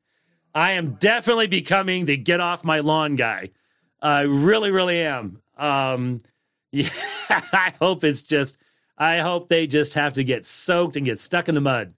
I 0.56 0.72
am 0.72 0.96
definitely 0.96 1.46
becoming 1.46 2.06
the 2.06 2.18
get 2.18 2.42
off 2.42 2.64
my 2.64 2.80
lawn 2.80 3.16
guy. 3.16 3.52
I 4.02 4.22
really, 4.22 4.72
really 4.72 5.02
am. 5.02 5.40
Um, 5.56 6.22
yeah, 6.72 6.90
I 7.30 7.76
hope 7.80 8.04
it's 8.04 8.24
just. 8.24 8.58
I 8.98 9.20
hope 9.20 9.50
they 9.50 9.68
just 9.68 9.94
have 9.94 10.14
to 10.14 10.24
get 10.24 10.48
soaked 10.48 10.96
and 10.96 11.06
get 11.06 11.20
stuck 11.20 11.48
in 11.48 11.54
the 11.54 11.62
mud 11.62 11.94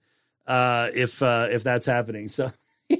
uh, 0.50 0.90
if 0.94 1.22
uh, 1.22 1.48
if 1.50 1.62
that's 1.62 1.86
happening. 1.86 2.28
So 2.28 2.50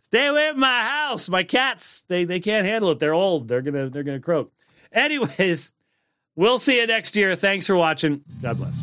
stay 0.00 0.26
away 0.26 0.50
from 0.50 0.60
my 0.60 0.80
house. 0.80 1.28
My 1.28 1.42
cats 1.42 2.04
they 2.08 2.24
they 2.24 2.40
can't 2.40 2.66
handle 2.66 2.90
it. 2.90 2.98
They're 2.98 3.14
old. 3.14 3.48
They're 3.48 3.62
gonna 3.62 3.90
they're 3.90 4.02
gonna 4.04 4.20
croak. 4.20 4.52
Anyways, 4.92 5.72
We'll 6.36 6.58
see 6.58 6.78
you 6.78 6.86
next 6.86 7.16
year. 7.16 7.34
Thanks 7.34 7.66
for 7.66 7.76
watching. 7.76 8.22
God 8.42 8.58
bless. 8.58 8.78